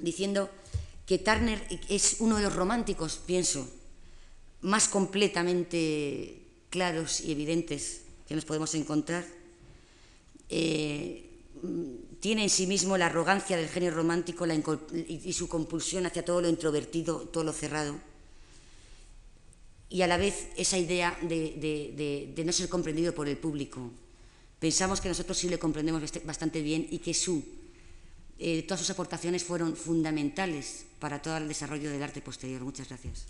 diciendo 0.00 0.50
que 1.06 1.18
Turner 1.18 1.62
es 1.88 2.16
uno 2.18 2.38
de 2.38 2.42
los 2.42 2.56
románticos, 2.56 3.20
pienso, 3.24 3.68
más 4.66 4.88
completamente 4.88 6.42
claros 6.70 7.20
y 7.20 7.30
evidentes 7.30 8.02
que 8.26 8.34
nos 8.34 8.44
podemos 8.44 8.74
encontrar. 8.74 9.24
Eh, 10.48 11.30
tiene 12.18 12.42
en 12.42 12.50
sí 12.50 12.66
mismo 12.66 12.98
la 12.98 13.06
arrogancia 13.06 13.56
del 13.56 13.68
género 13.68 13.96
romántico 13.96 14.44
la 14.44 14.54
y 14.54 15.32
su 15.32 15.48
compulsión 15.48 16.04
hacia 16.06 16.24
todo 16.24 16.40
lo 16.40 16.48
introvertido, 16.48 17.20
todo 17.20 17.44
lo 17.44 17.52
cerrado. 17.52 17.94
Y 19.88 20.02
a 20.02 20.08
la 20.08 20.16
vez 20.16 20.48
esa 20.56 20.78
idea 20.78 21.16
de, 21.22 21.54
de, 21.56 21.94
de, 21.96 22.32
de 22.34 22.44
no 22.44 22.52
ser 22.52 22.68
comprendido 22.68 23.14
por 23.14 23.28
el 23.28 23.36
público. 23.36 23.92
Pensamos 24.58 25.00
que 25.00 25.08
nosotros 25.08 25.38
sí 25.38 25.48
le 25.48 25.60
comprendemos 25.60 26.02
bastante 26.24 26.60
bien 26.60 26.88
y 26.90 26.98
que 26.98 27.14
su 27.14 27.44
eh, 28.38 28.64
todas 28.64 28.80
sus 28.80 28.90
aportaciones 28.90 29.44
fueron 29.44 29.76
fundamentales 29.76 30.86
para 30.98 31.22
todo 31.22 31.36
el 31.36 31.46
desarrollo 31.46 31.90
del 31.90 32.02
arte 32.02 32.20
posterior. 32.20 32.62
Muchas 32.62 32.88
gracias. 32.88 33.26